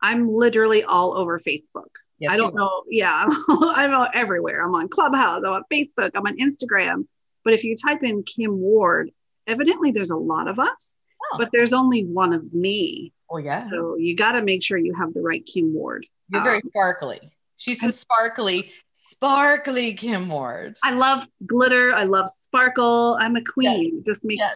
I'm 0.03 0.27
literally 0.27 0.83
all 0.83 1.15
over 1.17 1.39
Facebook. 1.39 1.89
Yes, 2.21 2.33
I 2.33 2.37
don't 2.37 2.53
know. 2.55 2.83
Yeah, 2.89 3.25
I'm 3.49 4.07
everywhere. 4.13 4.63
I'm 4.63 4.73
on 4.75 4.87
Clubhouse. 4.89 5.41
I'm 5.45 5.51
on 5.53 5.63
Facebook. 5.73 6.11
I'm 6.15 6.25
on 6.27 6.37
Instagram. 6.37 7.05
But 7.43 7.53
if 7.55 7.63
you 7.63 7.75
type 7.75 8.03
in 8.03 8.21
Kim 8.23 8.59
Ward, 8.59 9.09
evidently 9.47 9.89
there's 9.91 10.11
a 10.11 10.15
lot 10.15 10.47
of 10.47 10.59
us, 10.59 10.95
Oh. 11.33 11.37
but 11.39 11.49
there's 11.51 11.73
only 11.73 12.05
one 12.05 12.31
of 12.33 12.53
me. 12.53 13.11
Oh, 13.29 13.37
yeah. 13.37 13.67
So 13.71 13.95
you 13.97 14.15
got 14.15 14.33
to 14.33 14.41
make 14.43 14.61
sure 14.63 14.77
you 14.77 14.93
have 14.93 15.13
the 15.13 15.21
right 15.21 15.43
Kim 15.45 15.73
Ward. 15.73 16.05
You're 16.29 16.43
very 16.43 16.57
Um, 16.57 16.69
sparkly. 16.69 17.19
She's 17.57 17.79
the 17.79 17.91
sparkly, 17.91 18.71
sparkly 18.93 19.93
Kim 19.93 20.29
Ward. 20.29 20.77
I 20.83 20.91
love 20.93 21.27
glitter. 21.45 21.93
I 21.93 22.03
love 22.03 22.29
sparkle. 22.29 23.17
I'm 23.19 23.35
a 23.35 23.43
queen. 23.43 24.03
Just 24.05 24.23
make 24.23 24.37
Yes. 24.39 24.55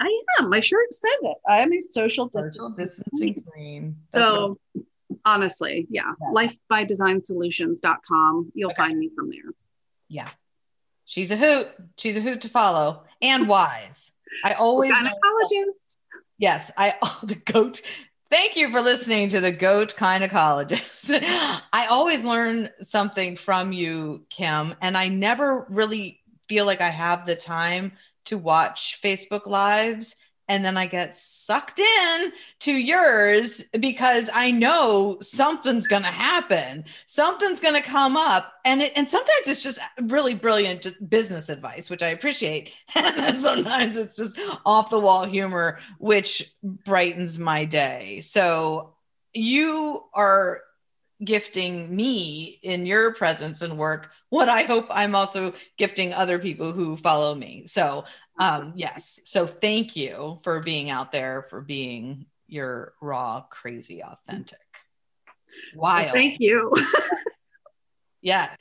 I 0.00 0.22
am. 0.38 0.48
My 0.48 0.60
shirt 0.60 0.92
says 0.92 1.10
it. 1.22 1.36
I 1.48 1.58
am 1.60 1.72
a 1.72 1.80
social 1.80 2.26
distance. 2.26 2.56
Social 2.56 2.70
distancing 2.70 3.34
queen. 3.52 3.96
That's 4.12 4.30
So 4.30 4.58
honestly, 5.24 5.86
yeah. 5.90 6.12
Yes. 6.20 6.56
LifebydesignSolutions.com. 6.70 8.52
You'll 8.54 8.70
Okay. 8.70 8.76
find 8.76 8.98
me 8.98 9.10
from 9.14 9.30
there. 9.30 9.52
yeah. 10.08 10.30
She's 11.04 11.30
a 11.30 11.38
hoot. 11.38 11.68
She's 11.96 12.18
a 12.18 12.20
hoot 12.20 12.42
to 12.42 12.50
follow 12.50 13.04
and 13.22 13.48
wise. 13.56 14.12
I 14.44 14.52
always 14.52 14.92
Gynecologist. 14.92 15.96
Yes, 16.36 16.70
I 16.76 16.96
oh, 17.02 17.18
the 17.22 17.34
goat. 17.34 17.80
Thank 18.30 18.56
you 18.58 18.70
for 18.70 18.82
listening 18.82 19.30
to 19.30 19.40
the 19.40 19.50
goat 19.50 19.94
gynecologist. 19.96 21.18
I 21.72 21.86
always 21.88 22.24
learn 22.24 22.68
something 22.82 23.38
from 23.38 23.72
you, 23.72 24.26
Kim, 24.28 24.74
and 24.82 24.98
I 24.98 25.08
never 25.08 25.64
really 25.70 26.20
feel 26.46 26.66
like 26.66 26.82
I 26.82 26.90
have 26.90 27.24
the 27.24 27.36
time 27.36 27.92
to 28.26 28.36
watch 28.36 29.00
Facebook 29.02 29.46
lives. 29.46 30.14
And 30.48 30.64
then 30.64 30.76
I 30.76 30.86
get 30.86 31.14
sucked 31.14 31.78
in 31.78 32.32
to 32.60 32.72
yours 32.72 33.62
because 33.78 34.30
I 34.32 34.50
know 34.50 35.18
something's 35.20 35.86
going 35.86 36.02
to 36.02 36.08
happen. 36.08 36.86
Something's 37.06 37.60
going 37.60 37.74
to 37.74 37.86
come 37.86 38.16
up. 38.16 38.54
And, 38.64 38.82
it, 38.82 38.92
and 38.96 39.08
sometimes 39.08 39.46
it's 39.46 39.62
just 39.62 39.78
really 40.00 40.34
brilliant 40.34 40.86
business 41.08 41.50
advice, 41.50 41.90
which 41.90 42.02
I 42.02 42.08
appreciate. 42.08 42.70
And 42.94 43.16
then 43.16 43.36
sometimes 43.36 43.96
it's 43.96 44.16
just 44.16 44.38
off 44.66 44.90
the 44.90 44.98
wall 44.98 45.24
humor, 45.24 45.80
which 45.98 46.52
brightens 46.62 47.38
my 47.38 47.64
day. 47.64 48.20
So 48.20 48.94
you 49.32 50.04
are 50.14 50.62
gifting 51.24 51.94
me 51.94 52.58
in 52.62 52.86
your 52.86 53.12
presence 53.14 53.62
and 53.62 53.78
work 53.78 54.10
what 54.30 54.48
I 54.48 54.62
hope 54.62 54.86
I'm 54.90 55.14
also 55.14 55.54
gifting 55.76 56.12
other 56.12 56.38
people 56.38 56.72
who 56.72 56.96
follow 56.96 57.34
me. 57.34 57.64
So, 57.66 58.04
um, 58.38 58.72
yes. 58.74 59.20
So 59.24 59.46
thank 59.46 59.96
you 59.96 60.40
for 60.44 60.60
being 60.60 60.90
out 60.90 61.12
there, 61.12 61.46
for 61.50 61.60
being 61.60 62.26
your 62.46 62.94
raw, 63.00 63.42
crazy, 63.50 64.02
authentic. 64.02 64.58
Well, 65.74 65.92
Wild. 65.92 66.12
thank 66.12 66.40
you. 66.40 66.72
Yes. 68.20 68.56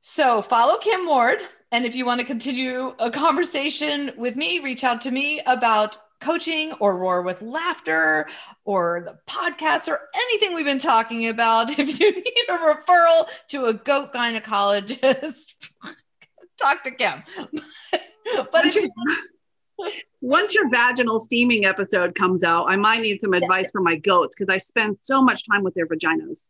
So 0.00 0.42
follow 0.42 0.78
Kim 0.78 1.06
Ward. 1.06 1.38
And 1.70 1.84
if 1.84 1.94
you 1.94 2.04
want 2.04 2.20
to 2.20 2.26
continue 2.26 2.94
a 2.98 3.10
conversation 3.10 4.12
with 4.16 4.36
me, 4.36 4.58
reach 4.58 4.84
out 4.84 5.00
to 5.02 5.10
me 5.10 5.40
about 5.46 5.96
coaching 6.20 6.72
or 6.74 6.98
roar 6.98 7.22
with 7.22 7.40
laughter 7.40 8.28
or 8.64 9.02
the 9.06 9.18
podcast 9.32 9.88
or 9.88 10.00
anything 10.14 10.54
we've 10.54 10.64
been 10.64 10.78
talking 10.78 11.28
about. 11.28 11.70
If 11.78 11.98
you 11.98 12.12
need 12.12 12.44
a 12.48 12.58
referral 12.58 13.26
to 13.48 13.66
a 13.66 13.74
goat 13.74 14.12
gynecologist, 14.12 15.54
talk 16.62 16.82
to 16.84 16.90
Kim. 16.90 17.22
but 18.34 18.52
once, 18.52 18.74
your, 18.74 18.88
once 20.20 20.54
your 20.54 20.70
vaginal 20.70 21.18
steaming 21.18 21.64
episode 21.64 22.14
comes 22.14 22.44
out, 22.44 22.66
I 22.68 22.76
might 22.76 23.02
need 23.02 23.20
some 23.20 23.34
advice 23.34 23.70
for 23.70 23.80
my 23.80 23.96
goats 23.96 24.34
because 24.34 24.48
I 24.48 24.58
spend 24.58 24.98
so 25.00 25.22
much 25.22 25.44
time 25.46 25.62
with 25.62 25.74
their 25.74 25.86
vaginas. 25.86 26.48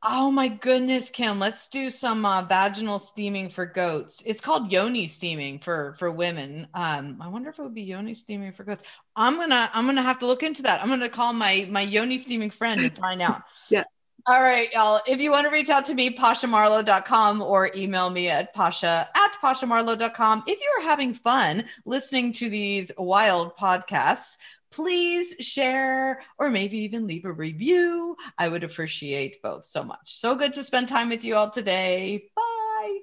Oh 0.00 0.30
my 0.30 0.46
goodness, 0.46 1.10
Kim, 1.10 1.40
let's 1.40 1.66
do 1.66 1.90
some 1.90 2.24
uh, 2.24 2.42
vaginal 2.42 3.00
steaming 3.00 3.50
for 3.50 3.66
goats. 3.66 4.22
It's 4.24 4.40
called 4.40 4.70
yoni 4.70 5.08
steaming 5.08 5.58
for 5.58 5.96
for 5.98 6.08
women. 6.08 6.68
Um, 6.72 7.18
I 7.20 7.26
wonder 7.26 7.50
if 7.50 7.58
it 7.58 7.62
would 7.62 7.74
be 7.74 7.82
yoni 7.82 8.14
steaming 8.14 8.52
for 8.52 8.62
goats. 8.62 8.84
I'm 9.16 9.34
gonna 9.34 9.68
I'm 9.74 9.86
gonna 9.86 10.02
have 10.02 10.20
to 10.20 10.26
look 10.26 10.44
into 10.44 10.62
that. 10.62 10.80
I'm 10.82 10.88
gonna 10.88 11.08
call 11.08 11.32
my 11.32 11.66
my 11.68 11.80
yoni 11.80 12.16
steaming 12.16 12.50
friend 12.50 12.80
and 12.80 12.96
find 12.96 13.20
out. 13.20 13.42
Yeah. 13.70 13.84
All 14.28 14.42
right, 14.42 14.70
y'all. 14.74 15.00
If 15.06 15.22
you 15.22 15.30
want 15.30 15.46
to 15.46 15.50
reach 15.50 15.70
out 15.70 15.86
to 15.86 15.94
me, 15.94 16.14
pashamarlowe.com 16.14 17.40
or 17.40 17.70
email 17.74 18.10
me 18.10 18.28
at 18.28 18.52
pasha 18.52 19.08
at 19.14 19.32
pashamarlowe.com. 19.42 20.44
If 20.46 20.60
you 20.60 20.74
are 20.78 20.82
having 20.82 21.14
fun 21.14 21.64
listening 21.86 22.32
to 22.32 22.50
these 22.50 22.92
wild 22.98 23.56
podcasts, 23.56 24.36
please 24.70 25.34
share 25.40 26.20
or 26.38 26.50
maybe 26.50 26.76
even 26.80 27.06
leave 27.06 27.24
a 27.24 27.32
review. 27.32 28.18
I 28.36 28.48
would 28.48 28.64
appreciate 28.64 29.40
both 29.40 29.66
so 29.66 29.82
much. 29.82 30.18
So 30.20 30.34
good 30.34 30.52
to 30.52 30.62
spend 30.62 30.88
time 30.88 31.08
with 31.08 31.24
you 31.24 31.34
all 31.34 31.48
today. 31.48 32.28
Bye. 32.36 32.98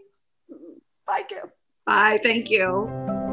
Bye, 1.08 1.24
Kim. 1.28 1.52
Bye. 1.88 2.20
Thank 2.22 2.52
you. 2.52 3.25